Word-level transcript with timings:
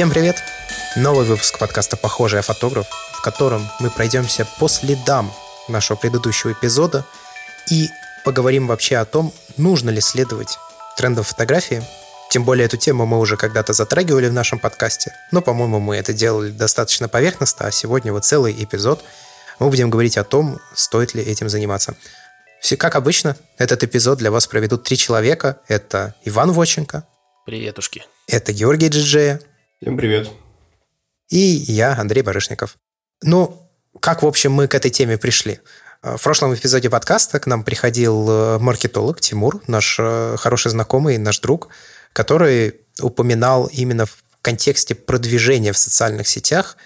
Всем 0.00 0.08
привет! 0.08 0.42
Новый 0.96 1.26
выпуск 1.26 1.58
подкаста 1.58 1.98
«Похожий 1.98 2.40
фотограф», 2.40 2.86
в 3.12 3.20
котором 3.20 3.68
мы 3.80 3.90
пройдемся 3.90 4.48
по 4.58 4.66
следам 4.66 5.30
нашего 5.68 5.98
предыдущего 5.98 6.52
эпизода 6.52 7.04
и 7.70 7.90
поговорим 8.24 8.66
вообще 8.66 8.96
о 8.96 9.04
том, 9.04 9.30
нужно 9.58 9.90
ли 9.90 10.00
следовать 10.00 10.56
трендам 10.96 11.22
фотографии. 11.22 11.82
Тем 12.30 12.46
более 12.46 12.64
эту 12.64 12.78
тему 12.78 13.04
мы 13.04 13.18
уже 13.18 13.36
когда-то 13.36 13.74
затрагивали 13.74 14.30
в 14.30 14.32
нашем 14.32 14.58
подкасте, 14.58 15.12
но, 15.32 15.42
по-моему, 15.42 15.80
мы 15.80 15.96
это 15.96 16.14
делали 16.14 16.50
достаточно 16.50 17.06
поверхностно, 17.06 17.66
а 17.66 17.70
сегодня 17.70 18.10
вот 18.10 18.24
целый 18.24 18.54
эпизод 18.54 19.04
мы 19.58 19.68
будем 19.68 19.90
говорить 19.90 20.16
о 20.16 20.24
том, 20.24 20.60
стоит 20.74 21.12
ли 21.12 21.22
этим 21.22 21.50
заниматься. 21.50 21.94
Все 22.62 22.78
как 22.78 22.96
обычно, 22.96 23.36
этот 23.58 23.84
эпизод 23.84 24.16
для 24.16 24.30
вас 24.30 24.46
проведут 24.46 24.82
три 24.82 24.96
человека. 24.96 25.58
Это 25.68 26.14
Иван 26.24 26.52
Воченко. 26.52 27.04
Приветушки. 27.44 28.06
Это 28.26 28.54
Георгий 28.54 28.88
Джиджея. 28.88 29.42
Всем 29.82 29.96
привет. 29.96 30.28
И 31.30 31.38
я, 31.38 31.96
Андрей 31.96 32.20
Барышников. 32.20 32.76
Ну, 33.22 33.66
как, 33.98 34.22
в 34.22 34.26
общем, 34.26 34.52
мы 34.52 34.68
к 34.68 34.74
этой 34.74 34.90
теме 34.90 35.16
пришли? 35.16 35.60
В 36.02 36.22
прошлом 36.22 36.54
эпизоде 36.54 36.90
подкаста 36.90 37.40
к 37.40 37.46
нам 37.46 37.64
приходил 37.64 38.28
э, 38.28 38.58
маркетолог 38.58 39.22
Тимур, 39.22 39.62
наш 39.68 39.96
э, 39.98 40.36
хороший 40.38 40.70
знакомый, 40.70 41.16
наш 41.16 41.40
друг, 41.40 41.68
который 42.12 42.74
упоминал 43.00 43.70
именно 43.72 44.04
в 44.04 44.18
контексте 44.42 44.94
продвижения 44.94 45.72
в 45.72 45.78
социальных 45.78 46.28
сетях, 46.28 46.76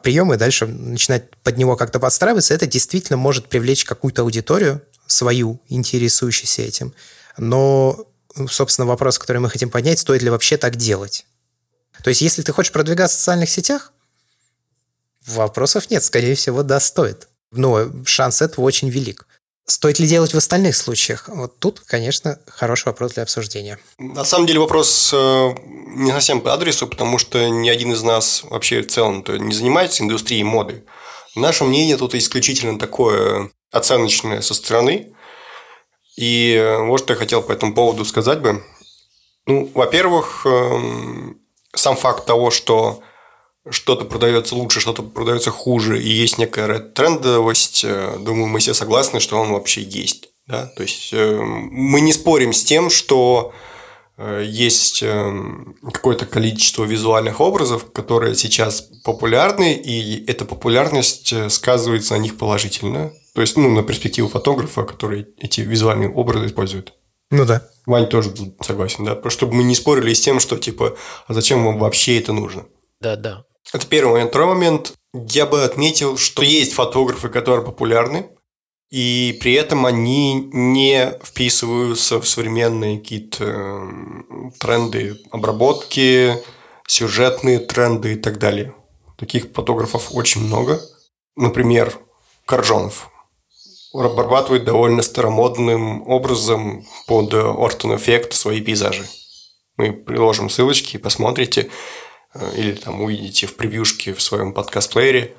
приемы, 0.03 0.37
дальше 0.37 0.67
начинать 0.67 1.31
под 1.43 1.57
него 1.57 1.77
как-то 1.77 1.99
подстраиваться, 1.99 2.55
это 2.55 2.67
действительно 2.67 3.17
может 3.17 3.49
привлечь 3.49 3.85
какую-то 3.85 4.23
аудиторию, 4.23 4.83
свою, 5.07 5.61
интересующуюся 5.69 6.63
этим. 6.63 6.93
Но, 7.39 8.07
собственно, 8.49 8.87
вопрос, 8.87 9.19
который 9.19 9.39
мы 9.39 9.51
хотим 9.51 9.71
поднять, 9.71 9.99
стоит 9.99 10.23
ли 10.23 10.31
вообще 10.31 10.57
так 10.57 10.77
делать? 10.77 11.25
То 12.05 12.11
есть, 12.11 12.21
если 12.21 12.43
ты 12.43 12.53
хочешь 12.53 12.71
продвигаться 12.71 13.17
в 13.17 13.19
социальных 13.19 13.49
сетях, 13.49 13.95
вопросов 15.27 15.91
нет. 15.91 16.05
Скорее 16.05 16.35
всего, 16.35 16.63
да, 16.63 16.79
стоит. 16.79 17.29
Но 17.51 17.89
шанс 18.05 18.43
этого 18.43 18.67
очень 18.67 18.91
велик. 18.91 19.27
Стоит 19.65 19.99
ли 19.99 20.07
делать 20.07 20.35
в 20.35 20.37
остальных 20.37 20.77
случаях? 20.77 21.31
Вот 21.33 21.59
тут, 21.61 21.81
конечно, 21.81 22.39
хороший 22.47 22.89
вопрос 22.89 23.15
для 23.15 23.23
обсуждения. 23.23 23.79
На 23.97 24.27
самом 24.27 24.47
деле 24.47 24.59
вопрос 24.59 25.15
э, 25.15 25.55
не 25.97 26.11
совсем 26.11 26.43
по 26.43 26.53
адресу, 26.53 26.87
потому 26.87 27.17
что 27.17 27.49
ни 27.49 27.71
один 27.71 27.95
из 27.95 28.03
нас 28.03 28.43
вообще 28.51 28.83
в 28.83 28.89
целом 28.89 29.25
не 29.27 29.55
занимается 29.55 30.03
индустрией 30.03 30.43
моды. 30.43 30.85
Наше 31.35 31.65
мнение 31.65 31.97
тут 31.97 32.15
исключительно 32.15 32.79
такое 32.79 33.51
оценочное 33.73 34.43
со 34.43 34.53
стороны. 34.53 35.15
И 36.19 36.77
вот 36.81 37.01
что 37.01 37.15
я 37.15 37.19
хотел 37.19 37.41
по 37.41 37.53
этому 37.53 37.75
поводу 37.75 38.05
сказать 38.05 38.43
бы. 38.43 38.63
Ну, 39.47 39.71
во-первых, 39.75 40.45
эм, 40.45 41.41
сам 41.75 41.97
факт 41.97 42.27
того, 42.27 42.51
что 42.51 43.03
что-то 43.71 44.05
продается 44.05 44.55
лучше, 44.55 44.81
что-то 44.81 45.03
продается 45.03 45.51
хуже, 45.51 46.03
и 46.03 46.09
есть 46.09 46.39
некая 46.39 46.79
трендовость, 46.79 47.85
э, 47.85 48.17
думаю, 48.21 48.47
мы 48.47 48.59
все 48.59 48.75
согласны, 48.75 49.21
что 49.21 49.39
он 49.39 49.53
вообще 49.53 49.83
есть. 49.83 50.31
Да? 50.47 50.67
То 50.77 50.83
есть 50.83 51.11
э, 51.13 51.41
мы 51.41 52.01
не 52.01 52.13
спорим 52.13 52.53
с 52.53 52.63
тем, 52.63 52.91
что 52.91 53.53
э, 54.19 54.45
есть 54.47 55.03
какое-то 55.93 56.27
количество 56.27 56.85
визуальных 56.85 57.41
образов, 57.41 57.91
которые 57.93 58.35
сейчас 58.35 58.83
популярны, 59.03 59.75
и 59.75 60.25
эта 60.27 60.45
популярность 60.45 61.33
сказывается 61.51 62.15
на 62.15 62.19
них 62.19 62.37
положительно. 62.37 63.13
То 63.35 63.41
есть, 63.41 63.57
ну, 63.57 63.69
на 63.71 63.83
перспективу 63.83 64.29
фотографа, 64.29 64.85
который 64.85 65.27
эти 65.39 65.63
визуальные 65.63 66.11
образы 66.11 66.47
использует. 66.47 66.93
Ну 67.31 67.45
да. 67.45 67.63
Вань 67.87 68.09
тоже 68.09 68.33
согласен, 68.61 69.05
да? 69.05 69.15
Просто 69.15 69.41
чтобы 69.41 69.55
мы 69.55 69.65
не 69.65 69.75
спорили 69.75 70.15
с 70.15 70.21
тем, 70.21 70.41
что 70.41 70.57
типа, 70.57 70.97
а 71.27 71.35
зачем 71.35 71.65
вам 71.65 71.79
вообще 71.79 72.19
это 72.19 72.33
нужно? 72.33 72.67
Да, 73.01 73.17
да. 73.17 73.45
Это 73.73 73.87
первый 73.87 74.13
момент. 74.13 74.31
Второй 74.31 74.55
момент. 74.55 74.93
Я 75.13 75.47
бы 75.47 75.65
отметил, 75.65 76.17
что 76.17 76.43
есть 76.43 76.73
фотографы, 76.73 77.29
которые 77.29 77.65
популярны, 77.65 78.27
и 78.91 79.37
при 79.41 79.55
этом 79.55 79.87
они 79.87 80.49
не 80.53 81.19
вписываются 81.23 82.21
в 82.21 82.29
современные 82.29 82.99
какие-то 82.99 83.45
эм, 83.45 84.53
тренды 84.59 85.21
обработки, 85.31 86.35
сюжетные 86.87 87.59
тренды 87.59 88.15
и 88.15 88.17
так 88.17 88.39
далее. 88.39 88.75
Таких 89.17 89.49
фотографов 89.53 90.15
очень 90.15 90.47
много. 90.47 90.81
Например, 91.37 91.93
Коржонов 92.45 93.11
обрабатывает 94.03 94.65
довольно 94.65 95.03
старомодным 95.03 96.09
образом 96.09 96.85
под 97.07 97.33
Ортон 97.35 97.97
эффект 97.97 98.35
свои 98.35 98.61
пейзажи. 98.61 99.05
Мы 99.77 99.93
приложим 99.93 100.51
ссылочки, 100.51 100.97
посмотрите, 100.97 101.71
э, 102.35 102.53
или 102.57 102.73
там 102.73 103.03
увидите 103.03 103.47
в 103.47 103.57
превьюшке 103.57 104.15
в 104.15 104.23
своем 104.23 104.53
подкаст-плеере. 104.53 105.35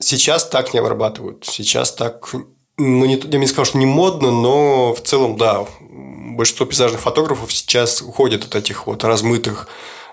Сейчас 0.00 0.46
так 0.48 0.72
не 0.74 0.80
обрабатывают. 0.80 1.44
Сейчас 1.44 1.92
так, 1.92 2.32
ну, 2.76 3.04
не, 3.04 3.14
я 3.14 3.20
бы 3.20 3.38
не 3.38 3.46
сказал, 3.46 3.64
что 3.64 3.78
не 3.78 3.86
модно, 3.86 4.30
но 4.30 4.94
в 4.94 5.00
целом, 5.00 5.36
да, 5.36 5.66
большинство 5.80 6.66
пейзажных 6.66 7.00
фотографов 7.00 7.52
сейчас 7.52 8.02
уходят 8.02 8.44
от 8.44 8.54
этих 8.54 8.86
вот 8.86 9.04
размытых, 9.04 9.68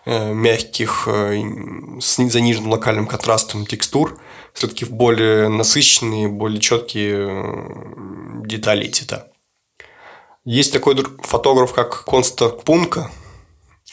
э, 0.05 0.33
мягких, 0.33 1.07
э, 1.07 1.41
с 1.99 2.15
заниженным 2.17 2.71
локальным 2.71 3.07
контрастом 3.07 3.65
текстур– 3.65 4.17
все-таки 4.55 4.85
в 4.85 4.91
более 4.91 5.49
насыщенные, 5.49 6.29
более 6.29 6.61
четкие 6.61 7.27
э, 7.29 8.47
детали 8.47 8.87
цвета. 8.87 9.31
Есть 10.45 10.71
такой 10.71 10.95
фотограф, 11.23 11.73
как 11.73 12.05
Конста 12.05 12.49
Пункка, 12.49 13.11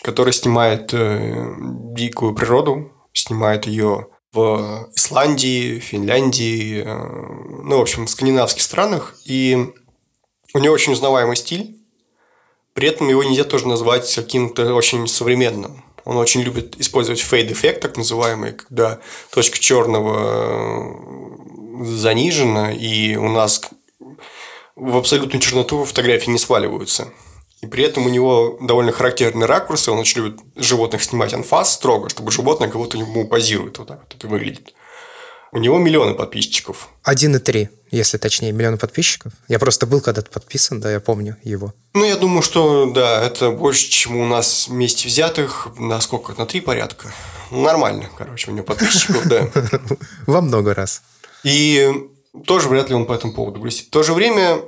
который 0.03 0.33
снимает 0.33 0.95
э, 0.95 1.57
дикую 1.97 2.35
природу, 2.35 2.93
снимает 3.13 3.67
ее 3.67 4.07
в 4.33 4.89
Исландии, 4.95 5.81
Финляндии, 5.81 6.85
э, 6.85 7.63
ну, 7.65 7.79
в 7.79 7.83
общем, 7.83 8.07
в 8.07 8.11
скандинавских 8.11 8.63
странах. 8.63 9.17
И 9.25 9.73
у 10.55 10.59
него 10.59 10.75
очень 10.75 10.93
узнаваемый 10.93 11.37
стиль. 11.37 11.77
При 12.73 12.87
этом 12.87 13.09
его 13.09 13.25
нельзя 13.25 13.45
тоже 13.45 13.67
назвать 13.67 14.15
каким-то 14.15 14.75
очень 14.75 15.09
современным. 15.09 15.83
Он 16.05 16.17
очень 16.17 16.43
любит 16.43 16.81
использовать 16.81 17.21
fade-эффект, 17.21 17.81
так 17.81 17.97
называемый, 17.97 18.53
когда 18.53 19.01
точка 19.31 19.59
черного 19.59 20.95
э, 21.81 21.85
занижена, 21.85 22.73
и 22.73 23.17
у 23.17 23.29
нас 23.29 23.63
в 24.75 24.97
абсолютную 24.97 25.41
черноту 25.41 25.85
фотографии 25.85 26.31
не 26.31 26.39
сваливаются. 26.39 27.09
И 27.61 27.67
при 27.67 27.85
этом 27.85 28.07
у 28.07 28.09
него 28.09 28.59
довольно 28.61 28.91
характерные 28.91 29.47
ракурсы. 29.47 29.93
Он 29.93 29.99
очень 29.99 30.23
любит 30.23 30.41
животных 30.57 31.03
снимать 31.05 31.33
анфас 31.33 31.75
строго, 31.75 32.09
чтобы 32.09 32.33
животное 32.33 32.69
будто 32.69 32.99
ему 32.99 33.27
позирует. 33.29 33.79
Вот 33.79 33.89
так 33.89 34.01
вот 34.01 34.15
это 34.15 34.27
выглядит. 34.27 34.75
У 35.53 35.59
него 35.59 35.79
миллионы 35.79 36.15
подписчиков. 36.15 36.89
1,3, 37.05 37.69
если 37.93 38.17
точнее, 38.17 38.53
миллионы 38.53 38.79
подписчиков. 38.79 39.33
Я 39.49 39.59
просто 39.59 39.87
был 39.87 40.01
когда-то 40.01 40.31
подписан, 40.31 40.81
да, 40.81 40.91
я 40.91 40.99
помню 40.99 41.37
его. 41.45 41.75
Ну, 41.95 42.05
я 42.05 42.17
думаю, 42.17 42.43
что, 42.43 42.91
да, 42.91 43.23
это 43.23 43.51
больше, 43.51 43.89
чем 43.91 44.17
у 44.17 44.27
нас 44.27 44.67
вместе 44.69 45.07
взятых. 45.07 45.69
На 45.79 46.01
сколько? 46.01 46.35
На 46.37 46.47
три 46.47 46.61
порядка. 46.61 47.13
Нормально, 47.51 48.09
короче, 48.17 48.51
у 48.51 48.55
него 48.55 48.65
подписчиков, 48.65 49.27
да. 49.27 49.49
Во 50.27 50.41
много 50.41 50.75
раз. 50.75 51.03
И 51.45 51.93
тоже 52.47 52.69
вряд 52.69 52.89
ли 52.89 52.95
он 52.95 53.05
по 53.05 53.13
этому 53.13 53.35
поводу 53.35 53.61
грустит. 53.61 53.89
В 53.89 53.91
то 53.91 54.03
же 54.03 54.15
время 54.15 54.63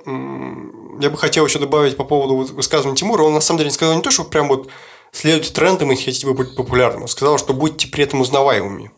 я 1.00 1.08
бы 1.08 1.16
хотел 1.16 1.46
еще 1.46 1.58
добавить 1.58 1.96
по 1.96 2.04
поводу 2.04 2.36
высказывания 2.54 2.96
Тимура. 2.96 3.22
Он 3.22 3.32
на 3.32 3.40
самом 3.40 3.58
деле 3.58 3.70
сказал 3.70 3.96
не 3.96 4.02
то, 4.02 4.10
что 4.10 4.24
прям 4.24 4.48
вот 4.48 4.68
следуйте 5.12 5.52
трендам 5.52 5.92
и 5.92 5.96
хотите 5.96 6.26
быть 6.26 6.54
популярным. 6.54 7.02
Он 7.02 7.08
сказал, 7.08 7.38
что 7.38 7.54
будьте 7.54 7.88
при 7.88 8.04
этом 8.04 8.20
узнаваемыми. 8.20 8.90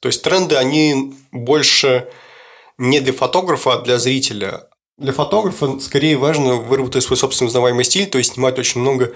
То 0.00 0.08
есть 0.08 0.22
тренды, 0.22 0.56
они 0.56 1.14
больше 1.30 2.08
не 2.78 3.00
для 3.00 3.12
фотографа, 3.12 3.74
а 3.74 3.82
для 3.82 3.98
зрителя. 3.98 4.68
Для 4.98 5.12
фотографа 5.12 5.78
скорее 5.80 6.16
важно 6.16 6.56
выработать 6.56 7.02
свой 7.02 7.16
собственный 7.16 7.48
узнаваемый 7.48 7.84
стиль, 7.84 8.08
то 8.08 8.18
есть 8.18 8.34
снимать 8.34 8.58
очень 8.58 8.80
много 8.80 9.14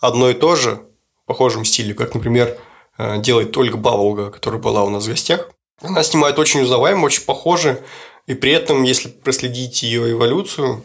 одно 0.00 0.30
и 0.30 0.34
то 0.34 0.56
же 0.56 0.82
в 1.22 1.26
похожем 1.26 1.64
стиле, 1.64 1.94
как, 1.94 2.14
например, 2.14 2.56
э, 2.98 3.18
делает 3.20 3.56
Ольга 3.56 3.76
Баволга, 3.76 4.30
которая 4.30 4.60
была 4.60 4.84
у 4.84 4.90
нас 4.90 5.04
в 5.04 5.08
гостях. 5.08 5.50
Она 5.82 6.02
снимает 6.02 6.38
очень 6.38 6.62
узнаваемо, 6.62 7.04
очень 7.04 7.24
похоже, 7.24 7.82
и 8.26 8.34
при 8.34 8.52
этом, 8.52 8.82
если 8.82 9.08
проследить 9.08 9.82
ее 9.82 10.12
эволюцию, 10.12 10.84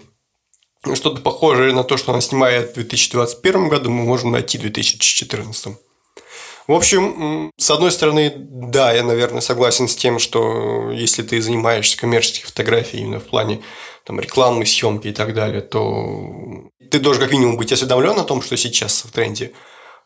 что-то 0.94 1.21
похожее 1.21 1.74
на 1.74 1.83
то, 1.83 1.97
что 1.97 2.12
она 2.12 2.21
снимает 2.21 2.71
в 2.71 2.74
2021 2.75 3.69
году, 3.69 3.89
мы 3.89 4.03
можем 4.03 4.31
найти 4.31 4.57
в 4.57 4.62
2014. 4.62 5.77
В 6.71 6.73
общем, 6.73 7.51
с 7.57 7.69
одной 7.69 7.91
стороны, 7.91 8.31
да, 8.33 8.94
я, 8.94 9.03
наверное, 9.03 9.41
согласен 9.41 9.89
с 9.89 9.95
тем, 9.97 10.19
что 10.19 10.89
если 10.91 11.21
ты 11.21 11.41
занимаешься 11.41 11.97
коммерческой 11.97 12.45
фотографией 12.45 13.01
именно 13.01 13.19
в 13.19 13.25
плане 13.25 13.62
там, 14.06 14.21
рекламной 14.21 14.65
съемки 14.65 15.09
и 15.09 15.12
так 15.12 15.33
далее, 15.33 15.59
то 15.59 16.71
ты 16.89 17.00
должен 17.00 17.23
как 17.23 17.33
минимум 17.33 17.57
быть 17.57 17.73
осведомлен 17.73 18.18
о 18.18 18.23
том, 18.23 18.41
что 18.41 18.56
сейчас 18.56 19.03
в 19.03 19.12
тренде. 19.12 19.51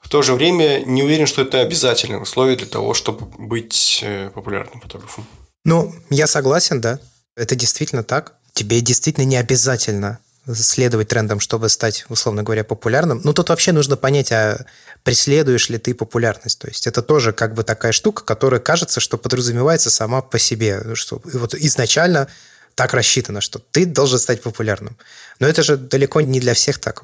В 0.01 0.09
то 0.09 0.23
же 0.23 0.33
время 0.33 0.81
не 0.87 1.03
уверен, 1.03 1.27
что 1.27 1.43
это 1.43 1.61
обязательное 1.61 2.19
условие 2.19 2.57
для 2.57 2.65
того, 2.65 2.95
чтобы 2.95 3.27
быть 3.37 3.99
э, 4.01 4.31
популярным 4.33 4.81
фотографом. 4.81 5.27
Ну, 5.65 5.93
я 6.09 6.25
согласен, 6.25 6.81
да. 6.81 6.99
Это 7.35 7.55
действительно 7.55 8.03
так. 8.03 8.37
Тебе 8.53 8.81
действительно 8.81 9.25
не 9.25 9.37
обязательно 9.37 10.17
следовать 10.53 11.07
трендам, 11.07 11.39
чтобы 11.39 11.69
стать, 11.69 12.05
условно 12.09 12.43
говоря, 12.43 12.63
популярным. 12.63 13.21
Ну, 13.23 13.33
тут 13.33 13.49
вообще 13.49 13.71
нужно 13.71 13.97
понять, 13.97 14.31
а 14.31 14.65
преследуешь 15.03 15.69
ли 15.69 15.77
ты 15.77 15.93
популярность. 15.93 16.59
То 16.59 16.67
есть 16.67 16.87
это 16.87 17.01
тоже 17.01 17.33
как 17.33 17.53
бы 17.53 17.63
такая 17.63 17.91
штука, 17.91 18.23
которая 18.23 18.59
кажется, 18.59 18.99
что 18.99 19.17
подразумевается 19.17 19.89
сама 19.89 20.21
по 20.21 20.39
себе. 20.39 20.95
Что 20.95 21.21
вот 21.23 21.55
изначально 21.55 22.27
так 22.75 22.93
рассчитано, 22.93 23.41
что 23.41 23.59
ты 23.59 23.85
должен 23.85 24.19
стать 24.19 24.41
популярным. 24.41 24.97
Но 25.39 25.47
это 25.47 25.63
же 25.63 25.77
далеко 25.77 26.21
не 26.21 26.39
для 26.39 26.53
всех 26.53 26.77
так. 26.79 27.01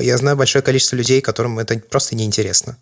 Я 0.00 0.18
знаю 0.18 0.36
большое 0.36 0.62
количество 0.62 0.96
людей, 0.96 1.20
которым 1.20 1.58
это 1.58 1.78
просто 1.78 2.14
неинтересно. 2.14 2.76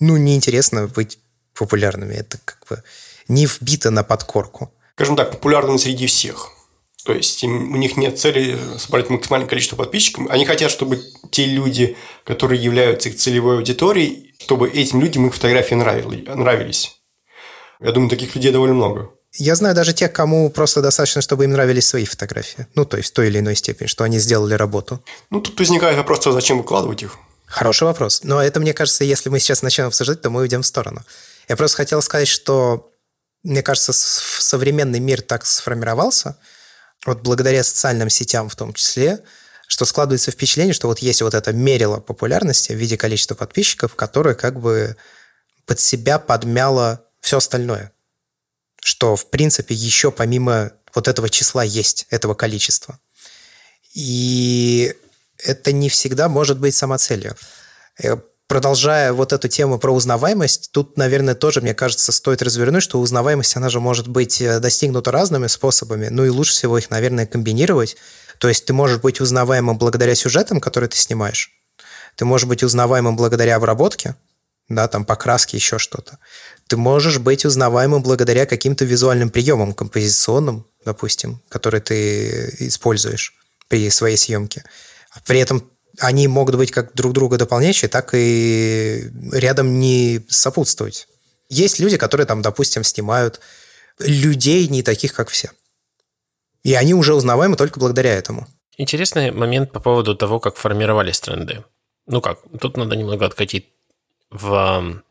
Ну, 0.00 0.16
неинтересно 0.16 0.88
быть 0.88 1.18
популярными. 1.54 2.14
Это 2.14 2.38
как 2.44 2.58
бы 2.68 2.82
не 3.28 3.46
вбито 3.46 3.90
на 3.90 4.02
подкорку. 4.02 4.72
Скажем 4.94 5.16
так, 5.16 5.30
популярным 5.30 5.78
среди 5.78 6.06
всех. 6.06 6.55
То 7.06 7.12
есть 7.12 7.40
им, 7.44 7.72
у 7.72 7.76
них 7.76 7.96
нет 7.96 8.18
цели 8.18 8.58
собрать 8.78 9.10
максимальное 9.10 9.48
количество 9.48 9.76
подписчиков. 9.76 10.26
Они 10.28 10.44
хотят, 10.44 10.72
чтобы 10.72 11.00
те 11.30 11.46
люди, 11.46 11.96
которые 12.24 12.60
являются 12.60 13.10
их 13.10 13.16
целевой 13.16 13.58
аудиторией, 13.58 14.34
чтобы 14.40 14.68
этим 14.68 15.00
людям 15.00 15.28
их 15.28 15.34
фотографии 15.34 15.76
нравились. 15.76 17.00
Я 17.80 17.92
думаю, 17.92 18.10
таких 18.10 18.34
людей 18.34 18.50
довольно 18.50 18.74
много. 18.74 19.10
Я 19.34 19.54
знаю 19.54 19.76
даже 19.76 19.92
тех, 19.92 20.12
кому 20.12 20.50
просто 20.50 20.82
достаточно, 20.82 21.22
чтобы 21.22 21.44
им 21.44 21.52
нравились 21.52 21.86
свои 21.86 22.04
фотографии. 22.04 22.66
Ну, 22.74 22.84
то 22.84 22.96
есть 22.96 23.10
в 23.10 23.12
той 23.12 23.28
или 23.28 23.38
иной 23.38 23.54
степени, 23.54 23.86
что 23.86 24.02
они 24.02 24.18
сделали 24.18 24.54
работу. 24.54 25.00
Ну, 25.30 25.40
тут 25.40 25.56
возникает 25.60 25.96
вопрос, 25.96 26.24
зачем 26.24 26.58
выкладывать 26.58 27.04
их? 27.04 27.18
Хороший 27.44 27.84
вопрос. 27.84 28.22
Но 28.24 28.42
это, 28.42 28.58
мне 28.58 28.72
кажется, 28.72 29.04
если 29.04 29.28
мы 29.28 29.38
сейчас 29.38 29.62
начнем 29.62 29.86
обсуждать, 29.86 30.22
то 30.22 30.30
мы 30.30 30.40
уйдем 30.40 30.62
в 30.62 30.66
сторону. 30.66 31.02
Я 31.48 31.54
просто 31.54 31.76
хотел 31.76 32.02
сказать, 32.02 32.26
что, 32.26 32.90
мне 33.44 33.62
кажется, 33.62 33.92
современный 33.92 34.98
мир 34.98 35.22
так 35.22 35.46
сформировался– 35.46 36.36
вот 37.06 37.22
благодаря 37.22 37.62
социальным 37.64 38.10
сетям 38.10 38.48
в 38.48 38.56
том 38.56 38.72
числе, 38.72 39.20
что 39.66 39.84
складывается 39.84 40.30
впечатление, 40.30 40.74
что 40.74 40.88
вот 40.88 41.00
есть 41.00 41.22
вот 41.22 41.34
это 41.34 41.52
мерило 41.52 41.98
популярности 41.98 42.72
в 42.72 42.76
виде 42.76 42.96
количества 42.96 43.34
подписчиков, 43.34 43.94
которое 43.94 44.34
как 44.34 44.60
бы 44.60 44.96
под 45.64 45.80
себя 45.80 46.18
подмяло 46.18 47.04
все 47.20 47.38
остальное. 47.38 47.92
Что, 48.80 49.16
в 49.16 49.30
принципе, 49.30 49.74
еще 49.74 50.12
помимо 50.12 50.72
вот 50.94 51.08
этого 51.08 51.28
числа 51.28 51.64
есть, 51.64 52.06
этого 52.10 52.34
количества. 52.34 52.98
И 53.94 54.94
это 55.38 55.72
не 55.72 55.88
всегда 55.88 56.28
может 56.28 56.58
быть 56.58 56.74
самоцелью. 56.74 57.36
Э, 58.46 58.52
продолжая 58.56 59.12
вот 59.12 59.32
эту 59.32 59.48
тему 59.48 59.78
про 59.78 59.92
узнаваемость, 59.92 60.70
тут, 60.72 60.96
наверное, 60.96 61.34
тоже, 61.34 61.60
мне 61.60 61.74
кажется, 61.74 62.12
стоит 62.12 62.42
развернуть, 62.42 62.82
что 62.82 63.00
узнаваемость, 63.00 63.56
она 63.56 63.68
же 63.68 63.80
может 63.80 64.08
быть 64.08 64.40
э, 64.40 64.60
достигнута 64.60 65.10
разными 65.12 65.46
способами, 65.46 66.08
ну 66.08 66.24
и 66.24 66.28
лучше 66.28 66.52
всего 66.52 66.78
их, 66.78 66.90
наверное, 66.90 67.26
комбинировать. 67.26 67.96
То 68.38 68.48
есть 68.48 68.66
ты 68.66 68.72
можешь 68.72 69.00
быть 69.00 69.20
узнаваемым 69.20 69.78
благодаря 69.78 70.14
сюжетам, 70.14 70.60
которые 70.60 70.88
ты 70.88 70.96
снимаешь, 70.96 71.50
ты 72.16 72.24
можешь 72.24 72.46
быть 72.46 72.62
узнаваемым 72.62 73.16
благодаря 73.16 73.56
обработке, 73.56 74.14
да, 74.68 74.88
там 74.88 75.04
покраске, 75.04 75.56
еще 75.56 75.78
что-то. 75.78 76.18
Ты 76.66 76.76
можешь 76.76 77.18
быть 77.18 77.44
узнаваемым 77.44 78.02
благодаря 78.02 78.46
каким-то 78.46 78.84
визуальным 78.84 79.30
приемам, 79.30 79.72
композиционным, 79.72 80.66
допустим, 80.84 81.40
которые 81.48 81.80
ты 81.80 82.52
используешь 82.58 83.34
при 83.68 83.88
своей 83.90 84.16
съемке. 84.16 84.64
При 85.24 85.38
этом 85.38 85.70
они 85.98 86.28
могут 86.28 86.56
быть 86.56 86.70
как 86.70 86.94
друг 86.94 87.12
друга 87.12 87.38
дополняющие, 87.38 87.88
так 87.88 88.10
и 88.14 89.10
рядом 89.32 89.78
не 89.78 90.24
сопутствовать. 90.28 91.08
Есть 91.48 91.78
люди, 91.78 91.96
которые 91.96 92.26
там, 92.26 92.42
допустим, 92.42 92.84
снимают 92.84 93.40
людей 93.98 94.66
не 94.68 94.82
таких, 94.82 95.14
как 95.14 95.28
все. 95.28 95.50
И 96.62 96.74
они 96.74 96.94
уже 96.94 97.14
узнаваемы 97.14 97.56
только 97.56 97.78
благодаря 97.78 98.14
этому. 98.14 98.46
Интересный 98.76 99.30
момент 99.30 99.72
по 99.72 99.80
поводу 99.80 100.16
того, 100.16 100.40
как 100.40 100.56
формировались 100.56 101.20
тренды. 101.20 101.64
Ну 102.06 102.20
как, 102.20 102.40
тут 102.60 102.76
надо 102.76 102.96
немного 102.96 103.26
откатить 103.26 103.68
в 104.30 105.02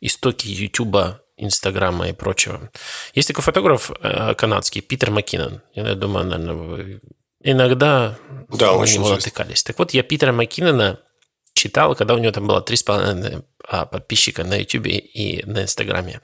истоки 0.00 0.48
Ютуба, 0.48 1.20
Инстаграма 1.36 2.08
и 2.08 2.12
прочего. 2.12 2.70
Есть 3.14 3.28
такой 3.28 3.42
фотограф 3.42 3.90
э, 3.90 4.34
канадский 4.34 4.80
Питер 4.80 5.10
Маккинон. 5.10 5.62
Я 5.74 5.94
думаю, 5.94 6.26
наверное, 6.26 6.54
вы 6.54 7.00
иногда 7.44 8.18
да, 8.48 8.72
на 8.72 8.84
него 8.84 9.08
натыкались. 9.10 9.62
Так 9.62 9.78
вот, 9.78 9.94
я 9.94 10.02
Питера 10.02 10.32
Маккинона 10.32 10.98
читал, 11.52 11.94
когда 11.94 12.14
у 12.14 12.18
него 12.18 12.32
там 12.32 12.46
было 12.46 12.60
3,5 12.60 13.44
а, 13.68 13.86
подписчика 13.86 14.44
на 14.44 14.54
YouTube 14.56 14.86
и 14.86 15.42
на 15.46 15.62
Инстаграме. 15.62 16.20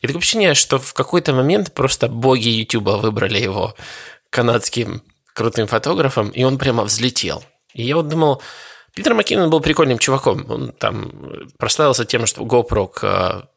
И 0.00 0.06
такое 0.06 0.20
ощущение, 0.20 0.54
что 0.54 0.78
в 0.78 0.94
какой-то 0.94 1.32
момент 1.32 1.72
просто 1.72 2.08
боги 2.08 2.48
YouTube 2.48 2.88
выбрали 3.02 3.40
его 3.40 3.74
канадским 4.30 5.02
крутым 5.34 5.66
фотографом, 5.66 6.30
и 6.30 6.44
он 6.44 6.58
прямо 6.58 6.84
взлетел. 6.84 7.42
И 7.74 7.82
я 7.82 7.96
вот 7.96 8.08
думал, 8.08 8.42
Питер 8.98 9.14
Маккинон 9.14 9.48
был 9.48 9.60
прикольным 9.60 9.98
чуваком. 9.98 10.44
Он 10.48 10.72
там 10.72 11.12
прославился 11.56 12.04
тем, 12.04 12.26
что 12.26 12.42
GoPro 12.42 12.88
к 12.88 13.04
а, 13.04 13.48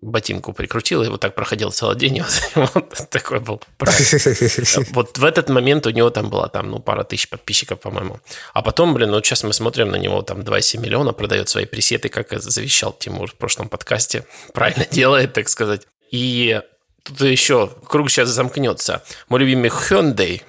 ботинку 0.00 0.52
прикрутил, 0.52 1.02
и 1.02 1.08
вот 1.08 1.20
так 1.20 1.34
проходил 1.34 1.72
целый 1.72 1.96
день. 1.96 2.22
Вот, 2.54 2.72
вот 2.74 3.10
такой 3.10 3.40
был 3.40 3.60
Вот 4.92 5.18
в 5.18 5.24
этот 5.24 5.48
момент 5.48 5.86
у 5.86 5.90
него 5.90 6.10
там 6.10 6.30
была 6.30 6.48
там, 6.48 6.70
ну, 6.70 6.78
пара 6.78 7.02
тысяч 7.02 7.28
подписчиков, 7.28 7.80
по-моему. 7.80 8.20
А 8.54 8.62
потом, 8.62 8.94
блин, 8.94 9.10
ну, 9.10 9.20
сейчас 9.22 9.42
мы 9.42 9.52
смотрим 9.52 9.88
на 9.90 9.96
него, 9.96 10.22
там 10.22 10.42
2,7 10.42 10.78
миллиона, 10.80 11.12
продает 11.12 11.48
свои 11.48 11.64
пресеты, 11.64 12.08
как 12.08 12.30
завещал 12.40 12.92
Тимур 12.92 13.28
в 13.28 13.34
прошлом 13.34 13.68
подкасте. 13.68 14.24
Правильно 14.54 14.86
делает, 14.88 15.32
так 15.32 15.48
сказать. 15.48 15.82
И 16.12 16.60
тут 17.06 17.20
еще 17.20 17.70
круг 17.88 18.10
сейчас 18.10 18.28
замкнется. 18.30 19.02
Мой 19.28 19.40
любимый 19.40 19.70
Hyundai, 19.70 20.42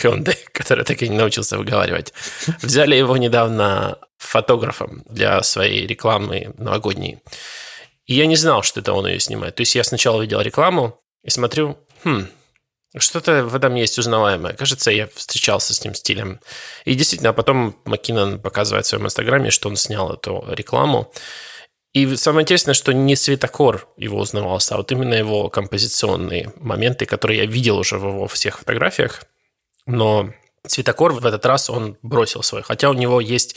Hyundai, 0.00 0.36
который 0.52 0.84
так 0.84 1.02
и 1.02 1.08
не 1.08 1.16
научился 1.16 1.58
выговаривать, 1.58 2.12
взяли 2.62 2.96
его 2.96 3.16
недавно 3.16 3.98
фотографом 4.16 5.04
для 5.08 5.42
своей 5.42 5.86
рекламы 5.86 6.54
новогодней. 6.58 7.18
И 8.06 8.14
я 8.14 8.26
не 8.26 8.36
знал, 8.36 8.62
что 8.62 8.80
это 8.80 8.92
он 8.92 9.06
ее 9.06 9.20
снимает. 9.20 9.54
То 9.54 9.60
есть 9.60 9.74
я 9.74 9.84
сначала 9.84 10.22
видел 10.22 10.40
рекламу 10.40 11.00
и 11.22 11.30
смотрю, 11.30 11.78
хм, 12.04 12.26
что-то 12.96 13.44
в 13.44 13.54
этом 13.54 13.74
есть 13.74 13.98
узнаваемое. 13.98 14.54
Кажется, 14.54 14.90
я 14.90 15.08
встречался 15.14 15.74
с 15.74 15.84
ним 15.84 15.94
стилем. 15.94 16.40
И 16.86 16.94
действительно, 16.94 17.30
а 17.30 17.34
потом 17.34 17.76
Маккинон 17.84 18.40
показывает 18.40 18.86
в 18.86 18.88
своем 18.88 19.04
инстаграме, 19.04 19.50
что 19.50 19.68
он 19.68 19.76
снял 19.76 20.10
эту 20.12 20.44
рекламу. 20.48 21.12
И 21.92 22.16
самое 22.16 22.42
интересное, 22.42 22.74
что 22.74 22.92
не 22.92 23.16
светокор 23.16 23.88
его 23.96 24.18
узнавался, 24.18 24.74
а 24.74 24.78
вот 24.78 24.92
именно 24.92 25.14
его 25.14 25.48
композиционные 25.48 26.52
моменты, 26.56 27.06
которые 27.06 27.40
я 27.40 27.46
видел 27.46 27.78
уже 27.78 27.98
в 27.98 28.06
его 28.06 28.28
всех 28.28 28.58
фотографиях. 28.58 29.24
Но 29.86 30.32
цветокор 30.66 31.12
в 31.12 31.24
этот 31.24 31.46
раз 31.46 31.70
он 31.70 31.96
бросил 32.02 32.42
свой. 32.42 32.62
Хотя 32.62 32.90
у 32.90 32.94
него 32.94 33.20
есть 33.20 33.56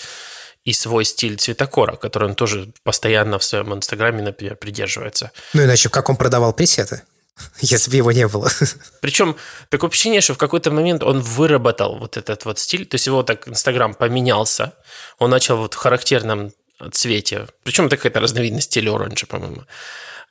и 0.63 0.73
свой 0.73 1.05
стиль 1.05 1.37
цветокора, 1.37 1.95
который 1.95 2.29
он 2.29 2.35
тоже 2.35 2.71
постоянно 2.83 3.37
в 3.37 3.43
своем 3.43 3.73
инстаграме, 3.73 4.21
например, 4.21 4.55
придерживается. 4.55 5.31
Ну, 5.53 5.63
иначе 5.63 5.89
как 5.89 6.09
он 6.09 6.15
продавал 6.15 6.53
пресеты? 6.53 7.01
если 7.61 7.91
бы 7.91 7.97
его 7.97 8.11
не 8.11 8.27
было. 8.27 8.49
Причем 9.01 9.35
такое 9.69 9.89
ощущение, 9.89 10.21
что 10.21 10.33
в 10.33 10.37
какой-то 10.37 10.71
момент 10.71 11.03
он 11.03 11.21
выработал 11.21 11.97
вот 11.97 12.17
этот 12.17 12.45
вот 12.45 12.59
стиль, 12.59 12.85
то 12.85 12.95
есть 12.95 13.07
его 13.07 13.23
так 13.23 13.47
Инстаграм 13.47 13.93
поменялся, 13.93 14.73
он 15.19 15.29
начал 15.31 15.57
вот 15.57 15.73
в 15.73 15.77
характерном 15.77 16.53
цвете. 16.91 17.47
Причем 17.63 17.85
это 17.85 17.97
какая-то 17.97 18.19
разновидность 18.19 18.67
стиля 18.67 18.93
оранжа, 18.93 19.27
по-моему. 19.27 19.63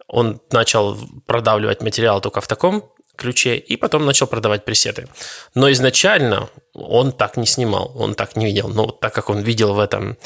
Он 0.07 0.41
начал 0.51 0.99
продавливать 1.27 1.83
материал 1.83 2.21
только 2.21 2.41
в 2.41 2.49
таком 2.49 2.91
ключе, 3.21 3.57
и 3.57 3.77
потом 3.77 4.07
начал 4.07 4.27
продавать 4.27 4.65
пресеты. 4.65 5.07
Но 5.55 5.71
изначально 5.71 6.49
он 6.73 7.13
так 7.13 7.37
не 7.37 7.47
снимал, 7.47 7.93
он 7.95 8.15
так 8.15 8.35
не 8.35 8.47
видел. 8.47 8.69
Но 8.69 8.87
так 8.87 9.15
как 9.15 9.29
он 9.29 9.41
видел 9.41 9.75
в 9.75 9.79
этом 9.79 10.17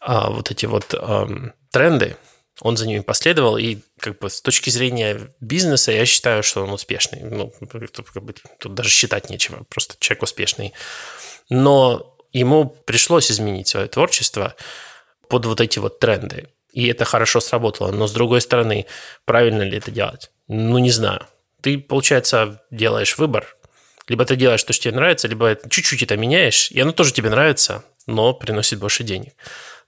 а, 0.00 0.30
вот 0.30 0.50
эти 0.50 0.66
вот 0.66 0.94
а, 0.94 1.28
тренды, 1.70 2.16
Он 2.60 2.76
за 2.76 2.86
ними 2.86 3.00
последовал, 3.00 3.56
и 3.56 3.78
как 4.00 4.18
бы 4.18 4.28
с 4.28 4.40
точки 4.40 4.70
зрения 4.70 5.30
бизнеса 5.40 5.92
я 5.92 6.06
считаю, 6.06 6.42
что 6.42 6.64
он 6.64 6.70
успешный. 6.72 7.20
Ну, 7.22 7.52
как 7.70 8.24
бы, 8.24 8.34
тут 8.58 8.74
даже 8.74 8.88
считать 8.88 9.30
нечего, 9.30 9.64
просто 9.68 9.94
человек 10.00 10.22
успешный. 10.22 10.72
Но 11.50 12.16
ему 12.32 12.66
пришлось 12.84 13.30
изменить 13.30 13.68
свое 13.68 13.86
творчество 13.86 14.54
под 15.28 15.46
вот 15.46 15.60
эти 15.60 15.78
вот 15.78 15.98
тренды. 15.98 16.48
И 16.72 16.86
это 16.86 17.04
хорошо 17.04 17.40
сработало. 17.40 17.90
Но 17.92 18.06
с 18.06 18.12
другой 18.12 18.40
стороны, 18.40 18.86
правильно 19.24 19.62
ли 19.62 19.78
это 19.78 19.90
делать? 19.90 20.30
Ну, 20.48 20.78
не 20.78 20.90
знаю. 20.90 21.26
Ты, 21.60 21.78
получается, 21.78 22.62
делаешь 22.70 23.18
выбор. 23.18 23.56
Либо 24.06 24.24
ты 24.24 24.36
делаешь 24.36 24.62
то, 24.62 24.72
что 24.72 24.84
тебе 24.84 24.94
нравится, 24.94 25.28
либо 25.28 25.58
чуть-чуть 25.68 26.02
это 26.02 26.16
меняешь, 26.16 26.70
и 26.70 26.80
оно 26.80 26.92
тоже 26.92 27.12
тебе 27.12 27.28
нравится, 27.28 27.84
но 28.06 28.32
приносит 28.32 28.78
больше 28.78 29.04
денег. 29.04 29.34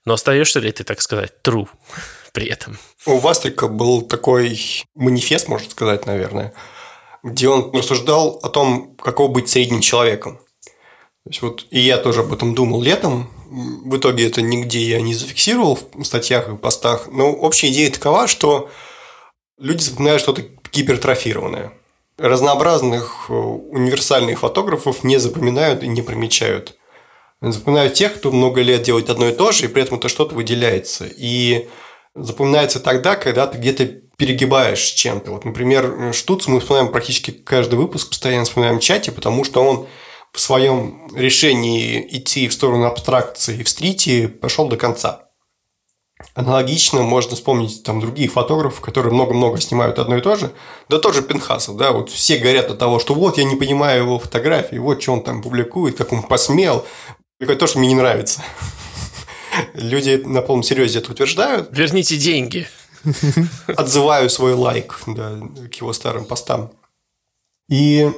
Но 0.05 0.13
остаешься 0.13 0.59
ли 0.59 0.71
ты, 0.71 0.83
так 0.83 1.01
сказать, 1.01 1.33
true 1.43 1.67
при 2.33 2.47
этом? 2.47 2.77
У 3.05 3.17
вас 3.17 3.39
только 3.39 3.67
был 3.67 4.03
такой 4.03 4.59
манифест, 4.95 5.47
можно 5.47 5.69
сказать, 5.69 6.05
наверное, 6.05 6.53
где 7.23 7.47
он 7.47 7.71
рассуждал 7.73 8.39
о 8.43 8.49
том, 8.49 8.95
какого 8.95 9.27
быть 9.27 9.49
средним 9.49 9.81
человеком. 9.81 10.37
То 11.23 11.29
есть 11.29 11.41
вот 11.41 11.67
и 11.69 11.79
я 11.79 11.97
тоже 11.97 12.21
об 12.21 12.33
этом 12.33 12.55
думал 12.55 12.81
летом. 12.81 13.29
В 13.51 13.97
итоге 13.97 14.27
это 14.27 14.41
нигде 14.41 14.79
я 14.79 15.01
не 15.01 15.13
зафиксировал 15.13 15.77
в 15.93 16.05
статьях 16.05 16.47
и 16.47 16.55
постах. 16.55 17.09
Но 17.11 17.33
общая 17.33 17.67
идея 17.67 17.91
такова, 17.91 18.27
что 18.27 18.69
люди 19.59 19.83
запоминают 19.83 20.21
что-то 20.21 20.43
гипертрофированное. 20.71 21.73
Разнообразных 22.17 23.25
э, 23.27 23.33
универсальных 23.33 24.39
фотографов 24.39 25.03
не 25.03 25.17
запоминают 25.17 25.83
и 25.83 25.89
не 25.89 26.01
примечают. 26.01 26.77
Запоминают 27.41 27.93
тех, 27.93 28.15
кто 28.15 28.31
много 28.31 28.61
лет 28.61 28.83
делает 28.83 29.09
одно 29.09 29.27
и 29.27 29.33
то 29.33 29.51
же, 29.51 29.65
и 29.65 29.67
при 29.67 29.83
этом 29.83 29.97
это 29.97 30.07
что-то 30.07 30.33
выделяется. 30.33 31.05
И 31.05 31.67
запоминается 32.15 32.79
тогда, 32.79 33.17
когда 33.17 33.47
ты 33.47 33.57
где-то 33.57 33.85
перегибаешь 34.15 34.79
чем-то. 34.81 35.31
Вот, 35.31 35.43
например, 35.43 36.13
Штуц 36.13 36.47
мы 36.47 36.61
вспоминаем 36.61 36.93
практически 36.93 37.31
каждый 37.31 37.75
выпуск, 37.75 38.09
постоянно 38.09 38.45
вспоминаем 38.45 38.79
в 38.79 38.83
чате, 38.83 39.11
потому 39.11 39.43
что 39.43 39.61
он 39.61 39.87
в 40.33 40.39
своем 40.39 41.13
решении 41.15 42.05
идти 42.09 42.47
в 42.47 42.53
сторону 42.53 42.85
абстракции 42.85 43.63
в 43.63 43.69
стрите 43.69 44.27
пошел 44.27 44.67
до 44.67 44.77
конца. 44.77 45.27
Аналогично 46.33 47.01
можно 47.01 47.35
вспомнить 47.35 47.83
там 47.83 47.99
других 47.99 48.33
фотографов, 48.33 48.79
которые 48.79 49.13
много-много 49.13 49.59
снимают 49.59 49.99
одно 49.99 50.17
и 50.17 50.21
то 50.21 50.35
же. 50.35 50.51
Да 50.87 50.99
тоже 50.99 51.23
Пенхасов, 51.23 51.75
да, 51.77 51.91
вот 51.91 52.09
все 52.09 52.37
горят 52.37 52.69
от 52.69 52.77
того, 52.77 52.99
что 52.99 53.13
вот 53.13 53.37
я 53.37 53.43
не 53.43 53.55
понимаю 53.55 54.03
его 54.03 54.19
фотографии, 54.19 54.77
вот 54.77 55.01
что 55.01 55.13
он 55.13 55.23
там 55.23 55.41
публикует, 55.41 55.97
как 55.97 56.13
он 56.13 56.23
посмел. 56.23 56.85
Это 57.39 57.55
то, 57.55 57.67
что 57.67 57.79
мне 57.79 57.89
не 57.89 57.95
нравится. 57.95 58.43
Люди 59.73 60.21
на 60.23 60.41
полном 60.41 60.63
серьезе 60.63 60.99
это 60.99 61.11
утверждают. 61.11 61.69
Верните 61.71 62.17
деньги. 62.17 62.67
Отзываю 63.67 64.29
свой 64.29 64.53
лайк 64.53 65.01
да, 65.07 65.39
к 65.71 65.73
его 65.75 65.91
старым 65.91 66.25
постам. 66.25 66.71
И 67.67 68.11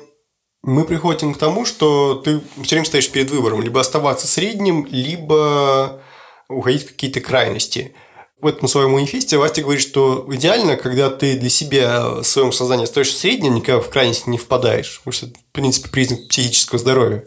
мы 0.64 0.86
приходим 0.86 1.34
к 1.34 1.38
тому, 1.38 1.66
что 1.66 2.16
ты 2.16 2.42
все 2.64 2.76
время 2.76 2.86
стоишь 2.86 3.12
перед 3.12 3.30
выбором. 3.30 3.62
Либо 3.62 3.82
оставаться 3.82 4.28
средним, 4.28 4.88
либо 4.90 6.02
уходить 6.50 6.84
в 6.84 6.88
какие-то 6.88 7.20
крайности. 7.20 7.94
В 8.40 8.48
этом 8.48 8.68
своем 8.68 8.92
манифесте 8.92 9.38
Васти 9.38 9.62
говорит, 9.62 9.82
что 9.82 10.26
идеально, 10.32 10.76
когда 10.76 11.10
ты 11.10 11.38
для 11.38 11.50
себя 11.50 12.10
в 12.10 12.24
своем 12.24 12.52
сознании 12.52 12.84
остаешься 12.84 13.18
средним, 13.18 13.56
никогда 13.56 13.82
в 13.82 13.90
крайности 13.90 14.30
не 14.30 14.38
впадаешь. 14.38 15.00
Потому 15.00 15.14
что 15.14 15.26
это, 15.28 15.40
в 15.40 15.52
принципе, 15.52 15.90
признак 15.90 16.28
психического 16.28 16.80
здоровья. 16.80 17.26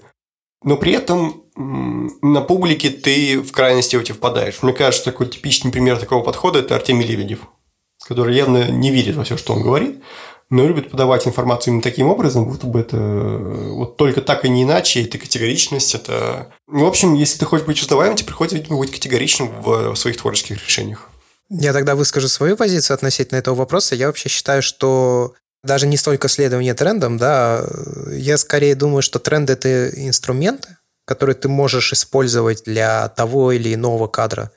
Но 0.63 0.77
при 0.77 0.93
этом 0.93 1.45
на 1.57 2.41
публике 2.41 2.91
ты 2.91 3.41
в 3.41 3.53
крайности 3.53 3.97
эти 3.97 4.13
впадаешь. 4.13 4.63
Мне 4.63 4.73
кажется, 4.73 5.05
такой 5.05 5.27
типичный 5.29 5.71
пример 5.71 5.99
такого 5.99 6.23
подхода– 6.23 6.59
это 6.61 6.75
Артемий 6.75 7.07
Лебедев, 7.07 7.41
который 8.07 8.35
явно 8.35 8.71
не 8.71 8.91
верит 8.91 9.17
во 9.17 9.25
все, 9.25 9.37
что 9.37 9.55
он 9.55 9.63
говорит, 9.63 10.03
но 10.49 10.67
любит 10.67 10.91
подавать 10.91 11.27
информацию 11.27 11.73
именно 11.73 11.83
таким 11.83 12.09
образом, 12.09 12.45
будто 12.45 12.67
бы 12.67 12.81
это 12.81 12.97
вот 12.97 13.97
только 13.97 14.21
так 14.21 14.45
и 14.45 14.49
не 14.49 14.63
иначе, 14.63 15.03
это 15.03 15.19
категоричность, 15.19 15.95
это... 15.95 16.49
В 16.67 16.85
общем, 16.85 17.15
если 17.15 17.39
ты 17.39 17.45
хочешь 17.45 17.67
быть 17.67 17.81
узнаваемым, 17.81 18.17
тебе 18.17 18.29
приходится, 18.29 18.57
видимо, 18.57 18.79
быть 18.79 18.93
категоричным 18.93 19.51
в 19.61 19.97
своих 19.97 20.17
творческих 20.19 20.65
решениях. 20.65 21.11
Я 21.49 21.73
тогда 21.73 21.95
выскажу 21.95 22.29
свою 22.29 22.57
позицию 22.57 22.95
относительно 22.95 23.39
этого 23.39 23.55
вопроса. 23.55 23.95
Я 23.95 24.07
вообще 24.07 24.29
считаю, 24.29 24.63
что 24.63 25.35
даже 25.63 25.87
не 25.87 25.97
столько 25.97 26.29
следование 26.29 26.75
трендам, 26.75 27.19
да, 27.19 27.65
я 28.11 28.37
скорее 28.39 28.75
думаю, 28.75 29.03
что 29.03 29.19
тренд– 29.19 29.51
это 29.51 29.89
инструменты, 29.89 30.77
которые 31.05 31.35
ты 31.35 31.49
можешь 31.49 31.93
использовать 31.93 32.65
для 32.65 33.09
того 33.09 33.53
или 33.53 33.75
иного 33.75 34.07
кадра. 34.07 34.53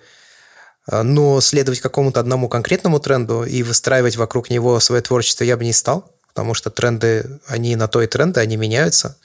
Но 0.91 1.39
следовать 1.41 1.81
какому-то 1.81 2.19
одному 2.19 2.49
конкретному 2.49 2.99
тренду 2.99 3.43
и 3.43 3.63
выстраивать 3.63 4.15
вокруг 4.15 4.49
него 4.49 4.79
свое 4.79 5.01
творчество 5.01 5.43
я 5.43 5.55
бы 5.55 5.63
не 5.63 5.73
стал, 5.73 6.11
потому 6.27 6.53
что 6.53 6.69
тренды, 6.69 7.39
они 7.47 7.75
на 7.75 7.87
то 7.87 8.01
и 8.01 8.07
тренды, 8.07 8.39
они 8.39 8.57
меняются. 8.57 9.17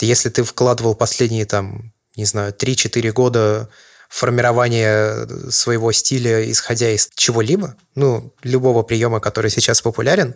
Если 0.00 0.30
ты 0.30 0.42
вкладывал 0.42 0.94
последние, 0.94 1.44
там, 1.44 1.92
не 2.16 2.24
знаю, 2.24 2.52
3-4 2.52 3.12
года 3.12 3.68
формирование 4.08 5.50
своего 5.50 5.92
стиля, 5.92 6.50
исходя 6.50 6.90
из 6.90 7.08
чего-либо, 7.14 7.76
ну, 7.94 8.34
любого 8.42 8.82
приема, 8.82 9.20
который 9.20 9.50
сейчас 9.50 9.80
популярен, 9.80 10.34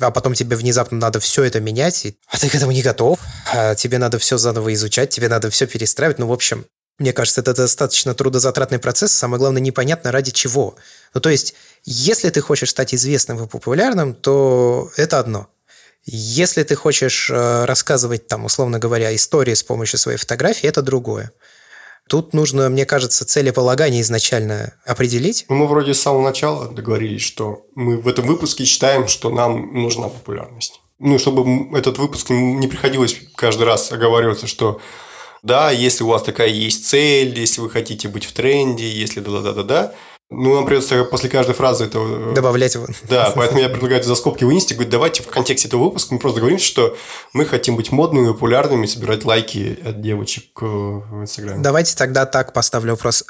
а 0.00 0.10
потом 0.10 0.34
тебе 0.34 0.56
внезапно 0.56 0.98
надо 0.98 1.20
все 1.20 1.44
это 1.44 1.60
менять, 1.60 2.06
а 2.28 2.38
ты 2.38 2.48
к 2.48 2.54
этому 2.54 2.72
не 2.72 2.82
готов, 2.82 3.18
а 3.52 3.74
тебе 3.74 3.98
надо 3.98 4.18
все 4.18 4.38
заново 4.38 4.72
изучать, 4.74 5.10
тебе 5.10 5.28
надо 5.28 5.50
все 5.50 5.66
перестраивать. 5.66 6.18
Ну, 6.18 6.26
в 6.26 6.32
общем, 6.32 6.66
мне 6.98 7.12
кажется, 7.12 7.42
это 7.42 7.54
достаточно 7.54 8.14
трудозатратный 8.14 8.78
процесс, 8.78 9.12
самое 9.12 9.38
главное, 9.38 9.60
непонятно 9.60 10.12
ради 10.12 10.30
чего. 10.30 10.76
Ну, 11.12 11.20
то 11.20 11.28
есть, 11.28 11.54
если 11.84 12.30
ты 12.30 12.40
хочешь 12.40 12.70
стать 12.70 12.94
известным 12.94 13.42
и 13.44 13.46
популярным, 13.46 14.14
то 14.14 14.90
это 14.96 15.18
одно. 15.18 15.48
Если 16.04 16.62
ты 16.62 16.74
хочешь 16.74 17.28
э, 17.30 17.64
рассказывать, 17.64 18.28
там, 18.28 18.44
условно 18.44 18.78
говоря, 18.78 19.14
истории 19.14 19.54
с 19.54 19.62
помощью 19.62 19.98
своей 19.98 20.18
фотографии, 20.18 20.68
это 20.68 20.80
другое. 20.80 21.32
Тут 22.08 22.32
нужно, 22.32 22.68
мне 22.68 22.86
кажется, 22.86 23.24
целеполагание 23.24 24.00
изначально 24.00 24.74
определить. 24.86 25.44
Ну, 25.48 25.56
мы 25.56 25.66
вроде 25.66 25.92
с 25.92 26.00
самого 26.00 26.22
начала 26.22 26.68
договорились, 26.68 27.22
что 27.22 27.66
мы 27.74 27.98
в 27.98 28.06
этом 28.06 28.26
выпуске 28.26 28.64
считаем, 28.64 29.08
что 29.08 29.30
нам 29.30 29.74
нужна 29.74 30.08
популярность. 30.08 30.80
Ну, 31.00 31.18
чтобы 31.18 31.76
этот 31.76 31.98
выпуск 31.98 32.30
не 32.30 32.68
приходилось 32.68 33.20
каждый 33.34 33.64
раз 33.64 33.90
оговариваться, 33.90 34.46
что 34.46 34.80
да, 35.46 35.70
если 35.70 36.04
у 36.04 36.08
вас 36.08 36.22
такая 36.22 36.48
есть 36.48 36.86
цель, 36.86 37.38
если 37.38 37.60
вы 37.60 37.70
хотите 37.70 38.08
быть 38.08 38.24
в 38.24 38.32
тренде, 38.32 38.90
если 38.90 39.20
да-да-да-да-да, 39.20 39.94
ну, 40.28 40.56
нам 40.56 40.66
придется 40.66 41.04
после 41.04 41.30
каждой 41.30 41.54
фразы 41.54 41.84
этого... 41.84 42.32
Э, 42.32 42.34
Добавлять 42.34 42.74
его. 42.74 42.88
Да, 43.08 43.32
поэтому 43.36 43.60
я 43.60 43.68
предлагаю 43.68 44.00
это 44.00 44.08
за 44.08 44.16
скобки 44.16 44.42
вынести. 44.42 44.74
Говорит, 44.74 44.90
давайте 44.90 45.22
в 45.22 45.28
контексте 45.28 45.68
этого 45.68 45.84
выпуска 45.84 46.14
мы 46.14 46.18
просто 46.18 46.40
говорим, 46.40 46.58
что 46.58 46.96
мы 47.32 47.46
хотим 47.46 47.76
быть 47.76 47.92
модными, 47.92 48.32
популярными, 48.32 48.86
собирать 48.86 49.24
лайки 49.24 49.78
от 49.84 50.00
девочек 50.02 50.46
э, 50.60 50.64
в 50.66 51.22
Инстаграме. 51.22 51.62
Давайте 51.62 51.96
тогда 51.96 52.26
так 52.26 52.52
поставлю 52.52 52.92
вопрос. 52.92 53.24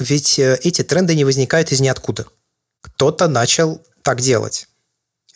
Ведь 0.00 0.40
э, 0.40 0.58
эти 0.64 0.82
тренды 0.82 1.14
не 1.14 1.24
возникают 1.24 1.70
из 1.70 1.80
ниоткуда. 1.80 2.26
Кто-то 2.80 3.28
начал 3.28 3.80
так 4.02 4.20
делать. 4.20 4.66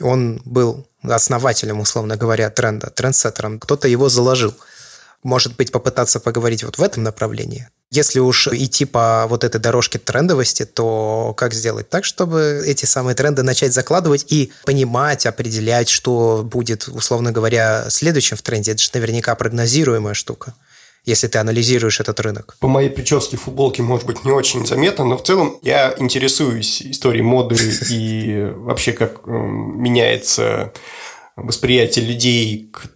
Он 0.00 0.42
был 0.44 0.88
основателем, 1.02 1.78
условно 1.78 2.16
говоря, 2.16 2.50
тренда, 2.50 2.90
трендсеттером. 2.90 3.60
Кто-то 3.60 3.86
его 3.86 4.08
заложил. 4.08 4.52
Может 5.22 5.56
быть, 5.56 5.72
попытаться 5.72 6.20
поговорить 6.20 6.62
вот 6.62 6.78
в 6.78 6.82
этом 6.82 7.02
направлении. 7.02 7.68
Если 7.90 8.20
уж 8.20 8.48
идти 8.48 8.84
по 8.84 9.26
вот 9.28 9.44
этой 9.44 9.60
дорожке 9.60 9.98
трендовости, 9.98 10.66
то 10.66 11.32
как 11.36 11.54
сделать 11.54 11.88
так, 11.88 12.04
чтобы 12.04 12.62
эти 12.66 12.84
самые 12.84 13.14
тренды 13.14 13.42
начать 13.42 13.72
закладывать 13.72 14.30
и 14.30 14.52
понимать, 14.66 15.24
определять, 15.24 15.88
что 15.88 16.42
будет, 16.44 16.86
условно 16.88 17.32
говоря, 17.32 17.86
следующим 17.88 18.36
в 18.36 18.42
тренде? 18.42 18.72
Это 18.72 18.82
же 18.82 18.90
наверняка 18.92 19.34
прогнозируемая 19.34 20.14
штука 20.14 20.54
если 21.04 21.26
ты 21.26 21.38
анализируешь 21.38 22.00
этот 22.00 22.20
рынок? 22.20 22.56
По 22.60 22.68
моей 22.68 22.90
прическе 22.90 23.38
футболки, 23.38 23.80
может 23.80 24.04
быть, 24.04 24.24
не 24.24 24.30
очень 24.30 24.66
заметно, 24.66 25.04
но 25.04 25.16
в 25.16 25.22
целом 25.22 25.58
я 25.62 25.94
интересуюсь 25.98 26.82
историей 26.82 27.22
моды 27.22 27.56
и 27.88 28.52
вообще 28.56 28.92
как 28.92 29.26
эм, 29.26 29.80
меняется 29.80 30.72
восприятие 31.34 32.04
людей 32.04 32.70
к 32.70 32.90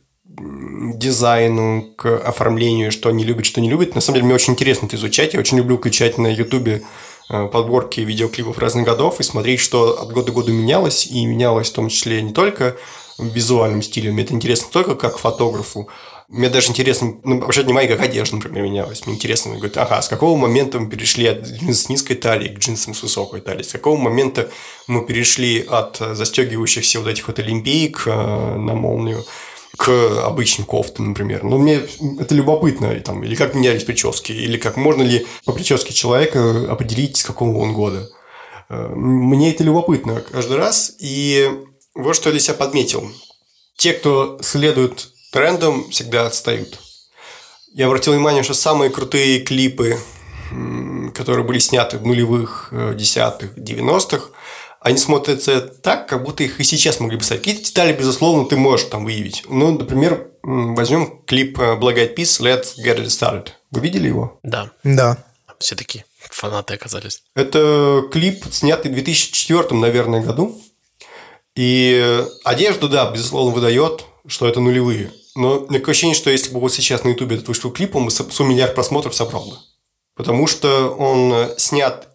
дизайну, 0.99 1.93
к 1.97 2.07
оформлению, 2.19 2.93
что 2.93 3.09
они 3.09 3.25
любят, 3.25 3.47
что 3.47 3.61
не 3.61 3.71
любят. 3.71 3.95
На 3.95 4.01
самом 4.01 4.17
деле, 4.17 4.27
мне 4.27 4.35
очень 4.35 4.53
интересно 4.53 4.87
это 4.87 4.97
изучать. 4.97 5.35
Я 5.35 5.41
очень 5.41 5.59
люблю 5.59 5.79
включать 5.79 6.19
на 6.19 6.27
Ютубе 6.27 6.83
э, 7.31 7.47
подборки 7.47 8.01
видеоклипов 8.01 8.59
разных 8.59 8.85
годов 8.85 9.21
и 9.21 9.23
смотреть, 9.23 9.61
что 9.61 10.01
от 10.01 10.13
года 10.13 10.33
к 10.33 10.35
году 10.35 10.53
менялось. 10.53 11.07
И 11.07 11.25
менялось 11.27 11.71
в 11.71 11.75
том 11.75 11.89
числе 11.89 12.23
не 12.23 12.33
только 12.33 12.77
визуальным 13.19 13.83
стилем. 13.83 14.15
Мне 14.15 14.25
это 14.25 14.35
интересно 14.35 14.69
только 14.73 14.95
как 14.95 15.19
фотографу. 15.19 15.89
Мне 16.29 16.49
даже 16.49 16.71
интересно 16.71 17.15
ну, 17.25 17.43
обращать 17.43 17.67
внимание, 17.67 17.95
как 17.95 18.07
одежда, 18.07 18.37
например, 18.37 18.65
менялась. 18.65 19.05
Мне 19.05 19.17
интересно, 19.17 19.55
говорит, 19.55 19.77
ага, 19.77 20.01
с 20.01 20.09
какого 20.09 20.35
момента 20.39 20.81
мы 20.81 20.89
перешли 20.89 21.27
от 21.27 21.47
джинсов 21.47 21.77
с 21.77 21.89
низкой 21.91 22.15
талии 22.15 22.49
к 22.49 22.59
джинсам 22.59 22.95
с 22.95 23.03
высокой 23.03 23.43
талией? 23.43 23.65
С 23.65 23.73
какого 23.73 23.99
момента 23.99 24.49
мы 24.87 25.05
перешли 25.05 25.61
от 25.61 25.99
застегивающихся 25.99 27.01
вот 27.01 27.09
этих 27.09 27.29
вот 27.29 27.39
олимпиек 27.39 28.05
э, 28.07 28.11
на 28.11 28.75
молнию 28.75 29.27
к 29.77 29.89
обычным 30.25 30.67
кофтам, 30.67 31.09
например. 31.09 31.45
Но 31.45 31.59
мне 31.59 31.81
это 32.21 32.35
любопытно, 32.35 32.95
там, 33.01 33.25
или 33.25 33.35
как 33.35 33.55
менялись 33.55 33.85
прически, 33.85 34.33
или 34.33 34.59
как 34.59 34.77
можно 34.77 35.03
ли 35.03 35.27
по 35.45 35.53
прическе 35.53 35.95
человека 35.95 36.71
определить, 36.71 37.17
с 37.17 37.25
какого 37.25 37.59
он 37.59 37.73
года. 37.73 38.09
Э, 38.69 38.89
мне 38.95 39.51
это 39.51 39.65
любопытно 39.65 40.21
каждый 40.21 40.57
раз. 40.57 40.95
И 40.99 41.51
вот 41.95 42.17
что 42.17 42.29
я 42.29 42.33
для 42.33 42.41
себя 42.41 42.55
подметил. 42.55 43.11
Те, 43.77 43.93
кто 43.95 44.39
следует 44.43 45.09
трендам, 45.33 45.91
всегда 45.91 46.27
отстают. 46.27 46.79
Я 47.75 47.87
обратил 47.87 48.13
внимание, 48.13 48.43
что 48.43 48.55
самые 48.55 48.91
крутые 48.91 49.41
клипы, 49.41 49.99
которые 51.15 51.45
были 51.45 51.59
сняты 51.59 51.97
в 51.97 52.07
нулевых, 52.07 52.69
э, 52.71 52.95
десятых, 52.95 53.53
девяностых, 53.57 54.33
они 54.83 54.99
смотрятся 54.99 55.61
так, 55.61 56.09
как 56.09 56.25
будто 56.25 56.43
их 56.43 56.61
и 56.61 56.65
сейчас 56.65 57.01
могли 57.01 57.17
бы 57.17 57.25
ставить. 57.25 57.43
Какие-то 57.43 57.65
детали, 57.65 57.93
безусловно, 57.93 58.49
ты 58.49 58.57
можешь 58.57 58.87
там 58.87 59.05
выявить. 59.05 59.45
Ну, 59.49 59.79
например, 59.79 60.31
возьмем 60.43 61.23
клип 61.25 61.59
э, 61.61 61.77
Black 61.77 61.97
Eyed 61.97 62.17
Peas 62.17 62.41
«Let's 62.41 62.75
Get 62.85 62.99
It 62.99 63.07
Started». 63.07 63.49
Вы 63.71 63.81
видели 63.81 64.09
его? 64.09 64.41
Да. 64.43 64.73
Да. 64.83 65.25
Все 65.59 65.77
таки 65.77 66.05
фанаты 66.19 66.75
оказались. 66.75 67.23
Это 67.35 68.03
клип, 68.11 68.45
снятый 68.51 68.91
в 68.91 68.95
2004, 68.95 69.75
наверное, 69.79 70.21
году. 70.21 70.61
И 71.55 72.25
одежду, 72.45 72.89
да, 72.89 73.11
безусловно, 73.11 73.55
выдает, 73.55 74.05
что 74.27 74.49
это 74.49 74.61
нулевые. 74.61 75.13
Но 75.35 75.61
такое 75.61 75.93
ощущение, 75.93 76.17
что 76.17 76.31
если 76.31 76.53
бы 76.53 76.61
вот 76.61 76.73
сейчас 76.73 77.05
на 77.05 77.11
Ютубе 77.11 77.37
этот 77.37 77.49
вышел 77.49 77.71
клип, 77.71 77.95
он 77.95 78.07
бы 78.07 78.11
сумму 78.11 78.51
миллиард 78.51 78.75
просмотров 78.75 79.15
собрал 79.15 79.45
бы. 79.47 79.57
Потому 80.15 80.47
что 80.47 80.91
он 80.91 81.51
снят, 81.57 82.09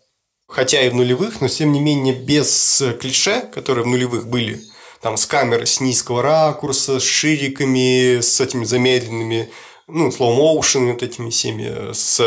хотя 0.48 0.82
и 0.82 0.90
в 0.90 0.96
нулевых, 0.96 1.42
но 1.42 1.48
тем 1.48 1.72
не 1.72 1.80
менее 1.80 2.14
без 2.14 2.84
клише, 3.00 3.42
которые 3.42 3.84
в 3.84 3.88
нулевых 3.88 4.28
были. 4.28 4.62
Там 5.02 5.18
с 5.18 5.26
камеры 5.26 5.66
с 5.66 5.80
низкого 5.80 6.22
ракурса, 6.22 7.00
с 7.00 7.04
шириками, 7.04 8.20
с 8.20 8.42
этими 8.42 8.64
замедленными 8.64 9.50
ну, 9.88 10.10
motion, 10.10 10.92
вот 10.92 11.04
этими 11.04 11.30
всеми, 11.30 11.94
с 11.94 12.22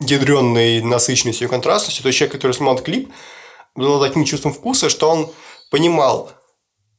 ядренной 0.00 0.82
насыщенностью 0.82 1.48
и 1.48 1.50
контрастностью. 1.50 2.02
То 2.02 2.08
есть 2.08 2.18
человек, 2.18 2.34
который 2.34 2.52
снимал 2.52 2.78
клип, 2.78 3.10
был 3.74 4.00
таким 4.00 4.24
чувством 4.24 4.52
вкуса, 4.52 4.88
что 4.88 5.10
он 5.10 5.32
понимал, 5.70 6.30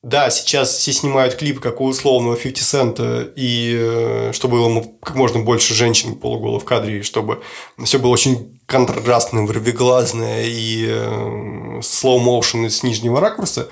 да, 0.01 0.29
сейчас 0.29 0.75
все 0.75 0.91
снимают 0.91 1.36
клип, 1.36 1.62
как 1.62 1.79
у 1.79 1.86
условного 1.86 2.36
50 2.36 2.67
цента, 2.67 3.32
и 3.38 3.74
э, 3.77 4.32
чтобы 4.34 4.58
было 4.58 4.84
как 5.01 5.15
можно 5.15 5.39
больше 5.39 5.74
женщин 5.74 6.15
полуголо 6.15 6.60
в 6.60 6.65
кадре, 6.65 7.03
чтобы 7.03 7.41
все 7.86 8.00
было 8.00 8.12
очень 8.12 8.60
контрастное, 8.73 9.45
вырвиглазное 9.45 10.45
и 10.45 10.87
э, 10.87 11.79
slow 11.81 12.19
motion 12.19 12.67
с 12.69 12.81
нижнего 12.81 13.19
ракурса. 13.19 13.69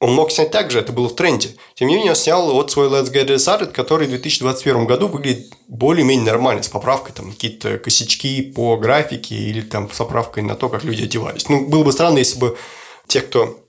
Он 0.00 0.12
мог 0.12 0.32
снять 0.32 0.50
так 0.50 0.72
же, 0.72 0.80
это 0.80 0.92
было 0.92 1.08
в 1.08 1.14
тренде. 1.14 1.54
Тем 1.76 1.86
не 1.86 1.94
менее, 1.94 2.10
он 2.10 2.16
снял 2.16 2.52
вот 2.52 2.72
свой 2.72 2.88
Let's 2.88 3.12
Get 3.12 3.28
It 3.28 3.36
Started, 3.36 3.70
который 3.70 4.08
в 4.08 4.10
2021 4.10 4.86
году 4.86 5.06
выглядит 5.06 5.52
более-менее 5.68 6.26
нормально, 6.26 6.64
с 6.64 6.68
поправкой 6.68 7.14
там 7.14 7.30
какие-то 7.30 7.78
косячки 7.78 8.42
по 8.42 8.76
графике 8.76 9.36
или 9.36 9.60
там 9.60 9.88
с 9.88 9.96
поправкой 9.96 10.42
на 10.42 10.56
то, 10.56 10.68
как 10.68 10.82
люди 10.82 11.04
одевались. 11.04 11.48
Ну, 11.48 11.68
было 11.68 11.84
бы 11.84 11.92
странно, 11.92 12.18
если 12.18 12.40
бы 12.40 12.58
те, 13.06 13.20
кто 13.20 13.60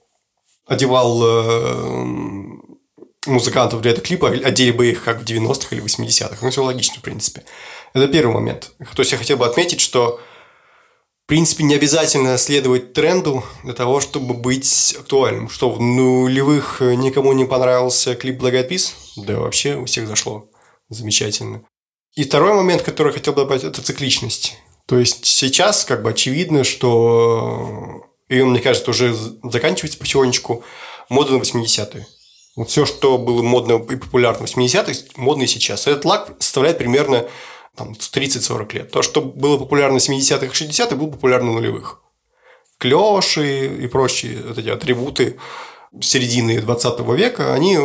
одевал 0.65 1.21
э, 1.23 2.05
музыкантов 3.27 3.81
для 3.81 3.91
этого 3.91 4.03
клипа, 4.03 4.29
одели 4.29 4.71
бы 4.71 4.89
их 4.89 5.03
как 5.03 5.21
в 5.21 5.25
90-х 5.25 5.75
или 5.75 5.85
80-х. 5.85 6.37
Ну, 6.41 6.49
все 6.49 6.63
логично, 6.63 6.95
в 6.97 7.03
принципе. 7.03 7.43
Это 7.93 8.07
первый 8.07 8.33
момент. 8.33 8.71
То 8.95 9.03
есть, 9.03 9.11
я 9.11 9.19
хотел 9.19 9.37
бы 9.37 9.45
отметить, 9.45 9.79
что 9.79 10.19
в 11.25 11.27
принципе, 11.27 11.63
не 11.63 11.73
обязательно 11.73 12.37
следовать 12.37 12.93
тренду 12.93 13.43
для 13.63 13.73
того, 13.73 13.99
чтобы 13.99 14.35
быть 14.35 14.95
актуальным. 14.99 15.49
Что, 15.49 15.71
в 15.71 15.81
нулевых 15.81 16.81
никому 16.81 17.33
не 17.33 17.45
понравился 17.45 18.13
клип 18.13 18.43
Peas? 18.43 18.93
Да 19.17 19.39
вообще 19.39 19.75
у 19.75 19.85
всех 19.85 20.07
зашло. 20.07 20.47
Замечательно. 20.89 21.63
И 22.13 22.23
второй 22.23 22.53
момент, 22.53 22.83
который 22.83 23.07
я 23.07 23.13
хотел 23.13 23.33
добавить, 23.33 23.63
это 23.63 23.81
цикличность. 23.81 24.55
То 24.87 24.99
есть, 24.99 25.25
сейчас 25.25 25.83
как 25.83 26.03
бы 26.03 26.11
очевидно, 26.11 26.63
что 26.63 28.03
и 28.29 28.39
он, 28.39 28.51
мне 28.51 28.59
кажется, 28.59 28.91
уже 28.91 29.15
заканчивается 29.43 29.97
потихонечку, 29.97 30.63
мода 31.09 31.33
на 31.33 31.37
80-е. 31.37 32.07
Вот 32.55 32.69
все, 32.69 32.85
что 32.85 33.17
было 33.17 33.41
модно 33.41 33.73
и 33.73 33.95
популярно 33.95 34.45
в 34.45 34.49
80-х, 34.49 34.93
модно 35.15 35.43
и 35.43 35.47
сейчас. 35.47 35.87
Этот 35.87 36.05
лак 36.05 36.35
составляет 36.39 36.77
примерно 36.77 37.27
там, 37.75 37.91
30-40 37.93 38.73
лет. 38.73 38.91
То, 38.91 39.01
что 39.01 39.21
было 39.21 39.57
популярно 39.57 39.99
в 39.99 40.01
70-х 40.01 40.45
и 40.45 40.49
60-х, 40.49 40.95
было 40.95 41.07
популярно 41.07 41.51
нулевых. 41.51 42.01
Клёши 42.77 43.83
и 43.83 43.87
прочие 43.87 44.41
вот 44.43 44.57
эти 44.57 44.69
атрибуты 44.69 45.37
середины 46.01 46.59
20 46.61 46.99
века, 47.15 47.53
они 47.53 47.77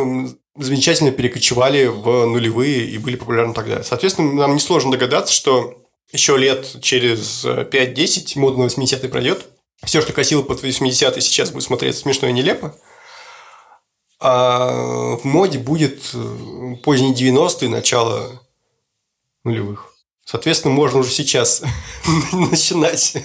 замечательно 0.57 1.11
перекочевали 1.11 1.85
в 1.85 2.25
нулевые 2.25 2.85
и 2.85 2.97
были 2.97 3.15
популярны 3.15 3.53
тогда. 3.53 3.83
Соответственно, 3.83 4.33
нам 4.33 4.55
несложно 4.55 4.91
догадаться, 4.91 5.33
что 5.33 5.85
еще 6.11 6.37
лет 6.37 6.77
через 6.81 7.45
5-10 7.45 8.37
мода 8.37 8.57
на 8.57 8.65
80-е 8.65 9.09
пройдет, 9.09 9.47
все, 9.83 10.01
что 10.01 10.13
косило 10.13 10.43
под 10.43 10.63
80-е, 10.63 11.21
сейчас 11.21 11.51
будет 11.51 11.63
смотреться 11.63 12.01
смешно 12.01 12.27
и 12.27 12.33
нелепо. 12.33 12.75
А 14.19 15.15
в 15.17 15.23
моде 15.23 15.57
будет 15.57 16.11
э, 16.13 16.75
поздние 16.83 17.15
90-е, 17.15 17.69
начало 17.69 18.39
нулевых. 19.43 19.91
Соответственно, 20.23 20.73
можно 20.73 20.99
уже 20.99 21.09
сейчас 21.09 21.61
начинать 22.31 23.17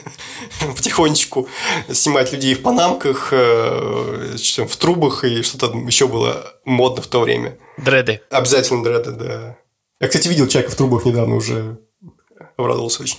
потихонечку 0.76 1.48
снимать 1.88 2.32
людей 2.32 2.54
в 2.54 2.62
панамках, 2.62 3.28
э, 3.32 4.36
в 4.36 4.76
трубах 4.76 5.24
и 5.24 5.42
что-то 5.42 5.76
еще 5.86 6.08
было 6.08 6.54
модно 6.64 7.02
в 7.02 7.06
то 7.06 7.20
время. 7.20 7.58
Дреды. 7.76 8.22
Обязательно 8.30 8.82
дреды, 8.82 9.12
да. 9.12 9.58
Я, 10.00 10.08
кстати, 10.08 10.28
видел 10.28 10.46
человека 10.46 10.72
в 10.72 10.76
трубах 10.76 11.04
недавно 11.04 11.36
уже. 11.36 11.78
Обрадовался 12.56 13.02
очень. 13.02 13.18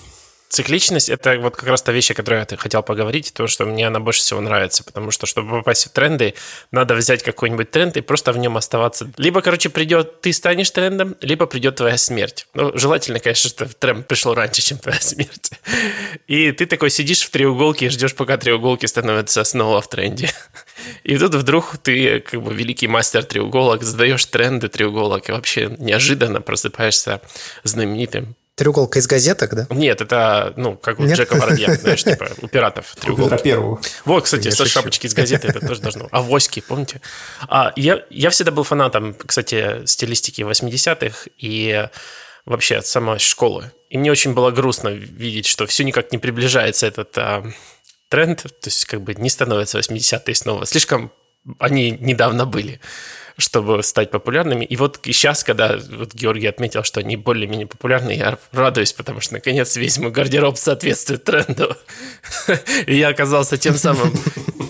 Цикличность– 0.50 1.10
это 1.10 1.38
вот 1.40 1.56
как 1.58 1.68
раз 1.68 1.82
та 1.82 1.92
вещь, 1.92 2.12
о 2.12 2.14
которой 2.14 2.46
я 2.50 2.58
хотел 2.58 2.82
поговорить, 2.82 3.34
то, 3.34 3.48
что 3.48 3.66
мне 3.66 3.88
она 3.88 4.00
больше 4.00 4.22
всего 4.22 4.40
нравится, 4.40 4.84
потому 4.84 5.12
что, 5.12 5.26
чтобы 5.26 5.50
попасть 5.50 5.88
в 5.88 5.90
тренды, 5.90 6.36
надо 6.72 6.96
взять 6.96 7.22
какой-нибудь 7.22 7.70
тренд 7.70 7.98
и 7.98 8.02
просто 8.02 8.32
в 8.32 8.38
нем 8.38 8.56
оставаться. 8.56 9.12
Либо, 9.18 9.42
короче, 9.42 9.70
придет, 9.70 10.22
ты 10.22 10.32
станешь 10.32 10.72
трендом, 10.72 11.16
либо 11.22 11.48
придет 11.48 11.76
твоя 11.76 11.98
смерть. 11.98 12.48
Ну, 12.54 12.72
желательно, 12.78 13.20
конечно, 13.20 13.50
что 13.50 13.66
тренд 13.66 14.08
пришел 14.08 14.34
раньше, 14.34 14.62
чем 14.62 14.78
твоя 14.78 15.00
смерть. 15.02 15.52
И 16.28 16.52
ты 16.54 16.66
такой 16.66 16.92
сидишь 16.92 17.22
в 17.24 17.30
треуголке 17.30 17.88
и 17.88 17.90
ждешь, 17.90 18.16
пока 18.16 18.38
треуголки 18.38 18.86
становятся 18.86 19.44
снова 19.44 19.82
в 19.82 19.90
тренде. 19.90 20.32
И 21.04 21.18
тут 21.18 21.36
вдруг 21.36 21.78
ты, 21.78 22.22
как 22.22 22.42
бы, 22.42 22.54
великий 22.54 22.88
мастер 22.88 23.24
треуголок, 23.26 23.84
задаешь 23.84 24.26
тренды 24.26 24.70
треуголок, 24.70 25.28
и 25.28 25.34
вообще 25.34 25.76
неожиданно 25.78 26.40
просыпаешься 26.40 27.22
знаменитым 27.64 28.36
Треуголка 28.58 28.98
из 28.98 29.06
газеток, 29.06 29.54
да? 29.54 29.68
Нет, 29.70 30.02
это, 30.02 30.52
ну, 30.58 30.76
как 30.76 31.00
у 31.00 31.04
Нет? 31.04 31.16
Джека 31.16 31.36
Воробья, 31.36 31.76
знаешь, 31.76 32.04
типа 32.04 32.32
у 32.42 32.48
пиратов 32.48 32.96
треуголки. 32.96 33.30
Петра 33.30 33.44
Первого. 33.44 33.80
Вот, 34.04 34.24
кстати, 34.24 34.50
со 34.50 34.66
шапочки 34.66 35.06
из 35.06 35.14
газеты 35.14 35.48
это 35.48 35.60
тоже 35.60 35.80
должно. 35.80 36.08
А 36.10 36.24
воськи, 36.24 36.62
помните? 36.62 37.00
А, 37.48 37.72
я, 37.76 38.04
я 38.10 38.32
всегда 38.32 38.52
был 38.52 38.64
фанатом, 38.64 39.14
кстати, 39.14 39.86
стилистики 39.86 40.42
80-х 40.42 41.30
и 41.38 41.88
вообще 42.46 42.78
от 42.78 42.88
самой 42.88 43.20
школы. 43.20 43.72
И 43.92 43.98
мне 44.00 44.12
очень 44.12 44.34
было 44.34 44.50
грустно 44.50 44.90
видеть, 44.90 45.46
что 45.46 45.68
все 45.68 45.84
никак 45.84 46.12
не 46.12 46.18
приближается 46.18 46.88
этот 46.88 47.16
а, 47.16 47.46
тренд, 48.10 48.42
то 48.42 48.50
есть 48.66 48.86
как 48.86 49.02
бы 49.02 49.14
не 49.14 49.30
становится 49.30 49.78
80-е 49.78 50.34
снова. 50.34 50.66
Слишком 50.66 51.12
они 51.60 51.92
недавно 51.92 52.48
были 52.48 52.80
чтобы 53.38 53.84
стать 53.84 54.10
популярными. 54.10 54.66
И 54.66 54.76
вот 54.76 55.00
сейчас, 55.04 55.44
когда 55.44 55.78
вот 55.92 56.14
Георгий 56.14 56.48
отметил, 56.48 56.84
что 56.84 57.00
они 57.00 57.16
более-менее 57.18 57.68
популярны, 57.68 58.12
я 58.12 58.40
радуюсь, 58.52 58.94
потому 58.94 59.22
что 59.22 59.34
наконец 59.34 59.76
весь 59.76 60.00
мой 60.00 60.12
гардероб 60.12 60.58
соответствует 60.58 61.24
тренду. 61.24 61.76
И 62.88 62.98
я 62.98 63.10
оказался 63.10 63.58
тем 63.58 63.76
самым 63.76 64.12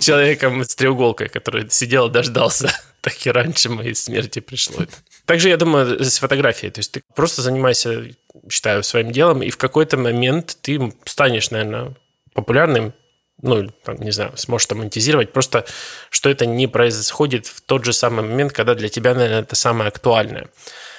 человеком 0.01 0.63
с 0.63 0.75
треуголкой, 0.75 1.29
который 1.29 1.69
сидел 1.69 2.07
и 2.07 2.11
дождался. 2.11 2.71
Так 2.99 3.25
и 3.25 3.31
раньше 3.31 3.69
моей 3.69 3.95
смерти 3.95 4.39
пришло. 4.39 4.83
Также, 5.25 5.47
я 5.47 5.55
думаю, 5.55 6.03
с 6.03 6.17
фотографией. 6.17 6.71
То 6.71 6.79
есть 6.79 6.91
ты 6.91 7.01
просто 7.15 7.41
занимайся, 7.41 8.03
считаю, 8.49 8.83
своим 8.83 9.11
делом, 9.13 9.43
и 9.43 9.49
в 9.49 9.57
какой-то 9.57 9.95
момент 9.97 10.57
ты 10.61 10.91
станешь, 11.05 11.51
наверное, 11.51 11.93
популярным, 12.33 12.93
ну, 13.41 13.69
там, 13.83 13.97
не 13.97 14.11
знаю, 14.11 14.33
сможешь 14.35 14.67
там 14.67 14.79
монетизировать, 14.79 15.31
просто 15.31 15.65
что 16.09 16.29
это 16.29 16.45
не 16.45 16.67
происходит 16.67 17.45
в 17.47 17.61
тот 17.61 17.85
же 17.85 17.93
самый 17.93 18.23
момент, 18.23 18.53
когда 18.53 18.73
для 18.73 18.89
тебя, 18.89 19.13
наверное, 19.13 19.41
это 19.41 19.55
самое 19.55 19.89
актуальное. 19.89 20.47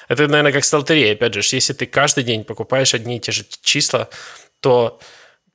Это, 0.09 0.27
наверное, 0.27 0.53
как 0.53 0.65
с 0.65 0.73
лотереей, 0.73 1.13
опять 1.13 1.35
же, 1.35 1.41
если 1.51 1.73
ты 1.73 1.87
каждый 1.87 2.25
день 2.25 2.45
покупаешь 2.45 2.95
одни 2.95 3.17
и 3.17 3.21
те 3.21 3.33
же 3.33 3.45
числа, 3.63 4.09
то 4.61 5.01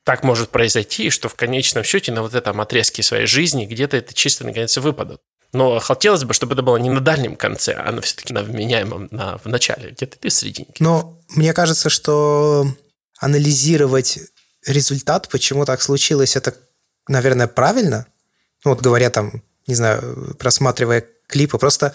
так 0.04 0.22
может 0.22 0.50
произойти, 0.50 1.10
что 1.10 1.28
в 1.28 1.34
конечном 1.34 1.82
счете 1.82 2.12
на 2.12 2.22
вот 2.22 2.34
этом 2.34 2.60
отрезке 2.60 3.02
своей 3.02 3.26
жизни 3.26 3.64
где-то 3.64 3.96
это 3.96 4.14
чисто 4.14 4.44
наконец 4.44 4.76
выпадут. 4.76 5.20
Но 5.52 5.78
хотелось 5.78 6.24
бы, 6.24 6.34
чтобы 6.34 6.54
это 6.54 6.62
было 6.62 6.76
не 6.76 6.90
на 6.90 7.00
дальнем 7.00 7.36
конце, 7.36 7.74
а 7.74 7.90
на 7.90 8.02
все-таки 8.02 8.32
на 8.32 8.42
вменяемом, 8.42 9.08
на, 9.10 9.38
в 9.38 9.46
начале, 9.46 9.90
где-то 9.90 10.18
ты 10.18 10.28
в 10.28 10.32
серединке. 10.32 10.74
Но 10.80 11.20
мне 11.28 11.52
кажется, 11.52 11.88
что 11.88 12.66
анализировать 13.18 14.18
результат, 14.66 15.28
почему 15.30 15.64
так 15.64 15.80
случилось, 15.80 16.36
это 16.36 16.54
наверное, 17.08 17.46
правильно. 17.46 18.06
Ну, 18.64 18.72
вот 18.72 18.80
говоря 18.80 19.10
там, 19.10 19.42
не 19.66 19.74
знаю, 19.74 20.34
просматривая 20.38 21.04
клипы, 21.26 21.58
просто... 21.58 21.94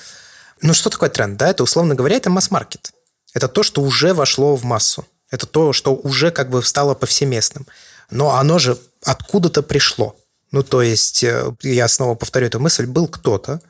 Ну, 0.61 0.73
что 0.73 0.89
такое 0.89 1.09
тренд, 1.09 1.37
да? 1.37 1.49
Это, 1.49 1.63
условно 1.63 1.95
говоря, 1.95 2.17
это 2.17 2.29
масс-маркет. 2.29 2.91
Это 3.33 3.47
то, 3.47 3.63
что 3.63 3.81
уже 3.81 4.13
вошло 4.13 4.55
в 4.55 4.63
массу. 4.63 5.05
Это 5.31 5.45
то, 5.45 5.73
что 5.73 5.95
уже 5.95 6.31
как 6.31 6.49
бы 6.49 6.61
стало 6.63 6.95
повсеместным. 6.95 7.65
Но 8.09 8.35
оно 8.35 8.59
же 8.59 8.77
откуда-то 9.03 9.63
пришло. 9.63 10.15
Ну, 10.51 10.63
то 10.63 10.81
есть, 10.81 11.23
э, 11.23 11.53
я 11.61 11.87
снова 11.87 12.15
повторю 12.15 12.47
эту 12.47 12.59
мысль, 12.59 12.87
был 12.87 13.07
кто-то, 13.07 13.61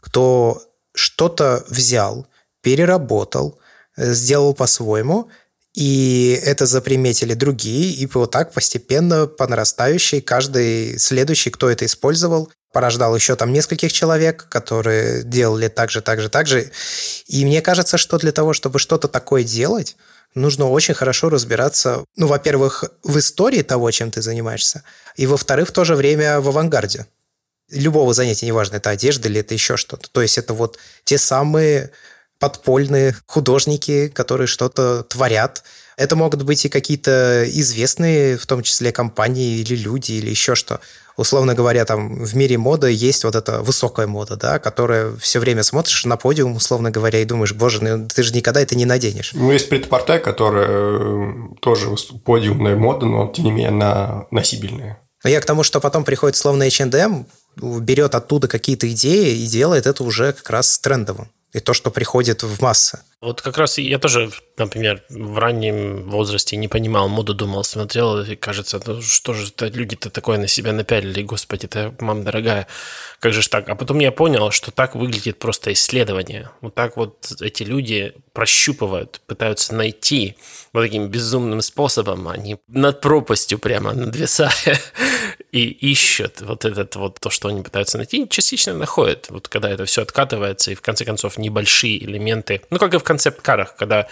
кто 0.00 0.62
что-то 0.94 1.64
взял, 1.68 2.26
переработал, 2.62 3.58
э, 3.96 4.12
сделал 4.12 4.54
по-своему, 4.54 5.28
и 5.78 6.36
это 6.44 6.66
заприметили 6.66 7.34
другие, 7.34 7.92
и 7.92 8.06
вот 8.12 8.32
так 8.32 8.52
постепенно 8.52 9.28
по 9.28 9.46
нарастающей 9.46 10.20
каждый 10.20 10.98
следующий, 10.98 11.50
кто 11.50 11.70
это 11.70 11.86
использовал, 11.86 12.50
порождал 12.72 13.14
еще 13.14 13.36
там 13.36 13.52
нескольких 13.52 13.92
человек, 13.92 14.48
которые 14.48 15.22
делали 15.22 15.68
так 15.68 15.92
же, 15.92 16.00
так 16.00 16.20
же, 16.20 16.30
так 16.30 16.48
же. 16.48 16.72
И 17.28 17.44
мне 17.44 17.62
кажется, 17.62 17.96
что 17.96 18.18
для 18.18 18.32
того, 18.32 18.54
чтобы 18.54 18.80
что-то 18.80 19.06
такое 19.06 19.44
делать, 19.44 19.96
нужно 20.34 20.68
очень 20.68 20.94
хорошо 20.94 21.28
разбираться, 21.28 22.04
ну, 22.16 22.26
во-первых, 22.26 22.82
в 23.04 23.16
истории 23.16 23.62
того, 23.62 23.92
чем 23.92 24.10
ты 24.10 24.20
занимаешься, 24.20 24.82
и, 25.14 25.28
во-вторых, 25.28 25.68
в 25.68 25.72
то 25.72 25.84
же 25.84 25.94
время 25.94 26.40
в 26.40 26.48
авангарде. 26.48 27.06
Любого 27.70 28.14
занятия, 28.14 28.46
неважно, 28.46 28.78
это 28.78 28.90
одежда 28.90 29.28
или 29.28 29.38
это 29.42 29.54
еще 29.54 29.76
что-то. 29.76 30.10
То 30.10 30.22
есть 30.22 30.38
это 30.38 30.54
вот 30.54 30.76
те 31.04 31.18
самые 31.18 31.92
подпольные 32.38 33.14
художники, 33.26 34.08
которые 34.08 34.46
что-то 34.46 35.02
творят. 35.02 35.62
Это 35.96 36.14
могут 36.14 36.42
быть 36.42 36.64
и 36.64 36.68
какие-то 36.68 37.44
известные, 37.46 38.36
в 38.36 38.46
том 38.46 38.62
числе 38.62 38.92
компании 38.92 39.58
или 39.58 39.74
люди, 39.74 40.12
или 40.12 40.30
еще 40.30 40.54
что. 40.54 40.80
Условно 41.16 41.54
говоря, 41.54 41.84
там 41.84 42.22
в 42.24 42.36
мире 42.36 42.58
моды 42.58 42.92
есть 42.92 43.24
вот 43.24 43.34
эта 43.34 43.60
высокая 43.60 44.06
мода, 44.06 44.36
да, 44.36 44.60
которая 44.60 45.16
все 45.16 45.40
время 45.40 45.64
смотришь 45.64 46.04
на 46.04 46.16
подиум, 46.16 46.54
условно 46.54 46.92
говоря, 46.92 47.20
и 47.20 47.24
думаешь, 47.24 47.54
боже, 47.54 47.82
ну 47.82 48.06
ты 48.06 48.22
же 48.22 48.32
никогда 48.32 48.60
это 48.60 48.76
не 48.76 48.84
наденешь. 48.84 49.32
Ну, 49.34 49.50
есть 49.50 49.68
предпорте, 49.68 50.20
которая 50.20 50.68
э, 50.68 51.32
тоже 51.60 51.88
подиумная 52.24 52.76
мода, 52.76 53.06
но 53.06 53.26
тем 53.32 53.46
не 53.46 53.50
менее 53.50 53.70
она 53.70 54.26
носибельная. 54.30 55.00
Я 55.24 55.40
к 55.40 55.44
тому, 55.44 55.64
что 55.64 55.80
потом 55.80 56.04
приходит 56.04 56.36
словно 56.36 56.64
H&M, 56.64 57.26
берет 57.56 58.14
оттуда 58.14 58.46
какие-то 58.46 58.88
идеи 58.92 59.38
и 59.38 59.46
делает 59.48 59.88
это 59.88 60.04
уже 60.04 60.32
как 60.32 60.48
раз 60.50 60.78
трендовым 60.78 61.28
и 61.52 61.60
то, 61.60 61.72
что 61.72 61.90
приходит 61.90 62.42
в 62.42 62.60
массы. 62.62 63.00
Вот 63.20 63.42
как 63.42 63.58
раз 63.58 63.78
я 63.78 63.98
тоже, 63.98 64.30
например, 64.58 65.02
в 65.08 65.38
раннем 65.38 66.08
возрасте 66.08 66.56
не 66.56 66.68
понимал 66.68 67.08
моду, 67.08 67.34
думал, 67.34 67.64
смотрел, 67.64 68.20
и 68.20 68.36
кажется, 68.36 68.80
ну 68.86 69.02
что 69.02 69.34
же 69.34 69.48
это 69.48 69.66
люди-то 69.66 70.08
такое 70.08 70.38
на 70.38 70.46
себя 70.46 70.72
напялили, 70.72 71.22
господи, 71.22 71.64
это 71.64 71.92
мама 71.98 72.22
дорогая, 72.22 72.68
как 73.18 73.32
же 73.32 73.42
ж 73.42 73.48
так? 73.48 73.68
А 73.70 73.74
потом 73.74 73.98
я 73.98 74.12
понял, 74.12 74.52
что 74.52 74.70
так 74.70 74.94
выглядит 74.94 75.40
просто 75.40 75.72
исследование. 75.72 76.50
Вот 76.60 76.76
так 76.76 76.96
вот 76.96 77.32
эти 77.40 77.64
люди 77.64 78.12
прощупывают, 78.32 79.20
пытаются 79.26 79.74
найти 79.74 80.36
вот 80.72 80.82
таким 80.82 81.08
безумным 81.08 81.60
способом, 81.60 82.28
они 82.28 82.58
над 82.68 83.00
пропастью 83.00 83.58
прямо 83.58 83.94
надвисая 83.94 84.78
и 85.50 85.68
ищут 85.68 86.40
вот 86.42 86.64
этот 86.64 86.96
вот 86.96 87.20
то, 87.20 87.30
что 87.30 87.48
они 87.48 87.62
пытаются 87.62 87.96
найти, 87.96 88.24
и 88.24 88.28
частично 88.28 88.74
находят. 88.74 89.26
Вот 89.30 89.48
когда 89.48 89.70
это 89.70 89.84
все 89.86 90.02
откатывается, 90.02 90.70
и 90.70 90.74
в 90.74 90.82
конце 90.82 91.04
концов 91.04 91.38
небольшие 91.38 92.04
элементы, 92.04 92.60
ну 92.70 92.78
как 92.78 92.94
и 92.94 92.98
в 92.98 93.02
концепт-карах, 93.02 93.74
когда 93.76 94.08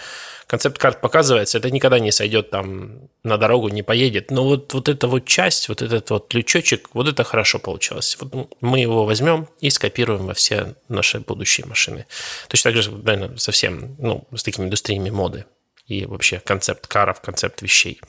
концепт-карт 0.47 0.99
показывается, 1.01 1.59
это 1.59 1.69
никогда 1.69 1.99
не 1.99 2.11
сойдет 2.11 2.49
там 2.49 3.09
на 3.23 3.37
дорогу, 3.37 3.69
не 3.69 3.83
поедет. 3.83 4.31
Но 4.31 4.43
вот, 4.45 4.73
вот 4.73 4.89
эта 4.89 5.07
вот 5.07 5.25
часть, 5.25 5.69
вот 5.69 5.81
этот 5.81 6.09
вот 6.09 6.33
лючочек, 6.33 6.89
вот 6.93 7.07
это 7.07 7.23
хорошо 7.23 7.59
получилось. 7.59 8.17
Вот 8.19 8.55
мы 8.61 8.79
его 8.79 9.05
возьмем 9.05 9.47
и 9.59 9.69
скопируем 9.69 10.25
во 10.25 10.33
все 10.33 10.75
наши 10.89 11.19
будущие 11.19 11.67
машины. 11.67 12.07
Точно 12.47 12.71
так 12.71 12.81
же, 12.81 12.91
наверное, 12.91 13.37
совсем, 13.37 13.95
ну, 13.99 14.27
с 14.35 14.43
такими 14.43 14.65
индустриями 14.65 15.09
моды 15.09 15.45
и 15.85 16.05
вообще 16.05 16.39
концепт 16.39 16.87
каров, 16.87 17.21
концепт 17.21 17.61
вещей. 17.61 18.01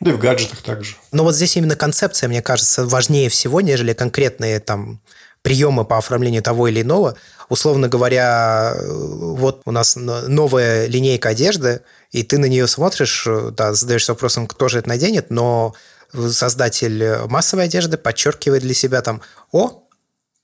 Да 0.00 0.10
и 0.10 0.14
в 0.14 0.18
гаджетах 0.18 0.62
также. 0.62 0.96
Но 1.12 1.24
вот 1.24 1.34
здесь 1.34 1.56
именно 1.56 1.76
концепция, 1.76 2.28
мне 2.28 2.42
кажется, 2.42 2.86
важнее 2.86 3.28
всего, 3.28 3.60
нежели 3.60 3.92
конкретные 3.92 4.60
там 4.60 5.00
приемы 5.42 5.84
по 5.84 5.98
оформлению 5.98 6.42
того 6.42 6.68
или 6.68 6.82
иного. 6.82 7.16
Условно 7.48 7.88
говоря, 7.88 8.74
вот 8.80 9.62
у 9.64 9.70
нас 9.70 9.96
новая 9.96 10.86
линейка 10.86 11.30
одежды, 11.30 11.80
и 12.10 12.22
ты 12.22 12.38
на 12.38 12.46
нее 12.46 12.66
смотришь, 12.66 13.26
да, 13.52 13.72
задаешься 13.72 14.12
вопросом, 14.12 14.46
кто 14.46 14.68
же 14.68 14.80
это 14.80 14.88
наденет, 14.88 15.30
но 15.30 15.74
создатель 16.12 17.26
массовой 17.28 17.64
одежды 17.64 17.96
подчеркивает 17.98 18.62
для 18.62 18.74
себя 18.74 19.00
там, 19.00 19.22
о, 19.52 19.84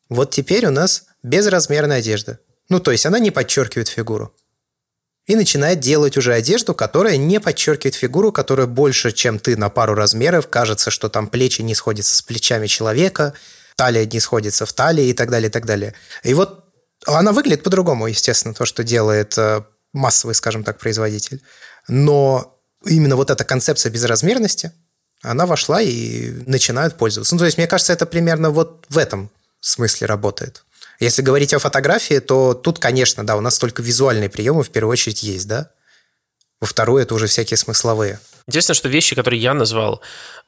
вот 0.09 0.31
теперь 0.31 0.67
у 0.67 0.71
нас 0.71 1.05
безразмерная 1.23 1.99
одежда. 1.99 2.39
Ну, 2.69 2.81
то 2.81 2.91
есть 2.91 3.07
она 3.07 3.19
не 3.19 3.31
подчеркивает 3.31 3.89
фигуру. 3.89 4.35
И 5.27 5.37
начинает 5.37 5.81
делать 5.81 6.17
уже 6.19 6.35
одежду, 6.35 6.75
которая 6.75 7.17
не 7.17 7.41
подчеркивает 7.41 7.95
фигуру, 7.95 8.31
которая 8.31 8.67
больше, 8.67 9.11
чем 9.11 9.39
ты 9.39 9.57
на 9.57 9.71
пару 9.71 9.95
размеров. 9.95 10.49
Кажется, 10.49 10.91
что 10.91 11.09
там 11.09 11.29
плечи 11.29 11.63
не 11.63 11.75
сходятся 11.75 12.15
с 12.15 12.23
плечами 12.23 12.67
человека, 12.67 13.33
талия 13.77 14.05
не 14.05 14.21
сходится 14.21 14.67
в 14.67 14.73
талии 14.73 15.07
и 15.07 15.15
так 15.15 15.31
далее, 15.31 15.49
и 15.49 15.53
так 15.53 15.65
далее. 15.65 15.95
И 16.25 16.35
вот 16.35 16.65
она 17.07 17.33
выглядит 17.33 17.63
по-другому, 17.63 18.07
естественно, 18.07 18.55
то, 18.55 18.67
что 18.67 18.85
делает 18.85 19.37
э, 19.39 19.63
массовый, 19.93 20.35
скажем 20.35 20.63
так, 20.63 20.79
производитель. 20.79 21.43
Но 21.89 22.61
именно 22.85 23.17
вот 23.17 23.31
эта 23.31 23.45
концепция 23.45 23.91
безразмерности, 23.91 24.73
она 25.23 25.47
вошла 25.47 25.81
и 25.81 26.31
начинают 26.47 26.97
пользоваться. 26.97 27.35
Ну, 27.35 27.39
то 27.39 27.47
есть, 27.47 27.57
мне 27.57 27.67
кажется, 27.67 27.95
это 27.95 28.05
примерно 28.05 28.51
вот 28.51 28.85
в 28.91 28.99
этом 28.99 29.31
смысле 29.61 30.07
работает. 30.07 30.65
Если 31.05 31.21
говорить 31.21 31.53
о 31.53 31.59
фотографии, 31.59 32.19
то 32.19 32.55
тут, 32.55 32.79
конечно, 32.79 33.27
да, 33.27 33.37
у 33.37 33.43
нас 33.43 33.59
только 33.59 33.83
визуальные 33.83 34.31
приемы 34.31 34.63
в 34.63 34.71
первую 34.71 34.93
очередь 34.93 35.23
есть, 35.23 35.47
да. 35.47 35.71
Во 36.63 36.67
вторую 36.67 37.03
это 37.03 37.15
уже 37.15 37.27
всякие 37.27 37.59
смысловые. 37.59 38.21
Интересно, 38.47 38.73
что 38.73 38.89
вещи, 38.89 39.15
которые 39.15 39.39
я 39.43 39.53
назвал, 39.53 40.01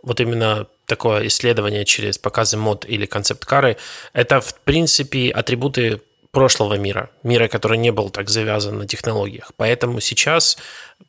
вот 0.03 0.19
именно 0.19 0.66
такое 0.87 1.27
исследование 1.27 1.85
через 1.85 2.16
показы 2.16 2.57
мод 2.57 2.87
или 2.88 3.05
концепт-кары, 3.05 3.77
это, 4.14 4.40
в 4.40 4.55
принципе, 4.61 5.31
атрибуты 5.31 6.01
прошлого 6.31 6.79
мира, 6.79 7.11
мира, 7.23 7.49
который 7.49 7.77
не 7.77 7.92
был 7.92 8.09
так 8.09 8.31
завязан 8.31 8.79
на 8.79 8.87
технологиях. 8.87 9.53
Поэтому 9.57 10.01
сейчас 10.01 10.57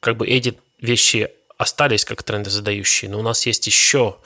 как 0.01 0.17
бы 0.17 0.27
эти 0.27 0.59
вещи 0.81 1.31
остались 1.57 2.03
как 2.03 2.21
тренды 2.21 2.49
задающие, 2.49 3.09
но 3.09 3.19
у 3.19 3.23
нас 3.23 3.45
есть 3.45 3.65
еще 3.65 4.17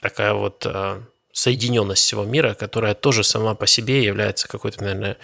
такая 0.00 0.34
вот 0.34 0.64
э, 0.66 1.00
соединенность 1.38 2.02
всего 2.02 2.24
мира, 2.24 2.54
которая 2.54 2.94
тоже 2.94 3.22
сама 3.24 3.54
по 3.54 3.66
себе 3.66 4.04
является 4.04 4.48
какой-то, 4.48 4.82
наверное, 4.82 5.16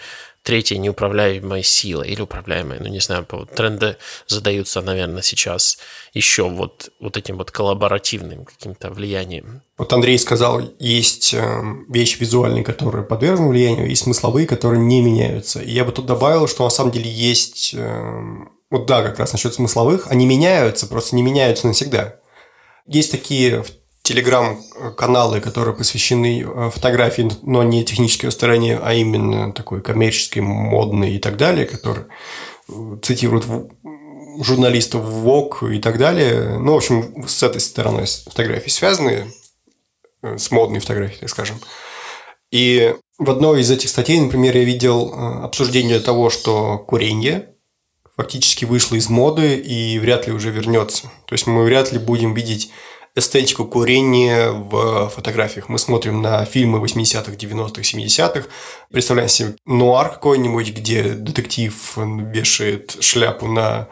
третьей 0.43 0.77
неуправляемой 0.77 1.63
силой 1.63 2.09
или 2.09 2.21
управляемой, 2.21 2.77
ну 2.79 2.87
не 2.87 2.99
знаю, 2.99 3.25
тренды 3.55 3.97
задаются, 4.27 4.81
наверное, 4.81 5.23
сейчас 5.23 5.79
еще 6.13 6.47
вот, 6.47 6.91
вот 6.99 7.17
этим 7.17 7.37
вот 7.37 7.49
коллаборативным 7.51 8.45
каким-то 8.45 8.91
влиянием. 8.91 9.63
Вот 9.77 9.91
Андрей 9.91 10.19
сказал, 10.19 10.61
есть 10.79 11.33
э, 11.33 11.61
вещи 11.89 12.19
визуальные, 12.19 12.63
которые 12.63 13.03
подвержены 13.03 13.49
влиянию, 13.49 13.89
и 13.89 13.95
смысловые, 13.95 14.45
которые 14.45 14.81
не 14.81 15.01
меняются. 15.01 15.59
И 15.61 15.71
я 15.71 15.83
бы 15.83 15.91
тут 15.91 16.05
добавил, 16.05 16.47
что 16.47 16.63
на 16.63 16.69
самом 16.69 16.91
деле 16.91 17.09
есть, 17.09 17.73
э, 17.73 18.21
вот 18.69 18.85
да, 18.85 19.01
как 19.01 19.17
раз 19.17 19.33
насчет 19.33 19.55
смысловых, 19.55 20.05
они 20.11 20.27
меняются, 20.27 20.85
просто 20.85 21.15
не 21.15 21.23
меняются 21.23 21.65
навсегда. 21.65 22.19
Есть 22.85 23.11
такие 23.11 23.65
телеграм-каналы, 24.05 25.41
которые 25.41 25.75
посвящены 25.75 26.43
э, 26.43 26.69
фотографии, 26.69 27.27
но 27.41 27.63
не 27.63 27.83
технической 27.83 28.31
стороне, 28.31 28.79
а 28.81 28.93
именно 28.93 29.51
такой 29.51 29.81
коммерческой, 29.81 30.39
модной 30.39 31.15
и 31.15 31.19
так 31.19 31.37
далее, 31.37 31.65
которые 31.65 32.05
э, 32.69 32.97
цитируют 33.01 33.45
журналистов 34.39 35.03
ВОК 35.03 35.63
и 35.63 35.79
так 35.79 35.97
далее. 35.97 36.59
Ну, 36.59 36.73
в 36.73 36.77
общем, 36.77 37.27
с 37.27 37.41
этой 37.41 37.59
стороной 37.59 38.05
фотографии 38.05 38.69
связаны, 38.69 39.33
э, 40.21 40.37
с 40.37 40.51
модной 40.51 40.81
фотографией, 40.81 41.21
так 41.21 41.29
скажем. 41.29 41.59
И 42.51 42.93
в 43.17 43.31
одной 43.31 43.61
из 43.61 43.71
этих 43.71 43.89
статей, 43.89 44.19
например, 44.19 44.55
я 44.55 44.63
видел 44.63 45.13
обсуждение 45.43 45.99
того, 45.99 46.29
что 46.29 46.77
курение 46.77 47.49
фактически 48.15 48.65
вышло 48.65 48.95
из 48.95 49.09
моды 49.09 49.55
и 49.55 49.97
вряд 49.97 50.27
ли 50.27 50.33
уже 50.33 50.51
вернется. 50.51 51.11
То 51.25 51.33
есть 51.33 51.47
мы 51.47 51.63
вряд 51.63 51.91
ли 51.91 51.97
будем 51.97 52.35
видеть 52.35 52.69
эстетику 53.15 53.65
курения 53.65 54.51
в 54.51 55.09
фотографиях. 55.09 55.69
Мы 55.69 55.79
смотрим 55.79 56.21
на 56.21 56.43
фильмы 56.45 56.79
80-х, 56.85 57.31
90-х, 57.31 57.81
70-х, 57.81 58.47
представляем 58.91 59.29
себе 59.29 59.55
нуар 59.65 60.09
какой-нибудь, 60.09 60.71
где 60.73 61.03
детектив 61.13 61.73
вешает 61.95 62.97
шляпу 62.99 63.47
на 63.47 63.87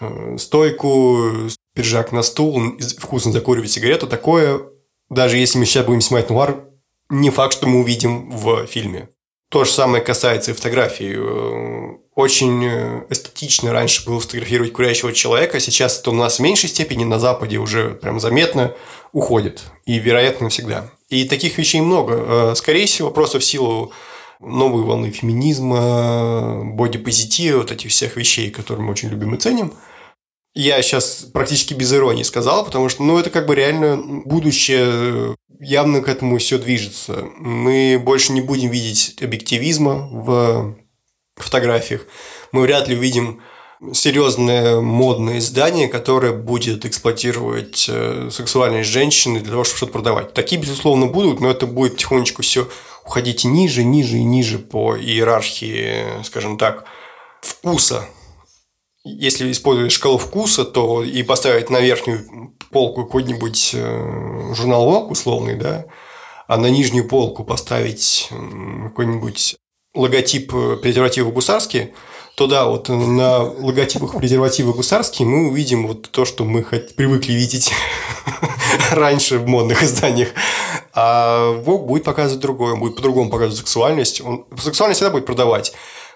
э, 0.00 0.36
стойку, 0.38 1.48
пиджак 1.74 2.12
на 2.12 2.22
стул, 2.22 2.76
вкусно 2.98 3.32
закуривает 3.32 3.70
сигарету. 3.70 4.06
Такое, 4.06 4.60
даже 5.08 5.38
если 5.38 5.58
мы 5.58 5.64
сейчас 5.64 5.86
будем 5.86 6.02
снимать 6.02 6.28
нуар, 6.28 6.64
не 7.08 7.30
факт, 7.30 7.54
что 7.54 7.66
мы 7.66 7.80
увидим 7.80 8.30
в 8.30 8.66
фильме. 8.66 9.08
То 9.48 9.64
же 9.64 9.70
самое 9.70 10.02
касается 10.02 10.50
и 10.50 10.54
фотографий. 10.54 11.14
Очень 12.16 12.64
э, 12.64 13.04
эстетично 13.10 13.74
раньше 13.74 14.06
было 14.06 14.18
фотографировать 14.20 14.72
курящего 14.72 15.12
человека, 15.12 15.60
сейчас 15.60 16.00
это 16.00 16.10
у 16.10 16.14
нас 16.14 16.38
в 16.38 16.42
меньшей 16.42 16.70
степени 16.70 17.04
на 17.04 17.20
Западе 17.20 17.58
уже 17.58 17.90
прям 17.90 18.20
заметно 18.20 18.74
уходит. 19.12 19.64
И, 19.84 19.98
вероятно, 19.98 20.48
всегда. 20.48 20.90
И 21.10 21.28
таких 21.28 21.58
вещей 21.58 21.82
много. 21.82 22.14
Э, 22.16 22.54
скорее 22.56 22.86
всего, 22.86 23.10
просто 23.10 23.38
в 23.38 23.44
силу 23.44 23.92
новой 24.40 24.82
волны 24.82 25.10
феминизма, 25.10 26.64
бодипозитива, 26.64 27.58
вот 27.58 27.70
этих 27.70 27.90
всех 27.90 28.16
вещей, 28.16 28.50
которые 28.50 28.82
мы 28.86 28.92
очень 28.92 29.10
любим 29.10 29.34
и 29.34 29.38
ценим. 29.38 29.74
Я 30.54 30.80
сейчас 30.80 31.26
практически 31.34 31.74
без 31.74 31.92
иронии 31.92 32.22
сказал, 32.22 32.64
потому 32.64 32.88
что, 32.88 33.02
ну, 33.02 33.18
это 33.18 33.28
как 33.28 33.44
бы 33.44 33.54
реально 33.54 33.98
будущее 34.24 35.36
явно 35.60 36.00
к 36.00 36.08
этому 36.08 36.38
все 36.38 36.56
движется. 36.56 37.26
Мы 37.36 38.00
больше 38.02 38.32
не 38.32 38.40
будем 38.40 38.70
видеть 38.70 39.16
объективизма 39.20 40.08
в 40.10 40.76
фотографиях. 41.42 42.06
Мы 42.52 42.62
вряд 42.62 42.88
ли 42.88 42.96
увидим 42.96 43.42
серьезное 43.92 44.80
модное 44.80 45.38
издание, 45.38 45.88
которое 45.88 46.32
будет 46.32 46.86
эксплуатировать 46.86 47.86
э, 47.88 48.30
сексуальность 48.30 48.88
женщины 48.88 49.40
для 49.40 49.50
того, 49.50 49.64
чтобы 49.64 49.76
что-то 49.76 49.92
продавать. 49.92 50.32
Такие, 50.32 50.60
безусловно, 50.60 51.06
будут, 51.06 51.40
но 51.40 51.50
это 51.50 51.66
будет 51.66 51.92
потихонечку 51.92 52.42
все 52.42 52.68
уходить 53.04 53.44
ниже, 53.44 53.84
ниже 53.84 54.16
и 54.16 54.24
ниже 54.24 54.58
по 54.58 54.96
иерархии, 54.96 56.22
скажем 56.24 56.58
так, 56.58 56.86
вкуса 57.42 58.08
если 59.08 59.52
использовать 59.52 59.92
шкалу 59.92 60.18
вкуса, 60.18 60.64
то 60.64 61.04
и 61.04 61.22
поставить 61.22 61.70
на 61.70 61.80
верхнюю 61.80 62.54
полку 62.72 63.04
какой-нибудь 63.04 63.70
э, 63.74 64.52
журнал 64.54 64.90
Vogue 64.90 65.10
условный, 65.10 65.54
да, 65.54 65.86
а 66.48 66.56
на 66.56 66.66
нижнюю 66.66 67.06
полку 67.06 67.44
поставить 67.44 68.28
какой-нибудь 68.82 69.56
логотип 69.96 70.54
э, 70.54 70.76
презерватива 70.76 71.30
гусарский, 71.30 71.92
то 72.36 72.46
да, 72.46 72.66
вот 72.66 72.90
на 72.90 73.42
логотипах 73.42 74.18
презерватива 74.18 74.72
гусарский 74.72 75.24
мы 75.24 75.48
увидим 75.48 75.86
вот 75.86 76.10
то, 76.10 76.26
что 76.26 76.44
мы 76.44 76.62
привыкли 76.62 77.32
видеть 77.32 77.72
раньше 78.90 79.38
в 79.38 79.46
модных 79.46 79.82
изданиях. 79.82 80.28
А 80.92 81.54
Vogue 81.64 81.86
будет 81.86 82.04
показывать 82.04 82.42
другое, 82.42 82.74
он 82.74 82.80
будет 82.80 82.96
по-другому 82.96 83.30
показывать 83.30 83.58
сексуальность. 83.58 84.20
Он 84.20 84.44
сексуальность 84.60 85.00
всегда 85.00 85.12
будет 85.12 85.24
продавать. 85.24 85.72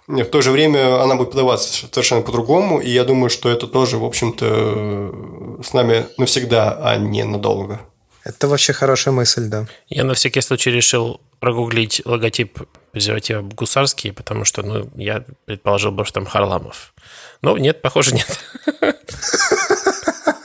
В 0.06 0.24
то 0.24 0.42
же 0.42 0.50
время 0.50 1.02
она 1.02 1.14
будет 1.14 1.30
подаваться 1.30 1.86
совершенно 1.90 2.22
по-другому, 2.22 2.80
и 2.80 2.90
я 2.90 3.04
думаю, 3.04 3.30
что 3.30 3.48
это 3.48 3.66
тоже, 3.66 3.96
в 3.96 4.04
общем-то, 4.04 5.62
с 5.62 5.72
нами 5.72 6.06
навсегда, 6.18 6.78
а 6.82 6.96
не 6.96 7.24
надолго. 7.24 7.80
Это 8.24 8.48
вообще 8.48 8.72
хорошая 8.72 9.14
мысль, 9.14 9.44
да. 9.48 9.66
Я 9.88 10.04
на 10.04 10.14
всякий 10.14 10.42
случай 10.42 10.70
решил 10.70 11.20
прогуглить 11.40 12.03
логотип 12.05 12.61
презерватива 12.92 13.42
гусарский, 13.42 14.12
потому 14.12 14.44
что, 14.44 14.62
ну, 14.62 14.90
я 14.96 15.24
предположил 15.46 15.90
бы, 15.90 16.05
что 16.05 16.14
там 16.14 16.26
Харламов. 16.26 16.94
Но 17.42 17.57
нет, 17.59 17.83
похоже, 17.83 18.14
нет. 18.14 18.44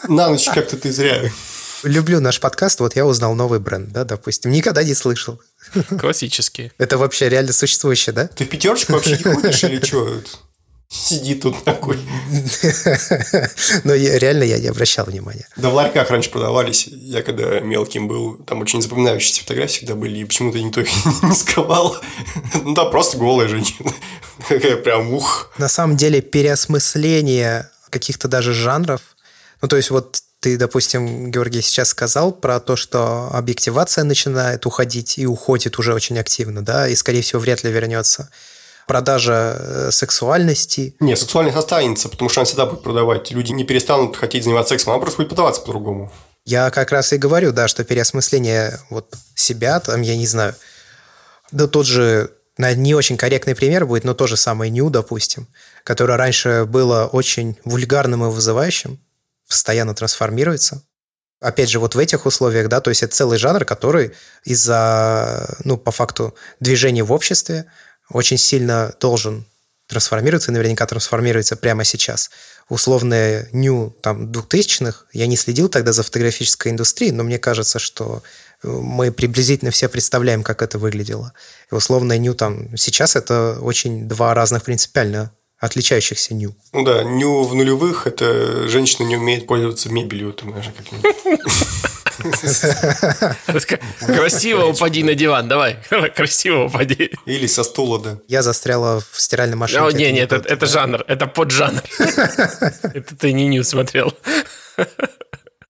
На 0.07 0.29
ночь 0.29 0.45
как-то 0.45 0.77
ты 0.77 0.91
зря. 0.91 1.29
Люблю 1.83 2.19
наш 2.19 2.39
подкаст, 2.39 2.79
вот 2.79 2.95
я 2.95 3.05
узнал 3.05 3.35
новый 3.35 3.59
бренд, 3.59 3.91
да, 3.91 4.05
допустим. 4.05 4.51
Никогда 4.51 4.83
не 4.83 4.95
слышал. 4.95 5.39
Классический. 5.99 6.71
Это 6.77 6.97
вообще 6.97 7.29
реально 7.29 7.53
существующее, 7.53 8.13
да? 8.13 8.27
Ты 8.27 8.45
в 8.45 8.49
пятерочку 8.49 8.93
вообще 8.93 9.17
не 9.17 9.23
ходишь 9.23 9.63
или 9.63 9.83
что? 9.83 10.21
Сиди 10.87 11.35
тут 11.35 11.63
такой. 11.63 11.99
Но 13.83 13.93
я, 13.93 14.19
реально 14.19 14.43
я 14.43 14.59
не 14.59 14.67
обращал 14.67 15.05
внимания. 15.05 15.47
Да 15.57 15.69
в 15.69 15.73
ларьках 15.73 16.09
раньше 16.09 16.29
продавались. 16.29 16.87
Я 16.87 17.21
когда 17.23 17.59
мелким 17.59 18.07
был, 18.07 18.37
там 18.37 18.61
очень 18.61 18.81
запоминающиеся 18.81 19.41
фотографии 19.41 19.77
всегда 19.77 19.95
были, 19.95 20.19
и 20.19 20.25
почему-то 20.25 20.59
никто 20.59 20.81
их 20.81 20.89
не 21.23 21.35
скрывал. 21.35 21.97
Ну 22.63 22.73
да, 22.73 22.85
просто 22.85 23.17
голая 23.17 23.47
женщина. 23.47 23.91
Такая 24.47 24.77
прям 24.77 25.11
ух. 25.13 25.51
На 25.57 25.69
самом 25.69 25.97
деле 25.97 26.21
переосмысление 26.21 27.69
каких-то 27.89 28.27
даже 28.27 28.53
жанров, 28.53 29.01
ну 29.61 29.67
то 29.67 29.77
есть 29.77 29.89
вот 29.89 30.21
ты, 30.45 30.57
допустим, 30.57 31.31
Георгий 31.31 31.61
сейчас 31.61 31.89
сказал 31.89 32.31
про 32.31 32.59
то, 32.59 32.75
что 32.75 33.29
объективация 33.33 34.03
начинает 34.03 34.67
уходить 34.67 35.17
и 35.17 35.25
уходит 35.25 35.79
уже 35.79 35.93
очень 35.93 36.19
активно, 36.19 36.63
да, 36.63 36.87
и, 36.87 36.93
скорее 36.93 37.23
всего, 37.23 37.39
вряд 37.39 37.63
ли 37.63 37.71
вернется. 37.71 38.29
Продажа 38.87 39.57
э, 39.57 39.91
сексуальности. 39.91 40.95
Не, 40.99 41.15
сексуальность 41.15 41.57
останется, 41.57 42.09
потому 42.09 42.29
что 42.29 42.41
она 42.41 42.45
всегда 42.45 42.65
будет 42.65 42.83
продавать. 42.83 43.31
Люди 43.31 43.51
не 43.51 43.63
перестанут 43.63 44.15
хотеть 44.15 44.43
заниматься 44.43 44.73
сексом, 44.73 44.93
она 44.93 45.01
просто 45.01 45.17
будет 45.17 45.29
продаваться 45.29 45.61
по-другому. 45.61 46.11
Я 46.45 46.69
как 46.69 46.91
раз 46.91 47.11
и 47.11 47.17
говорю, 47.17 47.51
да, 47.51 47.67
что 47.67 47.83
переосмысление 47.83 48.79
вот 48.91 49.13
себя, 49.33 49.79
там, 49.79 50.01
я 50.01 50.15
не 50.15 50.27
знаю, 50.27 50.55
да 51.51 51.67
тот 51.67 51.87
же 51.87 52.31
не 52.57 52.93
очень 52.93 53.17
корректный 53.17 53.55
пример 53.55 53.85
будет, 53.85 54.03
но 54.03 54.13
то 54.13 54.27
же 54.27 54.37
самое 54.37 54.71
Ню, 54.71 54.89
допустим, 54.89 55.47
которое 55.83 56.17
раньше 56.17 56.65
было 56.65 57.05
очень 57.05 57.57
вульгарным 57.65 58.23
и 58.25 58.29
вызывающим, 58.29 58.99
постоянно 59.47 59.93
трансформируется. 59.93 60.83
Опять 61.41 61.69
же, 61.69 61.79
вот 61.79 61.95
в 61.95 61.99
этих 61.99 62.25
условиях, 62.25 62.69
да, 62.69 62.79
то 62.79 62.89
есть 62.89 63.03
это 63.03 63.13
целый 63.13 63.37
жанр, 63.37 63.65
который 63.65 64.13
из-за, 64.45 65.57
ну, 65.63 65.77
по 65.77 65.91
факту, 65.91 66.33
движения 66.59 67.03
в 67.03 67.11
обществе 67.11 67.65
очень 68.09 68.37
сильно 68.37 68.93
должен 68.99 69.45
трансформироваться, 69.87 70.51
и 70.51 70.53
наверняка 70.53 70.85
трансформируется 70.85 71.55
прямо 71.55 71.83
сейчас. 71.83 72.31
Условное 72.69 73.47
ню 73.51 73.95
там, 74.01 74.31
2000-х, 74.31 75.05
я 75.13 75.27
не 75.27 75.37
следил 75.37 75.69
тогда 75.69 75.93
за 75.93 76.01
фотографической 76.03 76.71
индустрией, 76.71 77.11
но 77.11 77.23
мне 77.23 77.37
кажется, 77.37 77.77
что 77.77 78.23
э, 78.63 78.67
мы 78.67 79.11
приблизительно 79.11 79.69
все 79.69 79.87
представляем, 79.87 80.41
как 80.41 80.63
это 80.63 80.79
выглядело. 80.79 81.33
И 81.71 81.75
условное 81.75 82.17
ню 82.17 82.33
там 82.33 82.75
сейчас 82.75 83.15
это 83.15 83.59
очень 83.61 84.07
два 84.07 84.33
разных 84.33 84.63
принципиально 84.63 85.31
отличающихся 85.59 86.33
ню. 86.33 86.55
Ну 86.73 86.83
да, 86.83 87.03
ню 87.03 87.43
в 87.43 87.53
нулевых– 87.53 88.07
это 88.07 88.67
женщина 88.67 89.05
не 89.05 89.17
умеет 89.17 89.45
пользоваться 89.45 89.89
мебелью. 89.89 90.33
Там, 90.33 90.49
знаешь, 90.51 90.69
Красиво 94.07 94.65
упади 94.65 95.03
на 95.03 95.15
диван, 95.15 95.47
давай. 95.47 95.77
Красиво 96.15 96.65
упади. 96.65 97.11
Или 97.25 97.47
со 97.47 97.63
стула, 97.63 97.99
да. 97.99 98.17
Я 98.27 98.41
застряла 98.41 99.01
в 99.11 99.21
стиральной 99.21 99.55
машине. 99.55 99.91
Не, 99.93 100.11
нет, 100.11 100.31
это, 100.31 100.47
это 100.47 100.65
жанр, 100.65 101.03
это 101.07 101.27
поджанр. 101.27 101.83
Это 102.95 103.15
ты 103.17 103.33
не 103.33 103.47
ню 103.47 103.63
смотрел. 103.63 104.13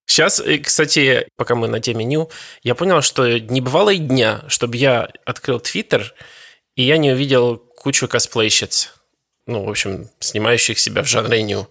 Сейчас, 0.06 0.42
кстати, 0.64 1.28
пока 1.36 1.56
мы 1.56 1.68
на 1.68 1.80
теме 1.80 2.06
ню, 2.06 2.30
я 2.62 2.76
понял, 2.76 3.02
что 3.02 3.40
не 3.40 3.62
бывало 3.62 3.90
и 3.90 3.98
дня, 3.98 4.44
чтобы 4.48 4.78
я 4.78 5.10
открыл 5.26 5.60
Твиттер, 5.60 6.14
и 6.76 6.84
я 6.84 6.98
не 6.98 7.12
увидел 7.12 7.58
кучу 7.58 8.08
косплейщиц 8.08 8.92
ну, 9.48 9.64
в 9.64 9.70
общем, 9.70 10.10
снимающих 10.20 10.80
себя 10.80 11.04
в 11.04 11.08
жанре 11.08 11.44
ню. 11.44 11.68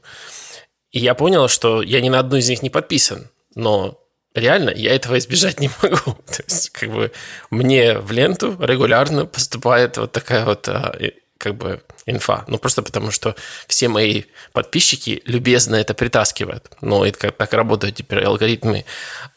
И 0.90 1.00
я 1.00 1.14
понял, 1.14 1.48
что 1.48 1.82
я 1.82 2.00
ни 2.00 2.08
на 2.08 2.20
одну 2.20 2.36
из 2.36 2.48
них 2.48 2.62
не 2.62 2.70
подписан, 2.70 3.30
но 3.54 4.00
реально 4.34 4.70
я 4.70 4.94
этого 4.94 5.18
избежать 5.18 5.60
не 5.60 5.70
могу. 5.82 6.12
То 6.26 6.42
есть, 6.46 6.70
как 6.70 6.90
бы, 6.90 7.12
мне 7.50 7.98
в 7.98 8.12
ленту 8.12 8.56
регулярно 8.60 9.26
поступает 9.26 9.96
вот 9.96 10.12
такая 10.12 10.44
вот 10.44 10.68
а, 10.68 10.96
как 11.38 11.56
бы 11.56 11.82
инфа. 12.06 12.44
Ну, 12.48 12.58
просто 12.58 12.82
потому 12.82 13.10
что 13.10 13.34
все 13.66 13.88
мои 13.88 14.24
подписчики 14.52 15.22
любезно 15.24 15.76
это 15.76 15.94
притаскивают. 15.94 16.70
Ну, 16.80 17.04
это 17.04 17.18
как 17.18 17.36
так 17.36 17.52
работают 17.52 17.96
теперь 17.96 18.24
алгоритмы 18.24 18.84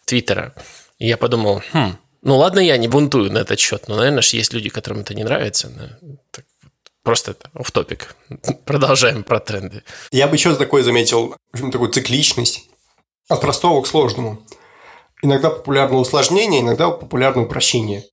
Твиттера. 0.05 0.53
И 0.99 1.07
я 1.07 1.17
подумал, 1.17 1.61
хм, 1.73 1.97
ну 2.23 2.37
ладно, 2.37 2.59
я 2.59 2.77
не 2.77 2.87
бунтую 2.87 3.31
на 3.31 3.39
этот 3.39 3.59
счет, 3.59 3.87
но, 3.87 3.95
наверное, 3.95 4.23
есть 4.23 4.53
люди, 4.53 4.69
которым 4.69 5.01
это 5.01 5.13
не 5.13 5.23
нравится. 5.23 5.69
Так, 6.31 6.45
Просто 7.07 7.31
это 7.31 7.49
в 7.53 7.71
топик. 7.71 8.17
Продолжаем 8.65 9.23
про 9.23 9.39
тренды. 9.39 9.81
Я 10.11 10.27
бы 10.27 10.35
еще 10.35 10.53
такой 10.57 10.83
заметил, 10.83 11.37
такую 11.53 11.89
цикличность. 11.89 12.69
От 13.29 13.39
простого 13.39 13.81
к 13.81 13.87
сложному. 13.87 14.45
Иногда 15.21 15.49
популярно 15.49 15.97
усложнение, 15.97 16.61
иногда 16.61 16.89
популярно 16.89 17.43
упрощение. 17.43 18.03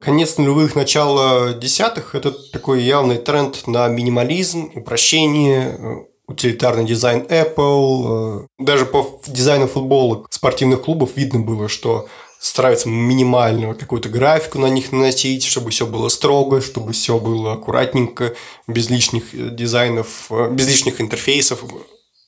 Конец 0.00 0.36
нулевых, 0.36 0.74
начало 0.74 1.54
десятых– 1.54 2.14
это 2.16 2.32
такой 2.32 2.82
явный 2.82 3.18
тренд 3.18 3.68
на 3.68 3.86
минимализм, 3.86 4.72
упрощение, 4.74 6.08
утилитарный 6.26 6.84
дизайн 6.84 7.20
Apple. 7.28 8.46
Даже 8.58 8.84
по 8.84 9.20
дизайну 9.28 9.68
футболок 9.68 10.26
спортивных 10.30 10.82
клубов 10.82 11.10
видно 11.16 11.38
было, 11.38 11.68
что 11.68 12.08
стараются 12.40 12.88
минимальную 12.88 13.78
какую-то 13.78 14.08
графику 14.08 14.58
на 14.58 14.66
них 14.66 14.90
наносить, 14.90 15.44
чтобы 15.44 15.70
все 15.70 15.86
было 15.86 16.08
строго, 16.08 16.60
чтобы 16.60 16.92
все 16.92 17.20
было 17.20 17.52
аккуратненько, 17.52 18.34
без 18.66 18.90
лишних 18.90 19.32
э, 19.32 19.50
дизайнов, 19.50 20.26
э, 20.30 20.50
без 20.50 20.66
лишних 20.66 21.00
интерфейсов. 21.00 21.62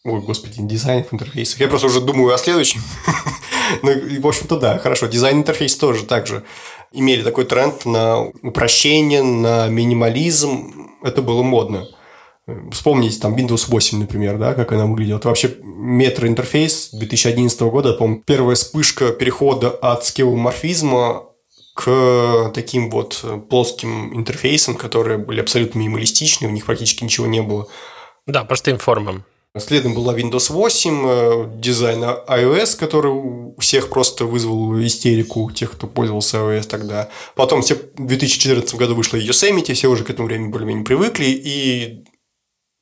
Ой, 0.04 0.20
господи, 0.20 0.56
дизайн 0.58 1.06
интерфейсов. 1.10 1.60
Я 1.60 1.68
просто 1.68 1.86
уже 1.86 2.02
думаю 2.02 2.34
о 2.34 2.38
следующем. 2.38 2.82
ну, 3.82 3.90
и, 3.90 4.18
в 4.18 4.26
общем-то, 4.26 4.58
да, 4.58 4.78
хорошо. 4.78 5.06
Дизайн 5.06 5.38
интерфейс 5.38 5.76
тоже 5.76 6.04
также 6.04 6.44
имели 6.92 7.22
такой 7.22 7.46
тренд 7.46 7.86
на 7.86 8.20
упрощение, 8.42 9.22
на 9.22 9.68
минимализм. 9.68 10.90
Это 11.02 11.22
было 11.22 11.42
модно. 11.42 11.88
Вспомните 12.70 13.18
там 13.18 13.34
Windows 13.34 13.64
8, 13.68 13.98
например, 13.98 14.36
да, 14.36 14.52
как 14.52 14.72
она 14.72 14.84
выглядела. 14.84 15.16
Это 15.16 15.28
вообще 15.28 15.56
метроинтерфейс 15.62 16.90
2011 16.92 17.58
года, 17.62 17.94
по 17.94 18.06
первая 18.26 18.56
вспышка 18.56 19.10
перехода 19.10 19.70
от 19.70 20.04
скеоморфизма 20.04 21.22
к 21.74 22.52
таким 22.54 22.90
вот 22.90 23.24
плоским 23.48 24.14
интерфейсам, 24.14 24.74
которые 24.74 25.16
были 25.16 25.40
абсолютно 25.40 25.78
минималистичны, 25.78 26.46
в 26.46 26.52
них 26.52 26.66
практически 26.66 27.04
ничего 27.04 27.26
не 27.26 27.40
было. 27.40 27.68
Да, 28.26 28.44
простым 28.44 28.76
формам. 28.76 29.24
Следом 29.56 29.94
была 29.94 30.18
Windows 30.18 30.52
8, 30.52 31.06
э, 31.06 31.60
дизайн 31.60 32.02
iOS, 32.02 32.76
который 32.76 33.12
у 33.12 33.54
всех 33.60 33.88
просто 33.88 34.24
вызвал 34.24 34.82
истерику, 34.82 35.48
тех, 35.52 35.70
кто 35.70 35.86
пользовался 35.86 36.38
iOS 36.38 36.66
тогда. 36.66 37.08
Потом 37.36 37.62
в 37.62 37.66
2014 37.96 38.74
году 38.74 38.96
вышла 38.96 39.16
Yosemite, 39.16 39.72
все 39.74 39.86
уже 39.86 40.02
к 40.02 40.10
этому 40.10 40.26
времени 40.26 40.48
более-менее 40.48 40.84
привыкли, 40.84 41.26
и 41.26 42.04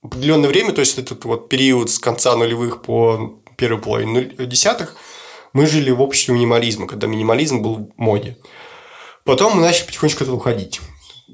определенное 0.03 0.49
время, 0.49 0.73
то 0.73 0.81
есть 0.81 0.99
этот 0.99 1.27
вот 1.27 1.51
период 1.51 1.91
с 1.91 1.99
конца 1.99 2.35
нулевых 2.37 2.81
по 2.81 3.43
первую 3.59 3.83
половину 3.83 4.23
десятых, 4.23 4.97
мы 5.53 5.67
жили 5.67 5.91
в 5.91 6.01
обществе 6.01 6.33
минимализма, 6.33 6.87
когда 6.87 7.07
минимализм 7.07 7.61
был 7.61 7.93
в 7.95 8.01
моде. 8.01 8.39
Потом 9.25 9.57
мы 9.57 9.61
начали 9.61 9.85
потихонечку 9.89 10.25
от 10.25 10.29
этого 10.29 10.37
уходить. 10.37 10.81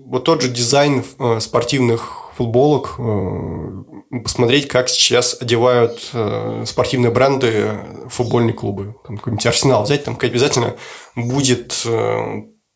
Вот 0.07 0.25
тот 0.25 0.43
же 0.43 0.49
дизайн 0.49 1.05
э, 1.19 1.41
спортивных 1.41 2.31
футболок, 2.37 2.95
э, 2.99 4.21
посмотреть, 4.23 4.69
как 4.69 4.89
сейчас 4.89 5.37
одевают 5.41 6.11
э, 6.13 6.65
спортивные 6.67 7.11
бренды 7.11 7.79
футбольные 8.09 8.55
клубы. 8.55 8.95
Там 9.07 9.19
какой-нибудь 9.19 9.47
Арсенал 9.47 9.85
взять, 9.85 10.05
там 10.05 10.17
обязательно 10.21 10.77
будет 11.15 11.73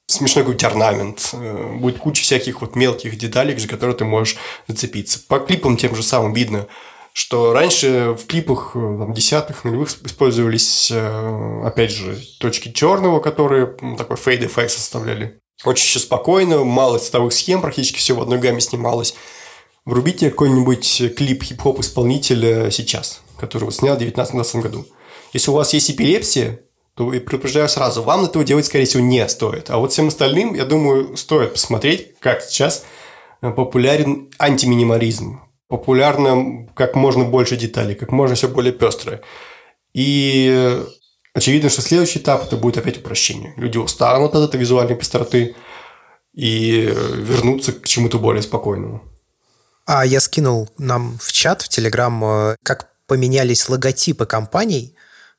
смешной 0.07 0.45
какой-то 0.45 0.67
орнамент, 0.67 1.35
будет 1.79 1.99
куча 1.99 2.23
всяких 2.23 2.61
вот 2.61 2.77
мелких 2.77 3.17
деталей, 3.17 3.57
за 3.57 3.69
которые 3.69 3.97
ты 3.97 4.05
можешь 4.05 4.37
зацепиться. 4.67 5.21
По 5.27 5.39
клипам 5.39 5.77
тем 5.77 5.95
же 5.95 6.03
самым 6.03 6.35
видно, 6.35 6.67
что 7.15 7.55
раньше 7.55 8.17
в 8.19 8.27
клипах 8.27 8.73
там, 8.75 9.15
десятых, 9.15 9.65
нулевых 9.65 9.89
использовались, 10.05 10.91
опять 10.91 11.93
же, 11.93 12.19
точки 12.41 12.73
черного, 12.73 13.21
которые 13.21 13.75
такой 13.97 14.17
фейд 14.17 14.43
эффект 14.43 14.73
составляли. 14.73 15.42
Очень 15.65 16.01
спокойно, 16.01 16.65
мало 16.65 16.99
цветовых 16.99 17.33
схем, 17.33 17.61
практически 17.61 17.99
все 17.99 18.15
в 18.15 18.21
одной 18.21 18.39
гамме 18.39 18.61
снималось. 18.61 19.15
Врубите 19.85 20.31
какой-нибудь 20.31 21.15
клип 21.17 21.43
хип-хоп 21.43 21.81
исполнителя 21.81 22.71
сейчас, 22.71 23.23
который 23.37 23.65
вот 23.65 23.75
снял 23.75 23.95
в 23.95 23.99
2019 23.99 24.57
году. 24.57 24.87
Если 25.33 25.51
у 25.51 25.55
вас 25.55 25.73
есть 25.73 25.91
эпилепсия, 25.91 26.61
то 26.95 27.09
предупреждаю 27.09 27.69
сразу, 27.69 28.03
вам 28.03 28.25
этого 28.25 28.45
делать, 28.45 28.67
скорее 28.67 28.85
всего, 28.85 29.03
не 29.03 29.27
стоит. 29.29 29.71
А 29.71 29.79
вот 29.79 29.93
всем 29.93 30.09
остальным, 30.09 30.55
я 30.55 30.65
думаю, 30.65 31.17
стоит 31.17 31.53
посмотреть, 31.55 32.19
как 32.19 32.43
сейчас 32.43 32.85
популярен 33.41 34.31
антиминимализм. 34.39 35.41
Популярно 35.69 36.69
как 36.75 36.95
можно 36.95 37.25
больше 37.25 37.57
деталей, 37.57 37.95
как 37.95 38.13
можно 38.13 38.35
все 38.35 38.49
более 38.49 38.73
пестрое. 38.73 39.23
И 39.95 40.83
Очевидно, 41.35 41.71
что 41.71 41.81
следующий 41.81 42.19
этап 42.19 42.45
это 42.45 42.57
будет 42.57 42.77
опять 42.77 42.99
упрощение. 42.99 43.55
Люди 43.57 43.79
устанут 43.79 44.35
от 44.35 44.49
этой 44.49 44.61
визуальной 44.61 44.97
пестроты 44.97 45.57
и 46.35 46.95
вернутся 47.15 47.73
к 47.73 47.87
чему-то 47.87 48.19
более 48.19 48.43
спокойному. 48.43 49.03
А 49.87 50.05
я 50.05 50.21
скинул 50.21 50.69
нам 50.79 51.19
в 51.19 51.33
чат, 51.33 51.63
в 51.63 51.69
Телеграм, 51.69 52.25
э, 52.25 52.57
как 52.63 52.91
поменялись 53.07 53.69
логотипы 53.69 54.27
компаний 54.27 54.95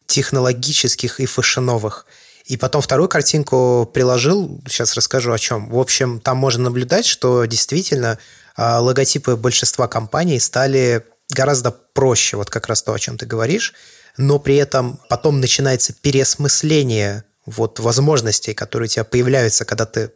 технологических 0.07 1.19
и 1.19 1.25
фэшеновых. 1.25 2.05
И 2.45 2.57
потом 2.57 2.81
вторую 2.81 3.07
картинку 3.07 3.89
приложил, 3.93 4.61
сейчас 4.67 4.95
расскажу 4.95 5.31
о 5.31 5.39
чем. 5.39 5.69
В 5.69 5.79
общем, 5.79 6.19
там 6.19 6.37
можно 6.37 6.65
наблюдать, 6.65 7.05
что 7.05 7.45
действительно 7.45 8.17
э, 8.57 8.77
логотипы 8.77 9.35
большинства 9.35 9.87
компаний 9.87 10.39
стали 10.39 11.05
гораздо 11.29 11.71
проще, 11.71 12.35
вот 12.35 12.49
как 12.49 12.67
раз 12.67 12.83
то, 12.83 12.93
о 12.93 12.99
чем 12.99 13.17
ты 13.17 13.25
говоришь 13.25 13.73
но 14.17 14.39
при 14.39 14.55
этом 14.55 14.99
потом 15.09 15.39
начинается 15.39 15.93
переосмысление 15.93 17.23
вот 17.45 17.79
возможностей, 17.79 18.53
которые 18.53 18.87
у 18.87 18.89
тебя 18.89 19.03
появляются, 19.03 19.65
когда 19.65 19.85
ты 19.85 20.11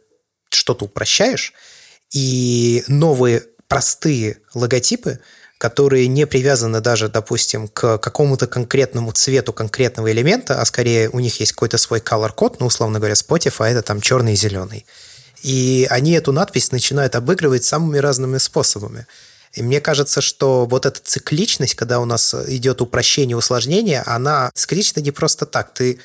что-то 0.50 0.86
упрощаешь, 0.86 1.52
и 2.12 2.84
новые 2.88 3.42
простые 3.66 4.38
логотипы, 4.54 5.20
которые 5.58 6.06
не 6.06 6.26
привязаны 6.26 6.80
даже, 6.80 7.08
допустим, 7.08 7.68
к 7.68 7.98
какому-то 7.98 8.46
конкретному 8.46 9.12
цвету 9.12 9.52
конкретного 9.52 10.10
элемента, 10.12 10.60
а 10.60 10.64
скорее 10.64 11.10
у 11.10 11.18
них 11.18 11.40
есть 11.40 11.52
какой-то 11.52 11.78
свой 11.78 11.98
color-код, 11.98 12.60
ну, 12.60 12.66
условно 12.66 12.98
говоря, 12.98 13.14
Spotify, 13.14 13.70
это 13.70 13.82
там 13.82 14.00
черный 14.00 14.34
и 14.34 14.36
зеленый. 14.36 14.86
И 15.42 15.86
они 15.90 16.12
эту 16.12 16.32
надпись 16.32 16.72
начинают 16.72 17.14
обыгрывать 17.16 17.64
самыми 17.64 17.98
разными 17.98 18.38
способами. 18.38 19.06
И 19.58 19.62
мне 19.62 19.80
кажется, 19.80 20.20
что 20.20 20.66
вот 20.66 20.86
эта 20.86 21.00
цикличность, 21.02 21.74
когда 21.74 21.98
у 21.98 22.04
нас 22.04 22.32
идет 22.46 22.80
упрощение, 22.80 23.36
усложнение, 23.36 24.02
она 24.06 24.52
циклична 24.54 25.00
не 25.00 25.10
просто 25.10 25.46
так. 25.46 25.74
Ты 25.74 25.98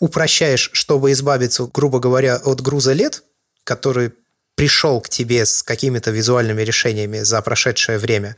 упрощаешь, 0.00 0.70
чтобы 0.72 1.12
избавиться, 1.12 1.70
грубо 1.72 2.00
говоря, 2.00 2.34
от 2.34 2.60
груза 2.62 2.94
лет, 2.94 3.22
который 3.62 4.12
пришел 4.56 5.00
к 5.00 5.08
тебе 5.08 5.46
с 5.46 5.62
какими-то 5.62 6.10
визуальными 6.10 6.62
решениями 6.62 7.20
за 7.20 7.40
прошедшее 7.42 7.98
время. 7.98 8.34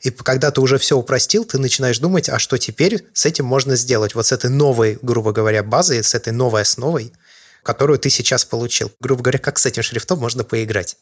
И 0.00 0.10
когда 0.10 0.50
ты 0.50 0.60
уже 0.60 0.78
все 0.78 0.96
упростил, 0.96 1.44
ты 1.44 1.58
начинаешь 1.58 2.00
думать, 2.00 2.28
а 2.28 2.40
что 2.40 2.58
теперь 2.58 3.06
с 3.12 3.24
этим 3.24 3.44
можно 3.44 3.76
сделать? 3.76 4.16
Вот 4.16 4.26
с 4.26 4.32
этой 4.32 4.50
новой, 4.50 4.98
грубо 5.00 5.30
говоря, 5.30 5.62
базой, 5.62 6.02
с 6.02 6.12
этой 6.12 6.32
новой 6.32 6.62
основой, 6.62 7.12
которую 7.62 8.00
ты 8.00 8.10
сейчас 8.10 8.44
получил. 8.44 8.90
Грубо 8.98 9.22
говоря, 9.22 9.38
как 9.38 9.60
с 9.60 9.66
этим 9.66 9.84
шрифтом 9.84 10.18
можно 10.18 10.42
поиграть 10.42 10.96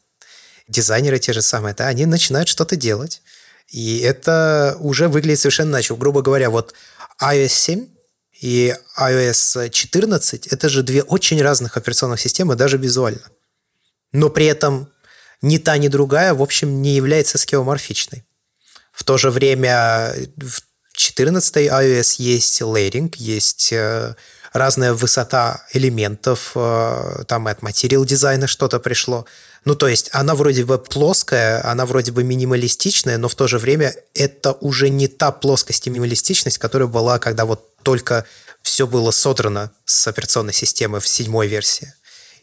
дизайнеры 0.67 1.19
те 1.19 1.33
же 1.33 1.41
самые, 1.41 1.73
да, 1.73 1.87
они 1.87 2.05
начинают 2.05 2.47
что-то 2.47 2.75
делать. 2.75 3.21
И 3.67 3.99
это 3.99 4.77
уже 4.79 5.07
выглядит 5.07 5.39
совершенно 5.39 5.71
иначе. 5.71 5.95
Грубо 5.95 6.21
говоря, 6.21 6.49
вот 6.49 6.73
iOS 7.21 7.49
7 7.49 7.87
и 8.41 8.73
iOS 8.97 9.69
14– 9.69 10.47
это 10.51 10.69
же 10.69 10.83
две 10.83 11.03
очень 11.03 11.41
разных 11.41 11.75
операционных 11.75 12.19
системы, 12.19 12.55
даже 12.55 12.77
визуально. 12.77 13.29
Но 14.13 14.29
при 14.29 14.45
этом 14.45 14.89
ни 15.41 15.57
та, 15.57 15.77
ни 15.77 15.87
другая, 15.87 16.33
в 16.33 16.41
общем, 16.41 16.81
не 16.81 16.95
является 16.95 17.37
скеоморфичной. 17.37 18.25
В 18.91 19.03
то 19.03 19.17
же 19.17 19.29
время 19.29 20.13
в 20.37 20.61
14 20.93 21.57
iOS 21.57 22.15
есть 22.17 22.61
лейринг, 22.61 23.15
есть 23.17 23.71
э, 23.71 24.15
разная 24.57 24.93
высота 24.93 25.65
элементов, 25.73 26.51
э, 26.55 27.23
там 27.27 27.47
и 27.47 27.51
от 27.51 27.61
материал 27.61 28.05
дизайна 28.05 28.47
что-то 28.47 28.79
пришло. 28.79 29.25
Ну, 29.65 29.75
то 29.75 29.87
есть 29.87 30.09
она 30.13 30.35
вроде 30.35 30.65
бы 30.65 30.77
плоская, 30.77 31.65
она 31.69 31.85
вроде 31.85 32.11
бы 32.11 32.23
минималистичная, 32.23 33.17
но 33.17 33.27
в 33.27 33.35
то 33.35 33.47
же 33.47 33.59
время 33.59 33.95
это 34.13 34.53
уже 34.53 34.89
не 34.89 35.07
та 35.07 35.31
плоскость 35.31 35.87
и 35.87 35.89
минималистичность, 35.89 36.57
которая 36.57 36.87
была, 36.87 37.19
когда 37.19 37.45
вот 37.45 37.75
только 37.83 38.25
все 38.61 38.87
было 38.87 39.11
содрано 39.11 39.71
с 39.85 40.07
операционной 40.07 40.53
системы 40.53 40.99
в 40.99 41.07
седьмой 41.07 41.47
версии. 41.47 41.93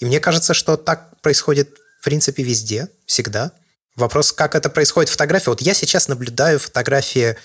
И 0.01 0.05
мне 0.05 0.21
кажется, 0.21 0.55
что 0.55 0.77
так 0.77 1.21
происходит 1.21 1.79
в 2.01 2.05
принципе 2.05 2.43
везде, 2.43 2.89
всегда. 3.07 3.53
Вопрос, 3.97 4.33
как 4.33 4.55
это 4.55 4.69
происходит 4.69 5.09
в 5.09 5.13
фотографии. 5.13 5.49
Вот 5.49 5.63
я 5.63 5.73
сейчас 5.73 6.09
наблюдаю 6.09 6.59
фотографии 6.59 7.37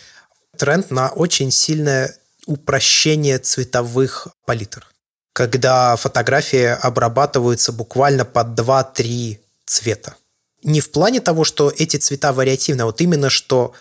тренд 0.58 0.92
на 0.92 1.10
очень 1.10 1.52
сильное 1.52 2.14
упрощение 2.50 3.38
цветовых 3.38 4.28
палитр. 4.46 4.86
Когда 5.34 5.96
фотографии 5.96 6.66
обрабатываются 6.66 7.72
буквально 7.72 8.26
по 8.26 8.40
2-3 8.40 9.38
цвета. 9.66 10.16
Не 10.64 10.82
в 10.82 10.92
плане 10.92 11.22
того, 11.22 11.44
что 11.44 11.72
эти 11.78 11.98
цвета 11.98 12.34
вариативны, 12.34 12.82
а 12.82 12.86
вот 12.86 13.02
именно, 13.02 13.30
что 13.30 13.76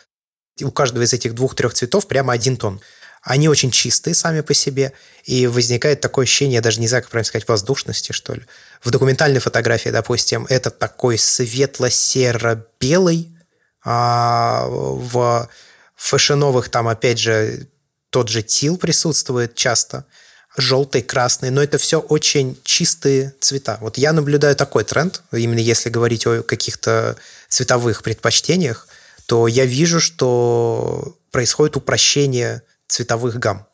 у 0.60 0.70
каждого 0.70 1.02
из 1.02 1.14
этих 1.14 1.34
двух-трех 1.34 1.72
цветов 1.72 2.06
прямо 2.06 2.34
один 2.34 2.58
тон. 2.58 2.82
Они 3.22 3.48
очень 3.48 3.70
чистые 3.70 4.14
сами 4.14 4.42
по 4.42 4.52
себе, 4.52 4.92
и 5.24 5.46
возникает 5.46 6.02
такое 6.02 6.24
ощущение, 6.24 6.56
я 6.56 6.60
даже 6.60 6.80
не 6.80 6.88
знаю, 6.88 7.02
как 7.02 7.10
правильно 7.10 7.26
сказать, 7.26 7.48
воздушности, 7.48 8.12
что 8.12 8.34
ли. 8.34 8.42
В 8.82 8.90
документальной 8.90 9.40
фотографии, 9.40 9.88
допустим, 9.88 10.44
это 10.50 10.70
такой 10.70 11.16
светло-серо-белый, 11.16 13.34
а 13.82 14.66
в 14.68 15.48
фэшеновых 15.96 16.68
там, 16.68 16.86
опять 16.86 17.18
же, 17.18 17.66
тот 18.10 18.28
же 18.28 18.42
тил 18.42 18.76
присутствует 18.76 19.54
часто– 19.54 20.06
желтый, 20.58 21.02
красный, 21.02 21.50
но 21.50 21.62
это 21.62 21.78
все 21.78 22.00
очень 22.00 22.58
чистые 22.64 23.34
цвета. 23.40 23.78
Вот 23.80 23.96
я 23.98 24.12
наблюдаю 24.12 24.56
такой 24.56 24.84
тренд, 24.84 25.22
именно 25.32 25.60
если 25.60 25.88
говорить 25.88 26.26
о 26.26 26.42
каких-то 26.42 27.16
цветовых 27.48 28.02
предпочтениях, 28.02 28.88
то 29.26 29.46
я 29.46 29.64
вижу, 29.64 30.00
что 30.00 31.16
происходит 31.30 31.76
упрощение 31.76 32.62
цветовых 32.86 33.38
гамм. 33.38 33.66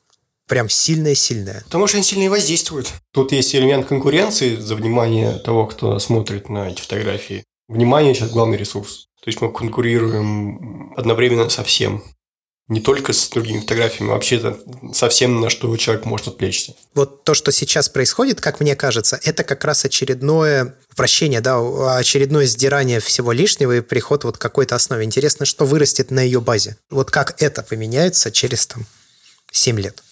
Прям 0.47 0.68
сильное-сильное. 0.68 1.62
Потому 1.64 1.87
что 1.87 1.97
они 1.97 2.05
сильно 2.05 2.29
воздействуют. 2.29 2.92
Тут 3.12 3.33
есть 3.33 3.55
элемент 3.55 3.87
конкуренции 3.87 4.57
за 4.57 4.75
внимание 4.75 5.38
того, 5.38 5.66
кто 5.66 5.99
смотрит 5.99 6.51
на 6.51 6.68
эти 6.68 6.83
фотографии. 6.83 7.44
Внимание 7.66 8.14
сейчас 8.14 8.31
главный 8.31 8.59
ресурс. 8.59 9.07
То 9.23 9.31
есть 9.31 9.40
мы 9.40 9.51
конкурируем 9.51 10.92
одновременно 10.99 11.49
со 11.49 11.64
всем 11.64 12.05
не 12.68 12.81
только 12.81 13.12
с 13.12 13.29
другими 13.29 13.61
фотографиями, 13.61 14.11
а 14.11 14.14
вообще 14.14 14.57
совсем 14.94 15.40
на 15.40 15.50
что 15.50 15.77
человек 15.77 16.07
может 16.07 16.29
отвлечься. 16.29 16.74
Вот 16.95 17.24
то, 17.24 17.34
что 17.34 17.53
сейчас 17.53 17.88
происходит, 17.88 18.41
как 18.41 18.61
мне 18.61 18.74
кажется, 18.74 19.20
это 19.22 19.45
как 19.45 19.64
раз 19.64 19.84
очередное 19.84 20.76
упрощение, 20.91 21.41
да, 21.41 21.59
очередное 21.97 22.47
сдирание 22.47 23.01
всего 23.01 23.32
лишнего 23.32 23.76
и 23.76 23.80
приход 23.80 24.24
вот 24.24 24.38
к 24.38 24.41
какой-то 24.41 24.74
основе. 24.74 25.05
Интересно, 25.05 25.45
что 25.45 25.66
вырастет 25.66 26.11
на 26.11 26.20
ее 26.20 26.41
базе. 26.41 26.78
Вот 26.88 27.11
как 27.11 27.41
это 27.43 27.62
поменяется 27.62 28.30
через 28.30 28.66
там 28.66 28.86
7 29.53 29.78
лет 29.80 30.03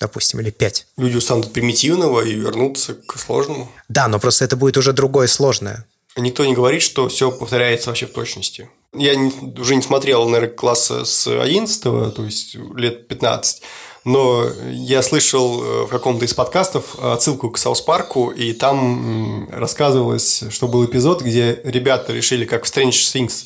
допустим, 0.00 0.40
или 0.40 0.50
5. 0.50 0.86
Люди 0.96 1.16
устанут 1.16 1.46
от 1.46 1.52
примитивного 1.52 2.22
и 2.22 2.34
вернутся 2.34 2.94
к 2.94 3.16
сложному. 3.20 3.70
Да, 3.88 4.08
но 4.08 4.18
просто 4.18 4.44
это 4.44 4.56
будет 4.56 4.76
уже 4.76 4.92
другое 4.92 5.28
сложное. 5.28 5.86
Никто 6.16 6.44
не 6.44 6.54
говорит, 6.54 6.82
что 6.82 7.08
все 7.08 7.30
повторяется 7.30 7.88
вообще 7.88 8.06
в 8.06 8.12
точности. 8.12 8.68
Я 8.94 9.14
уже 9.58 9.74
не 9.74 9.82
смотрел, 9.82 10.28
наверное, 10.28 10.54
класса 10.54 11.04
с 11.04 11.26
11 11.26 11.82
то 11.82 12.24
есть 12.24 12.56
лет 12.74 13.08
15. 13.08 13.62
Но 14.04 14.46
я 14.70 15.00
слышал 15.02 15.62
э, 15.62 15.86
в 15.86 15.88
каком-то 15.88 16.24
из 16.24 16.34
подкастов 16.34 16.98
отсылку 16.98 17.50
к 17.50 17.58
South 17.58 17.80
Park 17.80 18.13
у, 18.13 18.30
и 18.30 18.52
там 18.52 19.48
рассказывалось, 19.50 20.44
что 20.50 20.66
был 20.66 20.84
эпизод, 20.84 21.22
где 21.22 21.60
ребята 21.64 22.12
решили, 22.12 22.44
как 22.44 22.64
в 22.64 22.68
Strange 22.68 22.90
Things, 22.90 23.44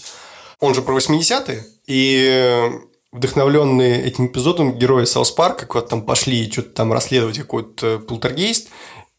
он 0.59 0.75
же 0.75 0.81
про 0.81 0.97
80-е, 0.97 1.67
И 1.87 2.71
вдохновленные 3.13 4.05
этим 4.05 4.27
эпизодом 4.27 4.79
герои 4.79 5.05
South 5.05 5.31
Park 5.31 5.60
а 5.60 5.67
куда-то 5.67 5.91
там 5.91 6.03
пошли 6.03 6.51
что-то 6.51 6.71
там 6.71 6.93
расследовать 6.93 7.39
какой-то 7.39 7.99
полтергейст 7.99 8.69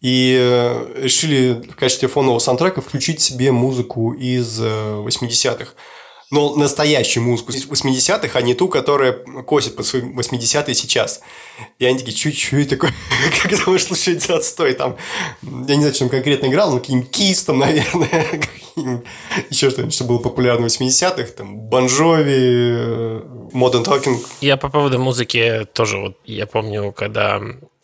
и 0.01 0.37
э, 0.39 1.01
решили 1.03 1.63
в 1.69 1.75
качестве 1.75 2.07
фонового 2.07 2.39
саундтрека 2.39 2.81
включить 2.81 3.21
себе 3.21 3.51
музыку 3.51 4.13
из 4.13 4.59
80-х. 4.59 5.73
Э, 6.29 6.35
но 6.35 6.55
настоящую 6.55 7.23
музыку 7.23 7.51
из 7.51 7.65
80-х, 7.65 8.37
а 8.37 8.41
не 8.41 8.53
ту, 8.53 8.67
которая 8.67 9.13
косит 9.13 9.75
по 9.75 9.83
своим 9.83 10.17
80-е 10.17 10.73
сейчас. 10.73 11.21
И 11.79 11.85
они 11.85 11.97
такие, 11.97 12.15
чуть-чуть 12.15 12.69
такой, 12.69 12.89
как 13.41 13.51
думаешь, 13.63 13.85
слушай, 13.85 14.15
это 14.15 14.37
отстой, 14.37 14.73
там, 14.73 14.97
я 15.41 15.75
не 15.75 15.81
знаю, 15.81 15.93
что 15.93 16.05
он 16.05 16.09
конкретно 16.09 16.47
играл, 16.47 16.71
но 16.71 16.79
каким 16.79 17.03
кис 17.03 17.43
там, 17.43 17.59
наверное, 17.59 18.41
еще 19.49 19.69
что-нибудь, 19.69 19.93
что 19.93 20.03
было 20.03 20.19
популярно 20.19 20.69
в 20.69 20.71
80-х, 20.71 21.31
там, 21.33 21.57
Бонжови, 21.57 23.21
Modern 23.53 23.85
Talking. 23.85 24.17
Я 24.41 24.57
по 24.57 24.69
поводу 24.69 24.99
музыки 24.99 25.67
тоже, 25.73 25.97
вот, 25.97 26.17
я 26.25 26.45
помню, 26.45 26.91
когда 26.91 27.41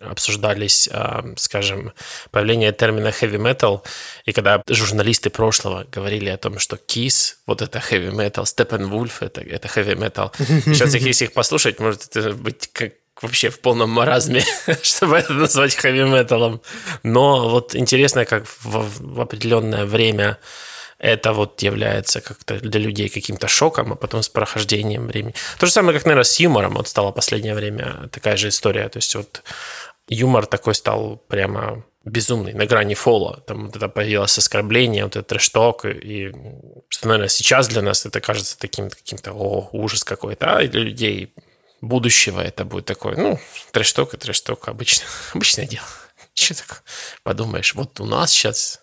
обсуждались, 0.10 0.90
а, 0.92 1.24
скажем, 1.38 1.94
появление 2.32 2.72
термина 2.72 3.08
heavy 3.08 3.38
metal, 3.38 3.82
и 4.26 4.32
когда 4.32 4.62
журналисты 4.70 5.30
прошлого 5.30 5.86
говорили 5.92 6.30
о 6.30 6.38
том, 6.38 6.60
что 6.60 6.76
Kiss, 6.76 7.36
вот 7.46 7.62
это 7.62 7.80
heavy 7.80 8.12
metal, 8.12 8.44
Steppenwolf, 8.44 9.14
это, 9.22 9.42
это 9.42 9.68
heavy 9.68 9.96
metal. 9.96 10.32
Сейчас, 10.66 10.94
если 10.96 11.26
их 11.26 11.34
послушать, 11.34 11.80
может 11.80 12.16
это 12.16 12.34
быть 12.34 12.70
как 12.74 12.94
вообще 13.22 13.50
в 13.50 13.60
полном 13.60 13.90
маразме, 13.90 14.44
чтобы 14.84 15.18
это 15.18 15.34
назвать 15.34 15.76
хэви-металом. 15.76 16.62
Но 17.04 17.50
вот 17.50 17.76
интересно, 17.76 18.26
как 18.26 18.46
в, 18.46 19.16
в 19.16 19.22
определенное 19.22 19.86
время 19.86 20.38
это 21.00 21.34
вот 21.34 21.62
является 21.62 22.22
как-то 22.22 22.60
для 22.60 22.80
людей 22.80 23.10
каким-то 23.10 23.48
шоком, 23.48 23.92
а 23.92 23.96
потом 23.96 24.24
с 24.24 24.30
прохождением 24.30 25.08
времени. 25.08 25.36
То 25.60 25.66
же 25.66 25.72
самое, 25.72 25.98
как, 25.98 26.06
наверное, 26.06 26.24
с 26.24 26.40
юмором 26.40 26.76
вот 26.76 26.88
стало 26.88 27.12
последнее 27.12 27.56
время 27.56 28.10
такая 28.12 28.38
же 28.38 28.48
история. 28.48 28.88
То 28.88 28.98
есть 28.98 29.14
вот 29.16 29.44
юмор 30.08 30.46
такой 30.46 30.76
стал 30.76 31.18
прямо 31.28 31.86
безумный, 32.06 32.54
на 32.54 32.66
грани 32.66 32.96
фола. 32.96 33.42
Там 33.48 33.68
вот 33.68 33.76
это 33.76 33.88
появилось 33.88 34.38
оскорбление, 34.38 35.04
вот 35.04 35.16
этот 35.16 35.28
трэш-ток, 35.28 35.86
и 35.86 36.32
что, 36.90 37.08
наверное, 37.08 37.30
сейчас 37.30 37.68
для 37.68 37.82
нас 37.82 38.06
это 38.06 38.20
кажется 38.20 38.58
таким 38.58 38.90
каким-то, 38.90 39.32
о, 39.32 39.70
ужас 39.72 40.04
какой-то, 40.04 40.58
а 40.58 40.68
для 40.68 40.82
людей 40.82 41.34
будущего 41.82 42.42
это 42.42 42.66
будет 42.66 42.86
такой, 42.86 43.16
ну, 43.16 43.40
трэш-ток 43.72 44.14
и 44.14 44.18
трэш-ток, 44.18 44.68
обычно, 44.68 45.06
обычное 45.34 45.66
дело. 45.66 45.86
Что 46.34 46.56
так 46.56 46.84
подумаешь, 47.24 47.74
вот 47.76 48.00
у 48.00 48.06
нас 48.06 48.32
сейчас... 48.32 48.82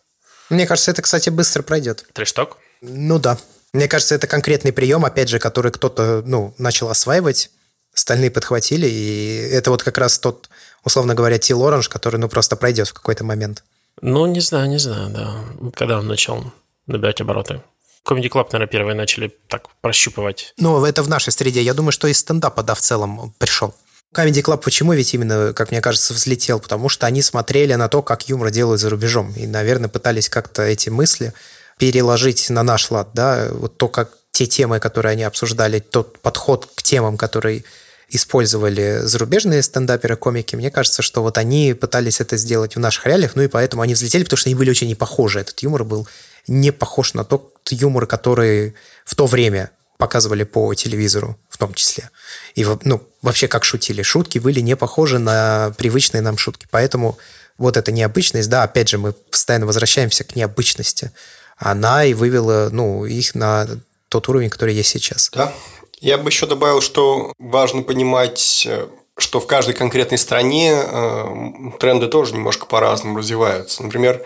Мне 0.48 0.66
кажется, 0.66 0.90
это, 0.90 1.02
кстати, 1.02 1.30
быстро 1.30 1.62
пройдет. 1.62 2.06
Трэш-ток? 2.12 2.58
Ну 2.80 3.18
да. 3.18 3.38
Мне 3.72 3.86
кажется, 3.86 4.14
это 4.14 4.26
конкретный 4.26 4.72
прием, 4.72 5.04
опять 5.04 5.28
же, 5.28 5.38
который 5.38 5.70
кто-то 5.70 6.22
ну, 6.26 6.54
начал 6.58 6.88
осваивать, 6.88 7.50
остальные 7.94 8.30
подхватили, 8.30 8.86
и 8.86 9.48
это 9.52 9.70
вот 9.70 9.82
как 9.82 9.98
раз 9.98 10.18
тот 10.18 10.48
условно 10.84 11.14
говоря, 11.14 11.38
Тил 11.38 11.64
Оранж, 11.64 11.88
который, 11.88 12.16
ну, 12.16 12.28
просто 12.28 12.56
пройдет 12.56 12.88
в 12.88 12.92
какой-то 12.92 13.24
момент? 13.24 13.64
Ну, 14.02 14.26
не 14.26 14.40
знаю, 14.40 14.68
не 14.68 14.78
знаю, 14.78 15.10
да. 15.10 15.34
Когда 15.74 15.98
он 15.98 16.06
начал 16.06 16.52
набирать 16.86 17.20
обороты? 17.20 17.62
Comedy 18.08 18.30
Club, 18.30 18.48
наверное, 18.52 18.66
первые 18.66 18.94
начали 18.94 19.34
так 19.48 19.68
прощупывать. 19.80 20.54
Ну, 20.56 20.84
это 20.84 21.02
в 21.02 21.08
нашей 21.08 21.32
среде. 21.32 21.62
Я 21.62 21.74
думаю, 21.74 21.92
что 21.92 22.08
из 22.08 22.18
стендапа, 22.18 22.62
да, 22.62 22.74
в 22.74 22.80
целом 22.80 23.34
пришел. 23.38 23.74
Comedy 24.14 24.42
Club 24.42 24.58
почему 24.58 24.92
ведь 24.92 25.14
именно, 25.14 25.52
как 25.52 25.70
мне 25.70 25.80
кажется, 25.80 26.14
взлетел? 26.14 26.58
Потому 26.60 26.88
что 26.88 27.06
они 27.06 27.22
смотрели 27.22 27.74
на 27.74 27.88
то, 27.88 28.02
как 28.02 28.28
юмор 28.28 28.50
делают 28.50 28.80
за 28.80 28.90
рубежом. 28.90 29.32
И, 29.36 29.46
наверное, 29.46 29.88
пытались 29.88 30.28
как-то 30.28 30.62
эти 30.62 30.88
мысли 30.88 31.32
переложить 31.78 32.50
на 32.50 32.62
наш 32.62 32.90
лад, 32.90 33.10
да, 33.14 33.48
вот 33.52 33.78
то, 33.78 33.88
как 33.88 34.10
те 34.32 34.46
темы, 34.46 34.80
которые 34.80 35.12
они 35.12 35.22
обсуждали, 35.22 35.78
тот 35.78 36.18
подход 36.18 36.68
к 36.74 36.82
темам, 36.82 37.16
который 37.16 37.64
использовали 38.10 39.00
зарубежные 39.02 39.62
стендаперы, 39.62 40.16
комики, 40.16 40.56
мне 40.56 40.70
кажется, 40.70 41.02
что 41.02 41.22
вот 41.22 41.38
они 41.38 41.74
пытались 41.74 42.20
это 42.20 42.36
сделать 42.36 42.76
в 42.76 42.80
наших 42.80 43.06
реалиях, 43.06 43.36
ну 43.36 43.42
и 43.42 43.48
поэтому 43.48 43.82
они 43.82 43.94
взлетели, 43.94 44.24
потому 44.24 44.38
что 44.38 44.48
они 44.48 44.56
были 44.56 44.70
очень 44.70 44.88
не 44.88 44.94
похожи. 44.94 45.40
Этот 45.40 45.60
юмор 45.60 45.84
был 45.84 46.08
не 46.46 46.72
похож 46.72 47.14
на 47.14 47.24
тот 47.24 47.56
юмор, 47.70 48.06
который 48.06 48.74
в 49.04 49.14
то 49.14 49.26
время 49.26 49.70
показывали 49.96 50.44
по 50.44 50.74
телевизору 50.74 51.38
в 51.48 51.58
том 51.58 51.74
числе. 51.74 52.10
И 52.54 52.66
ну, 52.84 53.06
вообще 53.22 53.48
как 53.48 53.64
шутили. 53.64 54.02
Шутки 54.02 54.38
были 54.38 54.60
не 54.60 54.74
похожи 54.74 55.18
на 55.18 55.72
привычные 55.76 56.22
нам 56.22 56.38
шутки. 56.38 56.66
Поэтому 56.70 57.18
вот 57.58 57.76
эта 57.76 57.92
необычность, 57.92 58.48
да, 58.48 58.62
опять 58.62 58.88
же, 58.88 58.98
мы 58.98 59.12
постоянно 59.12 59.66
возвращаемся 59.66 60.24
к 60.24 60.34
необычности. 60.34 61.12
Она 61.58 62.04
и 62.04 62.14
вывела 62.14 62.70
ну, 62.72 63.04
их 63.04 63.34
на 63.34 63.68
тот 64.08 64.28
уровень, 64.28 64.48
который 64.48 64.74
есть 64.74 64.88
сейчас. 64.88 65.30
Да, 65.32 65.52
я 66.00 66.18
бы 66.18 66.30
еще 66.30 66.46
добавил, 66.46 66.80
что 66.80 67.32
важно 67.38 67.82
понимать, 67.82 68.66
э, 68.66 68.88
что 69.16 69.40
в 69.40 69.46
каждой 69.46 69.74
конкретной 69.74 70.18
стране 70.18 70.72
э, 70.72 71.24
тренды 71.78 72.08
тоже 72.08 72.34
немножко 72.34 72.66
по-разному 72.66 73.18
развиваются. 73.18 73.82
Например, 73.82 74.24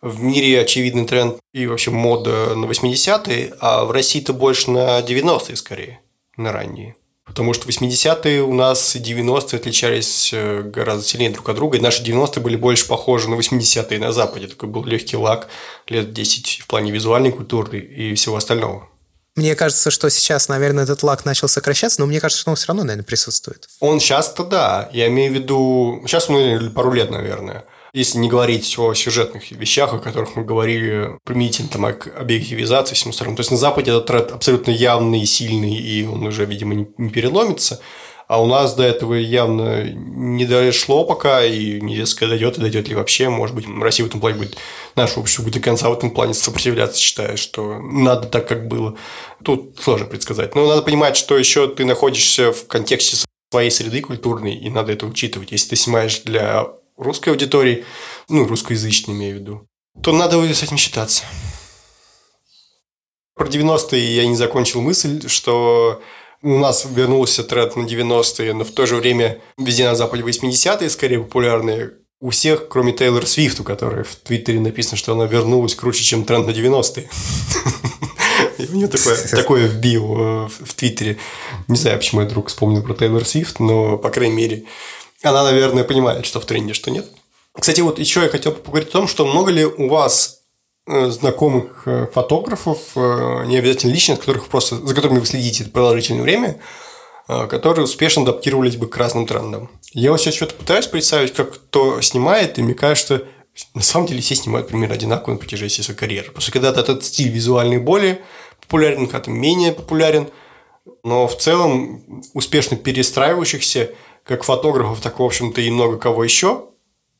в 0.00 0.22
мире 0.22 0.60
очевидный 0.60 1.06
тренд 1.06 1.38
и 1.52 1.66
вообще 1.66 1.90
мода 1.90 2.54
на 2.54 2.66
80-е, 2.66 3.54
а 3.60 3.84
в 3.84 3.90
России-то 3.90 4.32
больше 4.32 4.70
на 4.70 5.00
90-е 5.00 5.56
скорее, 5.56 6.00
на 6.36 6.52
ранние. 6.52 6.94
Потому 7.24 7.52
что 7.52 7.68
80-е 7.68 8.42
у 8.42 8.54
нас 8.54 8.96
и 8.96 9.00
90-е 9.00 9.58
отличались 9.58 10.30
э, 10.32 10.62
гораздо 10.62 11.04
сильнее 11.04 11.30
друг 11.30 11.48
от 11.48 11.56
друга, 11.56 11.76
и 11.76 11.80
наши 11.80 12.02
90-е 12.02 12.42
были 12.42 12.56
больше 12.56 12.86
похожи 12.86 13.28
на 13.28 13.34
80-е 13.34 13.98
на 13.98 14.12
Западе. 14.12 14.46
Такой 14.46 14.68
был 14.68 14.84
легкий 14.84 15.16
лак 15.16 15.48
лет 15.88 16.12
10 16.12 16.60
в 16.62 16.66
плане 16.68 16.92
визуальной 16.92 17.32
культуры 17.32 17.80
и 17.80 18.14
всего 18.14 18.36
остального. 18.36 18.88
Мне 19.38 19.54
кажется, 19.54 19.92
что 19.92 20.10
сейчас, 20.10 20.48
наверное, 20.48 20.82
этот 20.82 21.04
лак 21.04 21.24
начал 21.24 21.46
сокращаться, 21.46 22.00
но 22.00 22.06
мне 22.06 22.18
кажется, 22.18 22.40
что 22.40 22.50
он 22.50 22.56
все 22.56 22.66
равно, 22.66 22.82
наверное, 22.82 23.04
присутствует. 23.04 23.68
Он 23.78 24.00
сейчас-то 24.00 24.42
да. 24.42 24.88
Я 24.92 25.06
имею 25.06 25.30
в 25.30 25.34
виду... 25.36 26.02
Сейчас 26.06 26.28
мы 26.28 26.72
пару 26.74 26.90
лет, 26.90 27.12
наверное. 27.12 27.64
Если 27.92 28.18
не 28.18 28.28
говорить 28.28 28.76
о 28.80 28.94
сюжетных 28.94 29.48
вещах, 29.52 29.94
о 29.94 30.00
которых 30.00 30.34
мы 30.34 30.42
говорили 30.42 31.20
применительно 31.22 31.68
там, 31.68 31.94
к 31.94 32.08
объективизации 32.18 32.96
всему 32.96 33.12
остальному. 33.12 33.36
То 33.36 33.42
есть, 33.42 33.52
на 33.52 33.58
Западе 33.58 33.92
этот 33.92 34.06
тренд 34.06 34.32
абсолютно 34.32 34.72
явный, 34.72 35.24
сильный, 35.24 35.76
и 35.76 36.04
он 36.04 36.26
уже, 36.26 36.44
видимо, 36.44 36.86
не 36.98 37.10
переломится. 37.10 37.78
А 38.28 38.42
у 38.42 38.46
нас 38.46 38.74
до 38.74 38.82
этого 38.82 39.14
явно 39.14 39.90
не 39.90 40.44
дошло 40.44 41.04
пока, 41.04 41.42
и 41.42 41.80
неизвестно, 41.80 42.18
когда 42.18 42.34
дойдет, 42.34 42.58
и 42.58 42.60
дойдет 42.60 42.88
ли 42.88 42.94
вообще. 42.94 43.30
Может 43.30 43.56
быть, 43.56 43.64
Россия 43.80 44.04
в 44.04 44.10
этом 44.10 44.20
плане 44.20 44.36
будет, 44.36 44.58
наше 44.96 45.18
общество 45.18 45.42
будет 45.42 45.54
до 45.54 45.60
конца 45.60 45.88
в 45.88 45.94
этом 45.94 46.10
плане 46.10 46.34
сопротивляться, 46.34 47.00
считая, 47.00 47.36
что 47.36 47.80
надо 47.80 48.28
так, 48.28 48.46
как 48.46 48.68
было. 48.68 48.98
Тут 49.42 49.78
сложно 49.80 50.06
предсказать. 50.06 50.54
Но 50.54 50.68
надо 50.68 50.82
понимать, 50.82 51.16
что 51.16 51.38
еще 51.38 51.68
ты 51.68 51.86
находишься 51.86 52.52
в 52.52 52.66
контексте 52.66 53.16
своей 53.50 53.70
среды 53.70 54.02
культурной, 54.02 54.56
и 54.56 54.68
надо 54.68 54.92
это 54.92 55.06
учитывать. 55.06 55.50
Если 55.50 55.70
ты 55.70 55.76
снимаешь 55.76 56.20
для 56.20 56.66
русской 56.98 57.30
аудитории, 57.30 57.86
ну, 58.28 58.46
русскоязычной 58.46 59.14
имею 59.14 59.36
в 59.36 59.40
виду, 59.40 59.66
то 60.02 60.12
надо 60.12 60.36
с 60.52 60.62
этим 60.62 60.76
считаться. 60.76 61.24
Про 63.34 63.46
90-е 63.46 64.16
я 64.16 64.26
не 64.26 64.36
закончил 64.36 64.82
мысль, 64.82 65.26
что 65.28 66.02
у 66.42 66.58
нас 66.58 66.86
вернулся 66.88 67.42
тренд 67.42 67.76
на 67.76 67.82
90-е, 67.82 68.54
но 68.54 68.64
в 68.64 68.70
то 68.70 68.86
же 68.86 68.96
время 68.96 69.38
везде 69.56 69.84
на 69.84 69.94
Западе 69.94 70.22
80-е 70.22 70.90
скорее 70.90 71.20
популярные. 71.20 71.92
У 72.20 72.30
всех, 72.30 72.68
кроме 72.68 72.92
Тейлор 72.92 73.26
Свифт, 73.26 73.60
у 73.60 73.64
которой 73.64 74.04
в 74.04 74.16
Твиттере 74.16 74.60
написано, 74.60 74.96
что 74.96 75.12
она 75.12 75.26
вернулась 75.26 75.74
круче, 75.74 76.02
чем 76.02 76.24
тренд 76.24 76.46
на 76.46 76.50
90-е. 76.50 77.08
У 78.70 78.74
нее 78.74 78.88
такое, 78.88 79.16
такое 79.16 79.68
в 79.68 79.76
био 79.76 80.46
э, 80.46 80.48
в 80.48 80.74
Твиттере. 80.74 81.18
Не 81.68 81.76
знаю, 81.76 81.98
почему 81.98 82.22
я 82.22 82.26
вдруг 82.26 82.48
вспомнил 82.48 82.82
про 82.82 82.94
Тейлор 82.94 83.24
Свифт, 83.24 83.60
но, 83.60 83.98
по 83.98 84.10
крайней 84.10 84.34
мере, 84.34 84.64
она, 85.22 85.44
наверное, 85.44 85.84
понимает, 85.84 86.26
что 86.26 86.40
в 86.40 86.44
тренде, 86.44 86.74
что 86.74 86.90
нет. 86.90 87.06
Кстати, 87.52 87.80
вот 87.80 87.98
еще 87.98 88.22
я 88.22 88.28
хотел 88.28 88.52
поговорить 88.52 88.88
о 88.88 88.92
том, 88.92 89.08
что 89.08 89.26
много 89.26 89.52
ли 89.52 89.64
у 89.64 89.88
вас 89.88 90.37
знакомых 91.10 91.82
э, 91.86 92.06
фотографов, 92.12 92.78
э, 92.96 93.44
не 93.46 93.56
обязательно 93.58 93.92
личных, 93.92 94.20
которых 94.20 94.48
просто, 94.48 94.76
за 94.76 94.94
которыми 94.94 95.18
вы 95.18 95.26
следите 95.26 95.64
продолжительное 95.64 96.22
время, 96.22 96.58
которые 97.26 97.84
успешно 97.84 98.22
адаптировались 98.22 98.76
бы 98.76 98.86
к 98.86 98.96
разным 98.96 99.26
трендам. 99.26 99.70
Я 99.92 100.12
вот 100.12 100.20
сейчас 100.20 100.34
что-то 100.34 100.54
пытаюсь 100.54 100.86
представить, 100.86 101.34
как 101.34 101.52
кто 101.52 102.00
снимает, 102.00 102.58
и 102.58 102.62
мне 102.62 102.72
кажется, 102.72 103.24
на 103.74 103.82
самом 103.82 104.06
деле 104.06 104.22
все 104.22 104.34
снимают 104.34 104.68
примерно 104.68 104.94
одинаково 104.94 105.34
на 105.34 105.38
протяжении 105.38 105.68
своей 105.68 105.98
карьеры. 105.98 106.32
Просто 106.32 106.52
когда-то 106.52 106.80
этот 106.80 107.04
стиль 107.04 107.28
визуальный 107.28 107.76
более 107.76 108.22
популярен, 108.62 109.06
когда-то 109.06 109.30
менее 109.30 109.72
популярен, 109.72 110.28
но 111.04 111.28
в 111.28 111.36
целом 111.36 112.22
успешно 112.32 112.78
перестраивающихся 112.78 113.90
как 114.24 114.44
фотографов, 114.44 115.00
так, 115.00 115.18
в 115.18 115.22
общем-то, 115.22 115.60
и 115.60 115.70
много 115.70 115.98
кого 115.98 116.24
еще, 116.24 116.67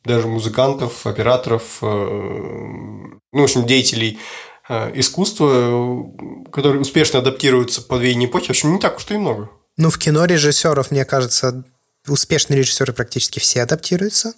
даже 0.04 0.26
музыкантов, 0.26 1.06
операторов, 1.06 1.78
ну, 1.80 3.40
в 3.40 3.44
общем, 3.44 3.66
деятелей 3.66 4.18
э, 4.68 4.92
искусства, 4.98 6.10
которые 6.50 6.80
успешно 6.80 7.18
адаптируются 7.18 7.82
под 7.82 8.00
веяние 8.00 8.28
эпохи, 8.28 8.46
в 8.46 8.50
общем, 8.50 8.72
не 8.72 8.80
так 8.80 8.96
уж 8.96 9.06
и 9.10 9.16
много. 9.16 9.50
Ну, 9.76 9.90
в 9.90 9.98
кино 9.98 10.24
режиссеров, 10.24 10.90
мне 10.90 11.04
кажется, 11.04 11.64
успешные 12.06 12.58
режиссеры 12.58 12.92
практически 12.92 13.38
все 13.38 13.62
адаптируются. 13.62 14.34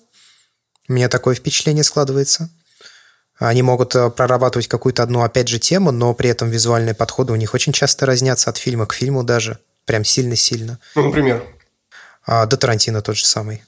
У 0.89 0.93
меня 0.93 1.09
такое 1.09 1.35
впечатление 1.35 1.85
складывается. 1.85 2.51
Они 3.39 3.63
могут 3.63 3.95
э, 3.95 4.11
прорабатывать 4.11 4.69
какую-то 4.69 5.03
одну, 5.03 5.23
опять 5.23 5.49
же, 5.49 5.59
тему, 5.59 5.93
но 5.93 6.13
при 6.15 6.29
этом 6.29 6.51
визуальные 6.51 6.95
подходы 6.95 7.33
у 7.33 7.37
них 7.37 7.55
очень 7.55 7.73
часто 7.73 8.05
разнятся 8.05 8.51
от 8.51 8.59
фильма 8.59 8.87
к 8.87 8.93
фильму 8.93 9.23
даже. 9.23 9.59
Прям 9.87 10.05
сильно-сильно. 10.05 10.79
Ну, 10.95 11.07
например? 11.07 11.43
А, 12.27 12.45
до 12.45 12.57
Тарантино 12.57 13.01
тот 13.01 13.17
же 13.17 13.25
самый. 13.25 13.63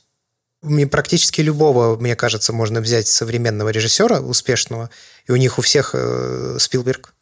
Практически 0.91 1.41
любого, 1.41 1.97
мне 1.99 2.15
кажется, 2.15 2.53
можно 2.53 2.81
взять 2.81 3.09
современного 3.09 3.71
режиссера 3.71 4.21
успешного, 4.21 4.91
и 5.27 5.33
у 5.33 5.37
них 5.37 5.59
у 5.59 5.63
всех 5.63 5.91
э, 5.95 6.57
Спилберг 6.61 7.15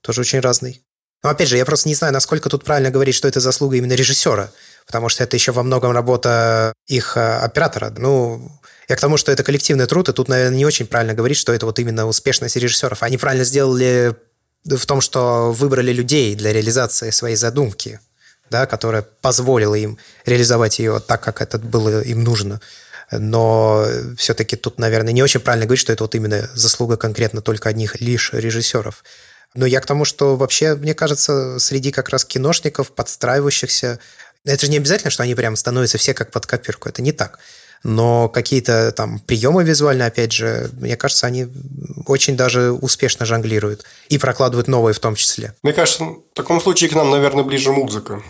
тоже 0.00 0.22
очень 0.22 0.40
разный. 0.40 0.82
Но 1.22 1.30
опять 1.30 1.48
же, 1.48 1.58
я 1.58 1.66
просто 1.66 1.88
не 1.88 1.94
знаю, 1.94 2.14
насколько 2.14 2.48
тут 2.48 2.64
правильно 2.64 2.90
говорить, 2.90 3.14
что 3.14 3.28
это 3.28 3.40
заслуга 3.40 3.76
именно 3.76 3.92
режиссера, 3.92 4.50
потому 4.86 5.10
что 5.10 5.24
это 5.24 5.36
еще 5.36 5.52
во 5.52 5.62
многом 5.62 5.92
работа 5.92 6.72
их 6.86 7.18
э, 7.18 7.36
оператора. 7.38 7.92
Ну, 7.98 8.50
я 8.88 8.96
к 8.96 9.00
тому, 9.00 9.18
что 9.18 9.30
это 9.30 9.42
коллективный 9.42 9.86
труд, 9.86 10.08
и 10.08 10.12
тут, 10.12 10.28
наверное, 10.28 10.56
не 10.56 10.64
очень 10.64 10.86
правильно 10.86 11.12
говорить, 11.12 11.36
что 11.36 11.52
это 11.52 11.66
вот 11.66 11.78
именно 11.78 12.06
успешность 12.06 12.56
режиссеров. 12.56 13.02
Они 13.02 13.18
правильно 13.18 13.44
сделали 13.44 14.14
в 14.64 14.86
том, 14.86 15.00
что 15.00 15.52
выбрали 15.52 15.92
людей 15.92 16.34
для 16.34 16.52
реализации 16.52 17.10
своей 17.10 17.36
задумки, 17.36 18.00
да, 18.50 18.66
которая 18.66 19.02
позволила 19.02 19.74
им 19.74 19.98
реализовать 20.24 20.78
ее 20.78 21.00
так, 21.00 21.22
как 21.22 21.42
это 21.42 21.58
было 21.58 22.00
им 22.02 22.22
нужно. 22.24 22.60
Но 23.10 23.84
все-таки 24.16 24.56
тут, 24.56 24.78
наверное, 24.78 25.12
не 25.12 25.22
очень 25.22 25.40
правильно 25.40 25.66
говорить, 25.66 25.80
что 25.80 25.92
это 25.92 26.04
вот 26.04 26.14
именно 26.14 26.50
заслуга 26.54 26.96
конкретно 26.96 27.40
только 27.40 27.68
одних 27.68 28.00
лишь 28.00 28.32
режиссеров. 28.32 29.04
Но 29.54 29.64
я 29.64 29.80
к 29.80 29.86
тому, 29.86 30.04
что 30.04 30.36
вообще, 30.36 30.74
мне 30.74 30.94
кажется, 30.94 31.58
среди 31.58 31.92
как 31.92 32.08
раз 32.10 32.24
киношников, 32.24 32.92
подстраивающихся, 32.92 33.98
это 34.44 34.66
же 34.66 34.70
не 34.70 34.76
обязательно, 34.76 35.10
что 35.10 35.22
они 35.22 35.34
прям 35.34 35.56
становятся 35.56 35.98
все 35.98 36.14
как 36.14 36.30
под 36.30 36.46
копирку. 36.46 36.88
Это 36.88 37.02
не 37.02 37.12
так. 37.12 37.38
Но 37.82 38.28
какие-то 38.28 38.92
там 38.92 39.20
приемы 39.20 39.64
визуальные, 39.64 40.08
опять 40.08 40.32
же, 40.32 40.70
мне 40.72 40.96
кажется, 40.96 41.26
они 41.26 41.46
очень 42.06 42.36
даже 42.36 42.72
успешно 42.72 43.26
жонглируют. 43.26 43.84
И 44.08 44.18
прокладывают 44.18 44.68
новые 44.68 44.94
в 44.94 44.98
том 44.98 45.14
числе. 45.14 45.54
Мне 45.62 45.72
кажется, 45.72 46.04
в 46.04 46.22
таком 46.34 46.60
случае 46.60 46.90
к 46.90 46.94
нам, 46.94 47.10
наверное, 47.10 47.44
ближе 47.44 47.72
музыка 47.72 48.22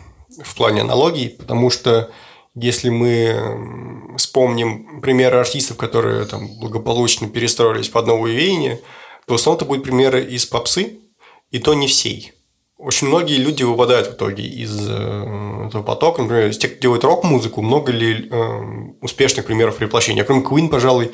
в 0.44 0.54
плане 0.54 0.82
аналогий, 0.82 1.30
потому 1.30 1.70
что 1.70 2.10
если 2.56 2.88
мы 2.88 4.16
вспомним 4.16 5.00
примеры 5.02 5.38
артистов, 5.38 5.76
которые 5.76 6.24
там 6.24 6.58
благополучно 6.58 7.28
перестроились 7.28 7.88
под 7.88 8.06
новые 8.06 8.34
веяния, 8.34 8.80
то 9.26 9.34
в 9.34 9.36
основном 9.36 9.58
это 9.58 9.64
будут 9.66 9.84
примеры 9.84 10.24
из 10.24 10.46
попсы, 10.46 10.98
и 11.50 11.58
то 11.58 11.74
не 11.74 11.86
всей. 11.86 12.32
Очень 12.78 13.08
многие 13.08 13.36
люди 13.36 13.62
выпадают 13.62 14.08
в 14.08 14.12
итоге 14.12 14.44
из 14.44 14.86
э, 14.88 15.66
этого 15.68 15.82
потока. 15.82 16.22
Например, 16.22 16.48
из 16.48 16.58
тех, 16.58 16.72
кто 16.72 16.82
делает 16.82 17.04
рок-музыку, 17.04 17.62
много 17.62 17.90
ли 17.90 18.28
э, 18.30 18.60
успешных 19.00 19.46
примеров 19.46 19.78
переплощения. 19.78 20.24
Кроме 20.24 20.42
Queen, 20.42 20.68
пожалуй, 20.68 21.12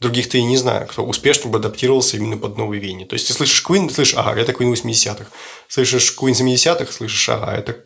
других-то 0.00 0.38
и 0.38 0.42
не 0.42 0.56
знаю, 0.56 0.86
кто 0.86 1.04
успешно 1.04 1.50
бы 1.50 1.58
адаптировался 1.58 2.16
именно 2.16 2.38
под 2.38 2.56
новые 2.56 2.80
веяния. 2.80 3.06
То 3.06 3.14
есть, 3.14 3.28
ты 3.28 3.34
слышишь 3.34 3.62
Queen, 3.66 3.88
ты 3.88 3.94
слышишь, 3.94 4.14
ага, 4.16 4.40
это 4.40 4.52
Queen 4.52 4.72
80-х. 4.72 5.26
Слышишь 5.68 6.16
Queen 6.18 6.32
70-х, 6.32 6.90
слышишь, 6.90 7.28
ага, 7.28 7.52
это 7.52 7.84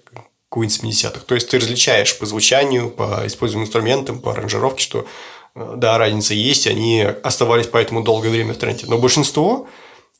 Queen 0.52 0.68
70-х. 0.68 1.20
То 1.26 1.34
есть, 1.34 1.48
ты 1.48 1.58
различаешь 1.58 2.18
по 2.18 2.26
звучанию, 2.26 2.90
по 2.90 3.22
использованным 3.26 3.66
инструментам, 3.66 4.20
по 4.20 4.32
аранжировке, 4.32 4.82
что 4.82 5.06
да, 5.54 5.96
разница 5.96 6.34
есть, 6.34 6.66
они 6.66 7.02
оставались 7.02 7.66
поэтому 7.66 8.02
долгое 8.02 8.30
время 8.30 8.54
в 8.54 8.58
тренде. 8.58 8.86
Но 8.86 8.98
большинство 8.98 9.66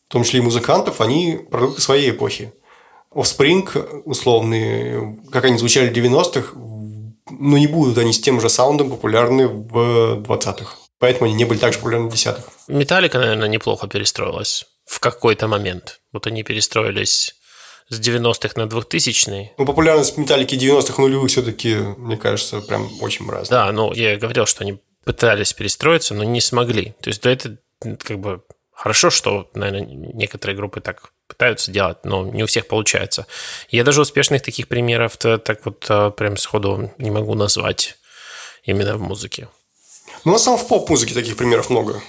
в 0.09 0.13
том 0.13 0.23
числе 0.23 0.39
и 0.39 0.43
музыкантов, 0.43 1.01
они 1.01 1.39
продукты 1.51 1.83
своей 1.83 2.11
эпохи. 2.11 2.53
Offspring, 3.13 4.03
условные, 4.05 5.19
как 5.33 5.45
они 5.45 5.59
звучали 5.59 5.93
в 5.93 5.97
90-х, 5.97 6.53
ну, 6.55 7.57
не 7.57 7.67
будут 7.67 7.99
они 7.99 8.13
с 8.13 8.21
тем 8.21 8.41
же 8.41 8.49
саундом 8.49 8.91
популярны 8.91 9.49
в 9.49 10.21
20-х. 10.21 10.77
Поэтому 10.99 11.27
они 11.27 11.35
не 11.35 11.45
были 11.45 11.59
так 11.59 11.73
же 11.73 11.79
популярны 11.81 12.09
в 12.09 12.15
10-х. 12.15 12.43
Металлика, 12.69 13.19
наверное, 13.19 13.49
неплохо 13.49 13.89
перестроилась 13.89 14.65
в 14.85 15.01
какой-то 15.01 15.49
момент. 15.49 16.01
Вот 16.13 16.27
они 16.27 16.45
перестроились 16.45 17.35
с 17.89 18.01
90-х 18.01 18.61
на 18.61 18.67
2000-е. 18.67 19.53
Ну, 19.59 19.65
популярность 19.65 20.17
металлики 20.17 20.55
90-х 20.55 21.01
нулевых 21.01 21.31
все-таки, 21.31 21.75
мне 21.75 22.17
кажется, 22.17 22.61
прям 22.61 22.89
очень 23.01 23.29
разная. 23.29 23.67
Да, 23.67 23.73
ну, 23.73 23.93
я 23.93 24.17
говорил, 24.17 24.47
что 24.47 24.65
они 24.65 24.79
пытались 25.05 25.53
перестроиться, 25.53 26.15
но 26.15 26.25
не 26.25 26.41
смогли. 26.41 26.95
То 27.01 27.11
есть, 27.11 27.23
да, 27.23 27.31
это 27.31 27.59
как 27.81 28.19
бы 28.19 28.43
Хорошо, 28.77 29.09
что, 29.09 29.49
наверное, 29.55 29.87
некоторые 29.87 30.55
группы 30.55 30.83
так 30.83 31.11
пытаются 31.27 31.73
делать, 31.73 32.05
но 32.05 32.27
не 32.27 32.43
у 32.43 32.47
всех 32.47 32.69
получается. 32.69 33.27
Я 33.71 33.85
даже 33.85 34.03
успешных 34.03 34.43
таких 34.43 34.69
примеров 34.69 35.17
-то, 35.17 35.39
так 35.39 35.65
вот 35.65 35.87
а, 35.89 36.11
прям 36.11 36.37
сходу 36.37 36.93
не 36.99 37.11
могу 37.11 37.35
назвать 37.35 37.97
именно 38.65 38.99
в 38.99 39.01
музыке. 39.01 39.49
Ну, 40.25 40.33
на 40.33 40.39
самом 40.39 40.59
в 40.59 40.69
поп-музыке 40.69 41.15
таких 41.15 41.39
примеров 41.39 41.71
много. 41.71 42.03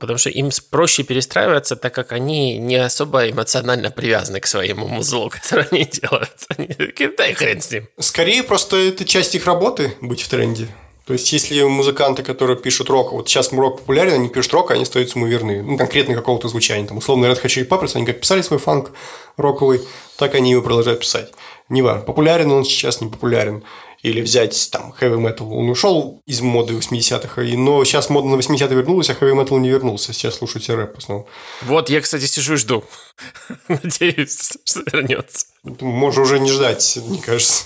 Потому 0.00 0.18
что 0.18 0.30
им 0.30 0.50
проще 0.70 1.04
перестраиваться, 1.04 1.76
так 1.76 1.94
как 1.94 2.12
они 2.12 2.58
не 2.58 2.76
особо 2.76 3.30
эмоционально 3.30 3.90
привязаны 3.90 4.40
к 4.40 4.46
своему 4.46 4.88
музлу, 4.88 5.30
который 5.30 5.66
они 5.70 5.84
делают. 5.84 6.32
Они 6.56 6.68
такие, 6.68 7.10
дай 7.16 7.34
хрен 7.34 7.60
с 7.60 7.70
ним. 7.70 7.88
Скорее, 7.98 8.42
просто 8.42 8.76
это 8.76 9.04
часть 9.04 9.34
их 9.34 9.46
работы 9.46 9.92
быть 10.00 10.22
в 10.22 10.28
тренде. 10.28 10.68
То 11.06 11.14
есть, 11.14 11.32
если 11.32 11.60
музыканты, 11.62 12.22
которые 12.22 12.56
пишут 12.56 12.88
рок, 12.88 13.12
вот 13.12 13.28
сейчас 13.28 13.52
рок 13.52 13.80
популярен, 13.80 14.14
они 14.14 14.28
пишут 14.28 14.52
рок, 14.52 14.70
они 14.70 14.82
остаются 14.82 15.18
ему 15.18 15.26
верны. 15.26 15.60
Ну, 15.62 15.76
конкретно 15.76 16.14
какого-то 16.14 16.48
звучания. 16.48 16.86
Там, 16.86 16.98
условно, 16.98 17.26
Red 17.26 17.42
Hot 17.42 17.46
Chili 17.46 17.66
Peppers, 17.66 17.96
они 17.96 18.06
как 18.06 18.20
писали 18.20 18.42
свой 18.42 18.60
фанк 18.60 18.92
роковый, 19.36 19.80
так 20.16 20.34
они 20.34 20.52
его 20.52 20.62
продолжают 20.62 21.00
писать. 21.00 21.32
Не 21.68 21.82
важно, 21.82 22.02
популярен 22.02 22.50
он 22.52 22.64
сейчас, 22.64 23.00
не 23.00 23.08
популярен. 23.08 23.64
Или 24.02 24.22
взять 24.22 24.70
там 24.72 24.94
heavy 24.98 25.16
metal. 25.16 25.52
Он 25.52 25.68
ушел 25.68 26.22
из 26.26 26.40
моды 26.40 26.74
80-х, 26.74 27.42
но 27.56 27.84
сейчас 27.84 28.08
мода 28.08 28.28
на 28.28 28.36
80-е 28.36 28.74
вернулась, 28.74 29.10
а 29.10 29.12
heavy 29.12 29.34
metal 29.34 29.58
не 29.58 29.68
вернулся. 29.68 30.12
Сейчас 30.12 30.36
слушайте 30.36 30.74
рэп 30.74 30.94
в 30.94 30.98
основном. 30.98 31.26
Вот, 31.62 31.90
я, 31.90 32.00
кстати, 32.00 32.24
сижу 32.24 32.54
и 32.54 32.56
жду. 32.56 32.84
Надеюсь, 33.68 34.58
что 34.64 34.80
вернется. 34.90 35.46
Можно 35.64 36.22
уже 36.22 36.40
не 36.40 36.50
ждать, 36.50 36.98
мне 37.04 37.20
кажется. 37.20 37.64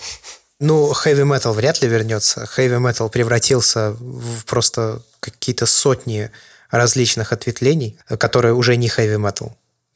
Ну, 0.59 0.93
heavy 0.93 1.25
metal 1.25 1.53
вряд 1.53 1.83
ли 1.83 1.89
вернется. 1.89 2.49
Heavy 2.57 2.81
metal 2.81 3.11
превратился 3.11 3.93
в 4.01 4.45
просто 4.47 5.03
какие-то 5.21 5.67
сотни 5.67 6.31
различных 6.71 7.33
ответвлений, 7.33 7.97
которые 8.19 8.55
уже 8.55 8.77
не 8.77 8.89
heavy 8.89 9.19
metal. 9.19 9.53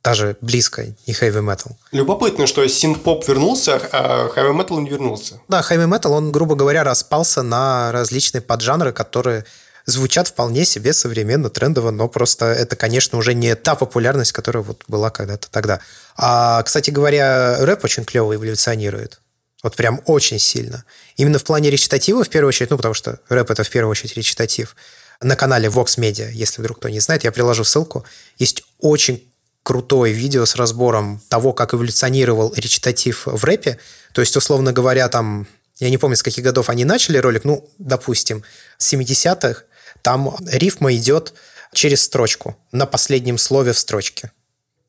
Даже 0.09 0.39
близко 0.41 0.87
не 1.07 1.13
heavy 1.13 1.43
metal. 1.45 1.73
Любопытно, 1.93 2.47
что 2.47 2.67
синт-поп 2.67 3.29
вернулся, 3.29 3.79
а 3.93 4.31
heavy 4.35 4.57
metal 4.59 4.81
не 4.81 4.89
вернулся. 4.89 5.39
Да, 5.49 5.61
heavy 5.61 5.87
metal, 5.87 6.13
он, 6.13 6.33
грубо 6.33 6.55
говоря, 6.55 6.83
распался 6.83 7.43
на 7.43 7.93
различные 7.93 8.41
поджанры, 8.41 8.93
которые 8.93 9.45
звучат 9.85 10.29
вполне 10.29 10.65
себе 10.65 10.95
современно, 10.95 11.51
трендово, 11.51 11.91
но 11.91 12.09
просто 12.09 12.47
это, 12.47 12.75
конечно, 12.75 13.19
уже 13.19 13.35
не 13.35 13.55
та 13.55 13.75
популярность, 13.75 14.33
которая 14.33 14.63
вот 14.63 14.83
была 14.89 15.11
когда-то 15.11 15.51
тогда. 15.51 15.81
А, 16.17 16.63
кстати 16.63 16.89
говоря, 16.89 17.59
рэп 17.61 17.85
очень 17.85 18.07
клево 18.07 18.35
эволюционирует. 18.35 19.21
Вот 19.63 19.77
прям 19.77 20.01
очень 20.07 20.39
сильно. 20.39 20.85
Именно 21.19 21.39
в 21.39 21.45
плане 21.45 21.69
речитатива, 21.69 22.25
в 22.25 22.31
первую 22.31 22.49
очередь, 22.49 22.71
ну, 22.71 22.79
потому 22.79 22.95
что 22.95 23.21
рэп– 23.29 23.51
это 23.51 23.63
в 23.63 23.69
первую 23.69 23.91
очередь 23.91 24.17
речитатив. 24.17 24.75
На 25.21 25.37
канале 25.37 25.69
Vox 25.69 25.99
Media, 25.99 26.31
если 26.31 26.63
вдруг 26.63 26.79
кто 26.79 26.89
не 26.89 27.01
знает, 27.01 27.25
я 27.25 27.33
приложу 27.33 27.65
ссылку. 27.65 28.05
Есть 28.39 28.63
очень 28.79 29.28
крутое 29.69 30.14
видео 30.14 30.47
с 30.47 30.57
разбором 30.57 31.21
того, 31.29 31.53
как 31.53 31.75
эволюционировал 31.75 32.55
речитатив 32.57 33.27
в 33.27 33.45
рэпе. 33.45 33.79
То 34.14 34.23
есть, 34.23 34.35
условно 34.35 34.73
говоря, 34.73 35.07
там, 35.11 35.47
я 35.79 35.91
не 35.91 35.99
помню, 35.99 36.16
с 36.16 36.23
каких 36.23 36.43
годов 36.43 36.71
они 36.71 36.87
начали 36.87 37.19
ролик, 37.19 37.45
ну, 37.45 37.69
допустим, 37.77 38.45
с 38.79 38.95
70-х, 38.95 39.64
там 40.01 40.35
рифма 40.51 40.95
идет 40.95 41.35
через 41.75 42.03
строчку, 42.03 42.57
на 42.73 42.87
последнем 42.87 43.37
слове 43.37 43.75
в 43.75 43.79
строчке, 43.79 44.33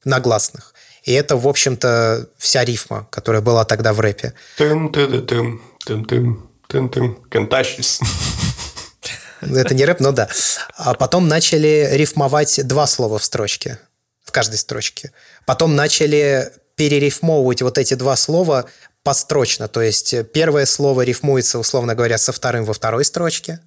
на 0.05 0.21
гласных. 0.21 0.73
И 1.03 1.11
это, 1.11 1.35
в 1.35 1.45
общем-то, 1.45 2.29
вся 2.37 2.63
рифма, 2.63 3.05
которая 3.11 3.41
была 3.41 3.65
тогда 3.65 3.91
в 3.91 3.99
рэпе. 3.99 4.33
Тым 4.57 4.91
-ты 4.91 5.07
-тым, 5.09 5.59
тым 5.85 6.05
-тым, 6.05 6.37
тым 6.69 6.87
-тым, 6.87 7.15
Кенташис. 7.29 7.99
Это 9.41 9.73
не 9.73 9.83
рэп, 9.83 9.99
но 9.99 10.13
да. 10.13 10.29
А 10.77 10.93
потом 10.93 11.27
начали 11.27 11.89
рифмовать 11.91 12.65
два 12.65 12.87
слова 12.87 13.17
в 13.19 13.23
строчке, 13.25 13.77
в 14.29 14.31
каждой 14.31 14.57
строчке. 14.57 15.11
Потом 15.45 15.75
начали 15.75 16.53
перерифмовывать 16.75 17.61
вот 17.61 17.77
эти 17.77 17.95
два 17.95 18.15
слова 18.15 18.69
построчно. 19.03 19.67
То 19.67 19.81
есть 19.81 20.15
первое 20.31 20.65
слово 20.65 21.01
рифмуется, 21.01 21.59
условно 21.59 21.95
говоря, 21.95 22.17
со 22.17 22.31
вторым 22.31 22.63
во 22.63 22.73
второй 22.73 23.03
строчке. 23.03 23.59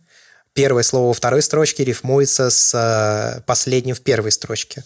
Первое 0.55 0.83
слово 0.83 1.09
во 1.09 1.15
второй 1.15 1.43
строчке 1.43 1.85
рифмуется 1.85 2.51
с 2.51 2.73
э, 2.75 3.41
последним 3.43 3.95
в 3.95 4.03
первой 4.03 4.31
строчке. 4.31 4.85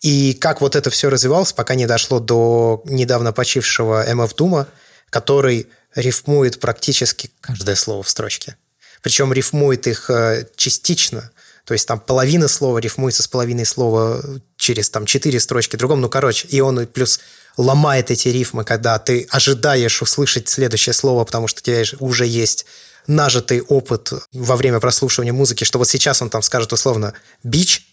И 0.00 0.34
как 0.34 0.60
вот 0.60 0.74
это 0.74 0.90
все 0.90 1.08
развивалось, 1.08 1.52
пока 1.52 1.74
не 1.74 1.86
дошло 1.86 2.18
до 2.18 2.82
недавно 2.86 3.32
почившего 3.32 4.04
МФ 4.12 4.34
Дума, 4.34 4.66
который 5.10 5.68
рифмует 5.94 6.58
практически 6.58 7.30
каждое 7.40 7.76
слово 7.76 8.02
в 8.02 8.10
строчке. 8.10 8.56
Причем 9.02 9.32
рифмует 9.32 9.86
их 9.86 10.10
э, 10.10 10.46
частично. 10.56 11.30
То 11.64 11.74
есть 11.74 11.86
там 11.86 12.00
половина 12.00 12.48
слова 12.48 12.78
рифмуется 12.78 13.22
с 13.22 13.28
половиной 13.28 13.66
слова 13.66 14.22
через 14.56 14.90
там 14.90 15.06
четыре 15.06 15.38
строчки 15.38 15.76
другом. 15.76 16.00
Ну, 16.00 16.08
короче, 16.08 16.48
и 16.48 16.60
он 16.60 16.86
плюс 16.86 17.20
ломает 17.56 18.10
эти 18.10 18.28
рифмы, 18.28 18.64
когда 18.64 18.98
ты 18.98 19.26
ожидаешь 19.30 20.02
услышать 20.02 20.48
следующее 20.48 20.92
слово, 20.92 21.24
потому 21.24 21.46
что 21.46 21.60
у 21.60 21.62
тебя 21.62 21.82
уже 22.00 22.26
есть 22.26 22.66
нажитый 23.06 23.60
опыт 23.62 24.12
во 24.32 24.56
время 24.56 24.80
прослушивания 24.80 25.32
музыки, 25.32 25.64
что 25.64 25.78
вот 25.78 25.88
сейчас 25.88 26.22
он 26.22 26.30
там 26.30 26.42
скажет 26.42 26.72
условно 26.72 27.14
«бич», 27.42 27.86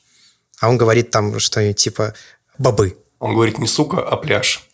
а 0.60 0.70
он 0.70 0.78
говорит 0.78 1.10
там 1.12 1.40
что-нибудь 1.40 1.78
типа 1.78 2.14
«бобы». 2.58 2.98
Он 3.20 3.34
говорит 3.34 3.60
не 3.60 3.68
сука, 3.68 4.02
а 4.02 4.18
пляж. 4.18 4.69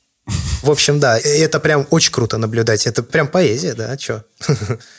В 0.64 0.72
общем, 0.72 1.00
да, 1.00 1.20
это 1.20 1.60
прям 1.60 1.86
очень 1.92 2.12
круто 2.12 2.38
наблюдать. 2.38 2.88
Это 2.88 3.04
прям 3.04 3.28
поэзия, 3.28 3.74
да, 3.74 3.98
что? 3.98 4.26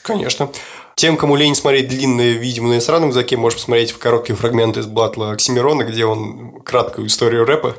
Конечно. 0.03 0.51
Тем, 0.95 1.17
кому 1.17 1.37
лень 1.37 1.55
смотреть 1.55 1.89
длинные 1.89 2.35
видео 2.35 2.65
на 2.65 2.75
иностранном 2.75 3.11
языке, 3.11 3.37
можешь 3.37 3.59
посмотреть 3.59 3.91
в 3.91 3.99
короткие 3.99 4.37
фрагменты 4.37 4.81
из 4.81 4.87
Блатла 4.87 5.33
Оксимирона, 5.33 5.83
где 5.83 6.07
он 6.07 6.61
краткую 6.63 7.09
историю 7.09 7.45
рэпа 7.45 7.77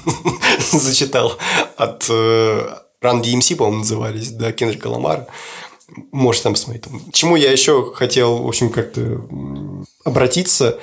зачитал 0.72 1.36
от 1.76 2.06
э, 2.08 2.68
Run 3.02 3.22
DMC, 3.22 3.56
по-моему, 3.56 3.80
назывались, 3.80 4.30
да, 4.30 4.52
Кендрика 4.52 4.86
Ламара. 4.86 5.26
Можешь 6.12 6.42
там 6.42 6.54
посмотреть. 6.54 6.84
Чему 7.12 7.36
я 7.36 7.50
еще 7.50 7.92
хотел, 7.94 8.38
в 8.38 8.48
общем, 8.48 8.70
как-то 8.70 9.20
обратиться 10.04 10.78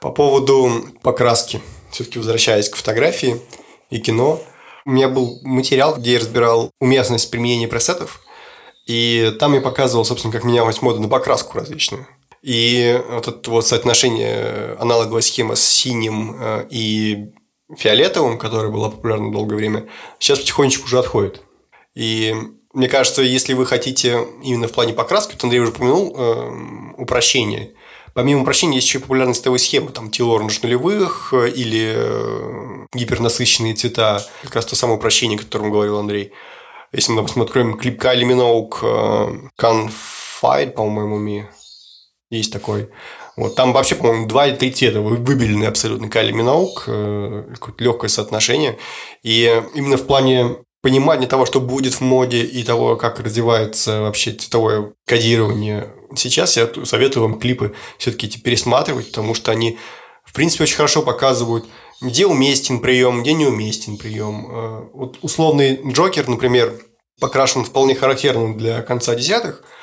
по 0.00 0.10
поводу 0.10 0.86
покраски. 1.02 1.60
Все-таки 1.90 2.18
возвращаясь 2.18 2.68
к 2.68 2.76
фотографии 2.76 3.40
и 3.90 3.98
кино– 3.98 4.40
у 4.86 4.90
меня 4.90 5.08
был 5.08 5.40
материал, 5.42 5.96
где 5.96 6.12
я 6.12 6.20
разбирал 6.20 6.70
уместность 6.80 7.30
применения 7.30 7.66
пресетов, 7.66 8.22
и 8.86 9.34
там 9.40 9.52
я 9.54 9.60
показывал, 9.60 10.04
собственно, 10.04 10.32
как 10.32 10.44
менялась 10.44 10.80
мода 10.80 11.00
на 11.00 11.08
покраску 11.08 11.58
различную. 11.58 12.06
И 12.40 13.02
вот 13.10 13.26
это 13.26 13.50
вот 13.50 13.66
соотношение 13.66 14.76
аналоговой 14.78 15.22
схемы 15.22 15.56
с 15.56 15.64
синим 15.64 16.36
э, 16.38 16.66
и 16.70 17.32
фиолетовым, 17.76 18.38
которая 18.38 18.70
была 18.70 18.88
популярна 18.88 19.32
долгое 19.32 19.56
время, 19.56 19.88
сейчас 20.20 20.38
потихонечку 20.38 20.84
уже 20.84 21.00
отходит. 21.00 21.42
И 21.96 22.36
мне 22.72 22.88
кажется, 22.88 23.22
если 23.22 23.54
вы 23.54 23.66
хотите 23.66 24.24
именно 24.44 24.68
в 24.68 24.72
плане 24.72 24.92
покраски, 24.92 25.34
то 25.34 25.46
Андрей 25.46 25.60
уже 25.60 25.72
упомянул 25.72 26.14
э, 26.16 26.94
упрощение– 26.98 27.74
Помимо 28.16 28.40
упрощения, 28.40 28.76
есть 28.76 28.88
еще 28.88 29.00
популярность 29.00 29.44
того 29.44 29.58
схемы, 29.58 29.90
там, 29.90 30.10
T-Orange 30.10 30.60
нулевых 30.62 31.34
э, 31.34 31.50
или 31.50 31.92
э, 31.94 32.86
гипернасыщенные 32.94 33.74
цвета, 33.74 34.24
как 34.42 34.54
раз 34.54 34.64
то 34.64 34.74
самое 34.74 34.96
упрощение, 34.96 35.38
о 35.38 35.42
котором 35.42 35.70
говорил 35.70 35.98
Андрей. 35.98 36.32
Если 36.92 37.12
мы, 37.12 37.18
допустим, 37.18 37.42
откроем 37.42 37.76
клип 37.76 38.00
Кайли 38.00 38.24
Миноук 38.24 38.82
Confide, 39.60 40.70
по-моему, 40.70 41.18
ми 41.18 41.44
есть 42.30 42.54
такой. 42.54 42.88
Вот, 43.36 43.54
там 43.54 43.74
вообще, 43.74 43.96
по-моему, 43.96 44.26
два 44.26 44.46
или 44.46 44.56
три 44.56 44.70
цвета 44.70 45.02
выбелены 45.02 45.66
абсолютно 45.66 46.08
Кайли 46.08 46.32
Миноук, 46.32 46.84
э, 46.86 47.44
какое-то 47.52 47.84
легкое 47.84 48.08
соотношение. 48.08 48.78
И 49.24 49.62
именно 49.74 49.98
в 49.98 50.06
плане 50.06 50.56
понимание 50.80 51.28
того, 51.28 51.44
что 51.44 51.60
будет 51.60 51.92
в 51.92 52.00
моде 52.00 52.44
и 52.44 52.62
того, 52.62 52.96
как 52.96 53.20
развивается 53.20 54.00
вообще 54.00 54.32
цветовое 54.32 54.94
кодирование. 55.04 55.92
Сейчас 56.14 56.56
я 56.56 56.68
советую 56.84 57.28
вам 57.28 57.38
клипы 57.38 57.74
все-таки 57.98 58.28
пересматривать, 58.38 59.08
потому 59.08 59.34
что 59.34 59.50
они, 59.52 59.78
в 60.24 60.32
принципе, 60.32 60.64
очень 60.64 60.76
хорошо 60.76 61.02
показывают, 61.02 61.64
где 62.00 62.26
уместен 62.26 62.80
прием, 62.80 63.22
где 63.22 63.32
неуместен 63.32 63.96
прием. 63.96 64.46
Э, 64.50 64.88
вот 64.92 65.18
условный 65.22 65.80
Джокер, 65.90 66.28
например, 66.28 66.78
покрашен 67.20 67.64
вполне 67.64 67.94
характерным 67.94 68.58
для 68.58 68.82
конца 68.82 69.14
десятых– 69.14 69.62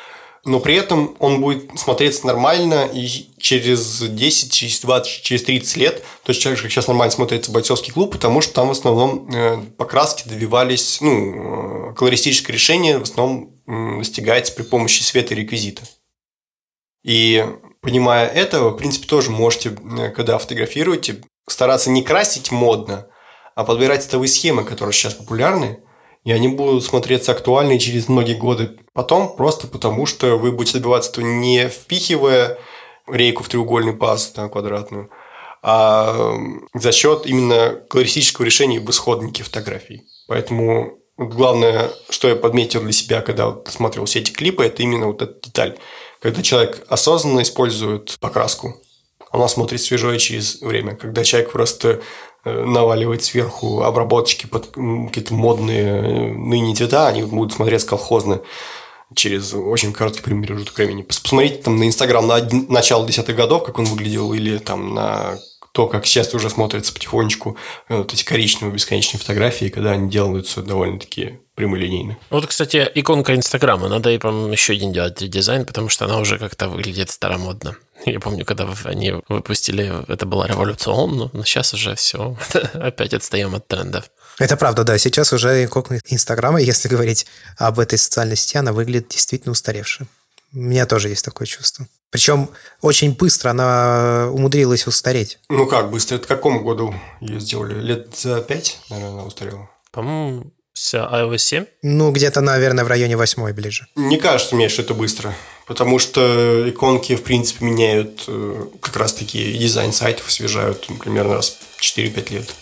но 0.45 0.59
при 0.59 0.75
этом 0.75 1.15
он 1.19 1.39
будет 1.39 1.79
смотреться 1.79 2.27
нормально 2.27 2.89
и 2.93 3.07
через 3.37 4.01
10, 4.01 4.51
через 4.51 4.81
20, 4.81 5.23
через 5.23 5.43
30 5.43 5.77
лет, 5.77 6.03
точно 6.23 6.51
так 6.51 6.57
же, 6.57 6.63
как 6.63 6.71
сейчас 6.71 6.87
нормально 6.87 7.11
смотрится 7.11 7.51
бойцовский 7.51 7.93
клуб, 7.93 8.11
потому 8.11 8.41
что 8.41 8.53
там 8.53 8.67
в 8.67 8.71
основном 8.71 9.29
э, 9.33 9.57
покраски 9.77 10.27
добивались, 10.27 10.99
ну, 10.99 11.91
э, 11.91 11.93
колористическое 11.93 12.53
решение 12.53 12.99
в 12.99 13.03
основном 13.03 13.51
достигается 13.65 14.53
при 14.53 14.63
помощи 14.63 15.01
света 15.01 15.33
и 15.33 15.37
реквизита. 15.37 15.83
И 17.03 17.45
понимая 17.81 18.27
это, 18.27 18.69
в 18.69 18.77
принципе, 18.77 19.07
тоже 19.07 19.31
можете, 19.31 19.71
когда 20.15 20.37
фотографируете, 20.37 21.21
стараться 21.47 21.89
не 21.89 22.03
красить 22.03 22.51
модно, 22.51 23.07
а 23.55 23.63
подбирать 23.63 24.03
цветовые 24.03 24.29
схемы, 24.29 24.63
которые 24.63 24.93
сейчас 24.93 25.13
популярны– 25.13 25.79
и 26.23 26.31
они 26.31 26.47
будут 26.47 26.83
смотреться 26.83 27.33
актуальны 27.33 27.77
через 27.79 28.07
многие 28.07 28.35
годы 28.35 28.77
потом, 28.93 29.35
просто 29.35 29.67
потому 29.67 30.05
что 30.05 30.37
вы 30.37 30.51
будете 30.51 30.77
добиваться 30.77 31.11
этого 31.11 31.25
не 31.25 31.67
впихивая 31.67 32.57
рейку 33.07 33.43
в 33.43 33.49
треугольный 33.49 33.93
паз 33.93 34.27
там, 34.27 34.49
квадратную, 34.49 35.09
а 35.61 36.33
за 36.73 36.91
счет 36.91 37.25
именно 37.25 37.81
колористического 37.89 38.45
решения 38.45 38.79
в 38.79 38.89
исходнике 38.89 39.43
фотографий. 39.43 40.03
Поэтому 40.27 40.99
главное, 41.17 41.91
что 42.09 42.29
я 42.29 42.35
подметил 42.35 42.81
для 42.81 42.93
себя, 42.93 43.21
когда 43.21 43.47
вот 43.47 43.67
смотрел 43.67 44.05
все 44.05 44.19
эти 44.19 44.31
клипы, 44.31 44.63
это 44.63 44.81
именно 44.81 45.07
вот 45.07 45.21
эта 45.21 45.33
деталь. 45.41 45.77
Когда 46.23 46.41
человек 46.41 46.83
осознанно 46.89 47.41
использует 47.41 48.17
покраску, 48.19 48.81
она 49.29 49.47
смотрит 49.47 49.81
свежо 49.81 50.15
через 50.17 50.61
время. 50.61 50.95
Когда 50.95 51.23
человек 51.23 51.51
просто 51.51 52.01
Э, 52.45 52.65
наваливать 52.65 53.23
сверху 53.23 53.83
обработочки 53.83 54.47
под 54.47 54.65
какие-то 54.67 55.33
модные 55.33 55.85
э, 55.85 56.33
ныне 56.33 56.75
цвета, 56.75 57.07
они 57.07 57.23
будут 57.23 57.53
смотреться 57.53 57.87
колхозно 57.87 58.41
через 59.15 59.53
очень 59.53 59.93
короткий 59.93 60.21
промежуток 60.21 60.75
времени. 60.75 61.03
Посмотрите 61.03 61.61
там 61.61 61.77
на 61.77 61.87
Инстаграм 61.87 62.27
на 62.27 62.41
начало 62.67 63.07
десятых 63.07 63.37
годов, 63.37 63.63
как 63.63 63.79
он 63.79 63.85
выглядел, 63.85 64.33
или 64.33 64.57
там 64.57 64.93
на 64.93 65.39
то, 65.73 65.87
как 65.87 66.05
сейчас 66.05 66.33
уже 66.35 66.49
смотрится 66.49 66.93
потихонечку 66.93 67.57
э, 67.89 67.97
вот 67.97 68.13
эти 68.13 68.23
коричневые 68.23 68.73
бесконечные 68.73 69.19
фотографии, 69.19 69.69
когда 69.69 69.91
они 69.91 70.09
делаются 70.09 70.61
довольно-таки 70.61 71.39
прямолинейно. 71.55 72.17
Вот, 72.29 72.45
кстати, 72.45 72.89
иконка 72.93 73.35
Инстаграма. 73.35 73.89
Надо 73.89 74.11
и, 74.11 74.19
по-моему, 74.19 74.53
еще 74.53 74.73
один 74.73 74.93
делать 74.93 75.19
редизайн, 75.21 75.65
потому 75.65 75.89
что 75.89 76.05
она 76.05 76.19
уже 76.19 76.37
как-то 76.37 76.69
выглядит 76.69 77.09
старомодно. 77.09 77.75
Я 78.05 78.19
помню, 78.19 78.45
когда 78.45 78.67
они 78.85 79.15
выпустили, 79.27 79.91
это 80.07 80.27
было 80.27 80.45
революционно, 80.45 81.31
но 81.33 81.43
сейчас 81.43 81.73
уже 81.73 81.95
все, 81.95 82.37
опять 82.73 83.15
отстаем 83.15 83.55
от 83.55 83.67
трендов. 83.67 84.11
Это 84.37 84.57
правда, 84.57 84.83
да. 84.83 84.97
Сейчас 84.99 85.33
уже 85.33 85.65
иконка 85.65 85.99
Инстаграма, 86.05 86.61
если 86.61 86.87
говорить 86.87 87.25
об 87.57 87.79
этой 87.79 87.97
социальной 87.97 88.35
сети, 88.35 88.57
она 88.57 88.73
выглядит 88.73 89.09
действительно 89.09 89.51
устаревшей. 89.51 90.07
У 90.53 90.59
меня 90.59 90.85
тоже 90.85 91.09
есть 91.09 91.25
такое 91.25 91.47
чувство. 91.47 91.87
Причем 92.11 92.49
очень 92.81 93.13
быстро 93.13 93.49
она 93.49 94.29
умудрилась 94.31 94.85
устареть. 94.85 95.39
Ну 95.49 95.65
как 95.65 95.89
быстро? 95.89 96.15
Это 96.15 96.25
в 96.25 96.27
каком 96.27 96.63
году 96.63 96.93
ее 97.19 97.39
сделали? 97.39 97.79
Лет 97.81 98.15
за 98.15 98.39
пять, 98.41 98.79
наверное, 98.89 99.13
она 99.13 99.23
устарела? 99.23 99.69
По-моему, 99.91 100.51
с 100.73 100.93
iOS 100.93 101.37
7? 101.37 101.65
Ну, 101.81 102.11
где-то, 102.11 102.41
наверное, 102.41 102.83
в 102.83 102.87
районе 102.87 103.17
восьмой 103.17 103.53
ближе. 103.53 103.87
Не 103.95 104.17
кажется 104.17 104.55
мне, 104.55 104.69
что 104.69 104.81
это 104.83 104.93
быстро. 104.93 105.33
Потому 105.65 105.97
что 105.97 106.69
иконки, 106.69 107.15
в 107.15 107.23
принципе, 107.23 107.65
меняют 107.65 108.25
э, 108.27 108.65
как 108.81 108.97
раз-таки 108.97 109.53
дизайн 109.53 109.93
сайтов, 109.93 110.27
освежают 110.27 110.85
примерно 110.99 111.35
раз 111.35 111.57
4-5 111.79 112.33
лет. 112.33 112.53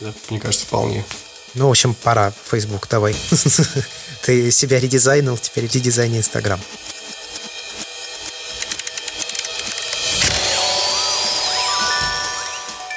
Это, 0.00 0.14
мне 0.30 0.40
кажется, 0.40 0.66
вполне. 0.66 1.04
Ну, 1.54 1.66
в 1.66 1.70
общем, 1.70 1.94
пора, 1.94 2.32
Facebook, 2.50 2.88
давай. 2.88 3.14
Ты 4.24 4.50
себя 4.50 4.80
редизайнил, 4.80 5.36
теперь 5.36 5.64
редизайни 5.64 6.18
Инстаграм. 6.18 6.60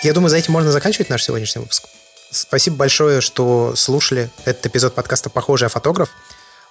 Я 0.03 0.13
думаю, 0.13 0.29
за 0.29 0.37
этим 0.37 0.53
можно 0.53 0.71
заканчивать 0.71 1.09
наш 1.09 1.23
сегодняшний 1.23 1.61
выпуск. 1.61 1.83
Спасибо 2.31 2.77
большое, 2.77 3.21
что 3.21 3.75
слушали 3.75 4.31
этот 4.45 4.65
эпизод 4.65 4.95
подкаста 4.95 5.29
«Похожий 5.29 5.67
фотограф». 5.67 6.09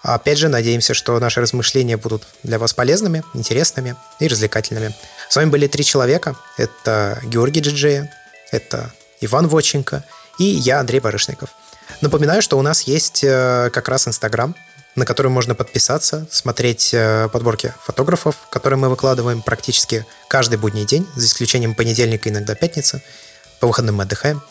Опять 0.02 0.38
же, 0.38 0.48
надеемся, 0.48 0.94
что 0.94 1.18
наши 1.20 1.40
размышления 1.40 1.96
будут 1.96 2.26
для 2.42 2.58
вас 2.58 2.72
полезными, 2.72 3.22
интересными 3.34 3.94
и 4.18 4.26
развлекательными. 4.26 4.94
С 5.28 5.36
вами 5.36 5.50
были 5.50 5.68
три 5.68 5.84
человека. 5.84 6.34
Это 6.56 7.20
Георгий 7.24 7.60
Джиджея, 7.60 8.12
это 8.50 8.92
Иван 9.20 9.46
Воченко 9.46 10.04
и 10.38 10.44
я, 10.44 10.80
Андрей 10.80 11.00
Барышников. 11.00 11.50
Напоминаю, 12.00 12.42
что 12.42 12.58
у 12.58 12.62
нас 12.62 12.82
есть 12.82 13.22
э, 13.22 13.70
как 13.72 13.88
раз 13.88 14.08
Инстаграм, 14.08 14.56
на 14.96 15.04
который 15.04 15.28
можно 15.28 15.54
подписаться, 15.54 16.26
смотреть 16.30 16.90
э, 16.92 17.28
подборки 17.32 17.72
фотографов, 17.82 18.36
которые 18.50 18.78
мы 18.78 18.88
выкладываем 18.88 19.42
практически 19.42 20.04
каждый 20.28 20.58
будний 20.58 20.84
день, 20.84 21.06
за 21.14 21.26
исключением 21.26 21.74
понедельника, 21.74 22.28
иногда 22.28 22.54
пятницы. 22.54 23.02
По 23.60 23.66
выходным 23.66 23.96
мы 23.96 24.04
отдыхаем. 24.04 24.42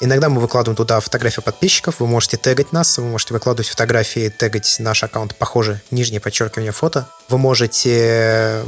Иногда 0.00 0.28
мы 0.28 0.40
выкладываем 0.40 0.76
туда 0.76 1.00
фотографии 1.00 1.40
подписчиков, 1.40 1.98
вы 1.98 2.06
можете 2.06 2.36
тегать 2.36 2.72
нас, 2.72 2.98
вы 2.98 3.04
можете 3.04 3.34
выкладывать 3.34 3.68
фотографии, 3.68 4.28
тегать 4.28 4.76
наш 4.78 5.02
аккаунт 5.02 5.34
похоже, 5.34 5.80
нижнее 5.90 6.20
подчеркивание 6.20 6.70
фото. 6.70 7.08
Вы 7.28 7.38
можете 7.38 8.62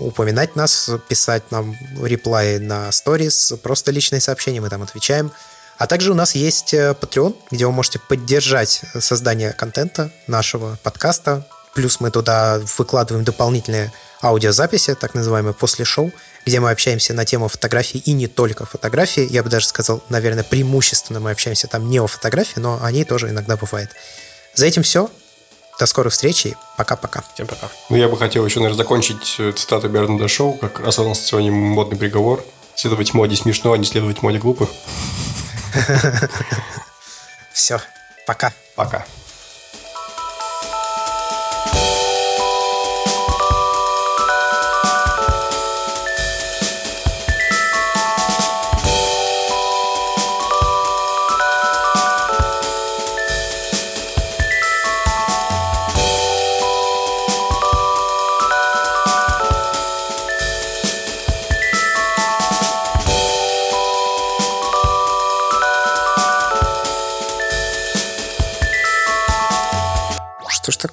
упоминать 0.00 0.56
нас, 0.56 0.90
писать 1.08 1.44
нам 1.52 1.76
реплай 2.02 2.58
на 2.58 2.90
сторис, 2.90 3.52
просто 3.62 3.92
личные 3.92 4.20
сообщения, 4.20 4.60
мы 4.60 4.68
там 4.68 4.82
отвечаем. 4.82 5.30
А 5.78 5.86
также 5.86 6.12
у 6.12 6.14
нас 6.14 6.34
есть 6.34 6.72
э, 6.72 6.94
Patreon, 7.00 7.36
где 7.50 7.66
вы 7.66 7.72
можете 7.72 7.98
поддержать 7.98 8.82
создание 8.98 9.52
контента 9.52 10.10
нашего 10.26 10.78
подкаста. 10.82 11.46
Плюс 11.74 11.98
мы 11.98 12.10
туда 12.10 12.60
выкладываем 12.78 13.24
дополнительные 13.24 13.92
аудиозаписи, 14.22 14.94
так 14.94 15.14
называемые 15.14 15.54
после 15.54 15.84
шоу, 15.84 16.12
где 16.46 16.60
мы 16.60 16.70
общаемся 16.70 17.14
на 17.14 17.24
тему 17.24 17.48
фотографии 17.48 17.98
и 17.98 18.12
не 18.12 18.28
только 18.28 18.64
фотографии. 18.64 19.26
Я 19.28 19.42
бы 19.42 19.50
даже 19.50 19.66
сказал, 19.66 20.02
наверное, 20.08 20.44
преимущественно 20.44 21.20
мы 21.20 21.32
общаемся 21.32 21.66
там 21.66 21.90
не 21.90 21.98
о 21.98 22.06
фотографии, 22.06 22.60
но 22.60 22.78
они 22.82 23.04
тоже 23.04 23.30
иногда 23.30 23.56
бывают. 23.56 23.90
За 24.54 24.66
этим 24.66 24.82
все. 24.82 25.10
До 25.80 25.86
скорых 25.86 26.12
встреч 26.12 26.46
и 26.46 26.56
пока-пока. 26.76 27.24
Всем 27.34 27.48
пока. 27.48 27.68
Ну, 27.90 27.96
я 27.96 28.08
бы 28.08 28.16
хотел 28.16 28.46
еще, 28.46 28.60
наверное, 28.60 28.78
закончить 28.78 29.34
э, 29.38 29.50
цитату 29.50 29.88
Бернарда 29.88 30.28
Шоу, 30.28 30.52
как 30.52 30.78
раз 30.78 31.00
у 31.00 31.08
нас 31.08 31.18
сегодня 31.20 31.50
модный 31.50 31.98
приговор. 31.98 32.44
Следовать 32.76 33.12
моде 33.12 33.34
смешно, 33.34 33.72
а 33.72 33.78
не 33.78 33.84
следовать 33.84 34.22
моде 34.22 34.38
глупых. 34.38 34.68
Все, 37.52 37.80
пока. 38.26 38.52
Пока. 38.76 39.04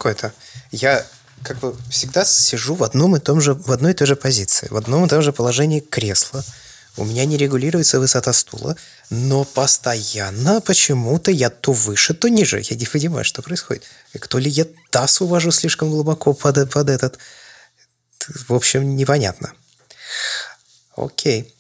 Такое-то? 0.02 0.34
Я 0.72 1.06
как 1.44 1.60
бы 1.60 1.76
всегда 1.92 2.26
сижу 2.26 2.74
в 2.74 2.84
одном 2.84 3.16
и 3.16 3.20
том 3.20 3.40
же, 3.40 3.54
в 3.54 3.72
одной 3.72 3.92
и 3.92 3.94
той 3.94 4.08
же 4.08 4.16
позиции, 4.16 4.68
в 4.72 4.76
одном 4.76 5.06
и 5.06 5.08
том 5.08 5.22
же 5.22 5.32
положении 5.32 5.80
кресла. 5.80 6.44
У 6.98 7.06
меня 7.06 7.24
не 7.26 7.38
регулируется 7.38 8.00
высота 8.00 8.34
стула, 8.34 8.76
но 9.12 9.44
постоянно 9.44 10.60
почему-то 10.60 11.30
я 11.30 11.52
то 11.52 11.72
выше, 11.72 12.16
то 12.16 12.30
ниже. 12.30 12.64
Я 12.68 12.76
не 12.78 12.88
понимаю, 12.88 13.24
что 13.24 13.44
происходит. 13.44 13.84
И 14.14 14.18
то 14.18 14.40
ли 14.40 14.50
я 14.50 14.66
таз 14.90 15.22
увожу 15.22 15.52
слишком 15.52 15.92
глубоко 15.92 16.34
под, 16.34 16.72
под 16.72 16.90
этот... 16.90 17.20
В 18.48 18.56
общем, 18.56 18.96
непонятно. 18.96 19.54
Окей. 20.96 21.54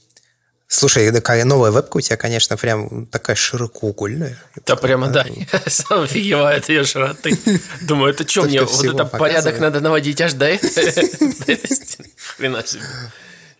Слушай, 0.74 1.12
такая 1.12 1.44
новая 1.44 1.70
вебка 1.70 1.98
у 1.98 2.02
тебя, 2.02 2.16
конечно, 2.16 2.56
прям 2.56 3.06
такая 3.08 3.36
широкоугольная. 3.36 4.38
Да 4.66 4.78
прямо, 4.78 5.10
да. 5.10 5.26
Я 5.54 5.60
сам 5.68 6.04
офигеваю 6.04 6.60
от 6.60 6.70
ее 6.70 6.86
широты. 6.86 7.38
Думаю, 7.82 8.14
это 8.14 8.26
что, 8.28 8.44
мне 8.44 8.62
вот 8.62 8.86
это 8.86 9.04
порядок 9.04 9.60
надо 9.60 9.82
наводить 9.82 10.22
аж 10.22 10.32
до? 10.32 10.58
Хрена 12.38 12.66
себе. 12.66 12.84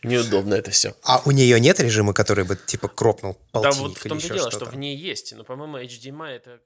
Неудобно 0.04 0.54
это 0.54 0.72
все. 0.72 0.96
А 1.04 1.22
у 1.26 1.32
нее 1.32 1.60
нет 1.60 1.82
режима, 1.82 2.14
который 2.14 2.46
бы 2.46 2.56
типа 2.56 2.88
кропнул 2.88 3.38
Да 3.54 3.60
полтинник 3.60 3.82
вот 3.82 3.98
в 3.98 4.04
том-то 4.04 4.30
дело, 4.34 4.50
что 4.50 4.66
в 4.66 4.76
ней 4.78 4.96
есть, 4.96 5.36
но, 5.36 5.44
по-моему, 5.44 5.80
HDMI 5.80 6.30
это 6.30 6.60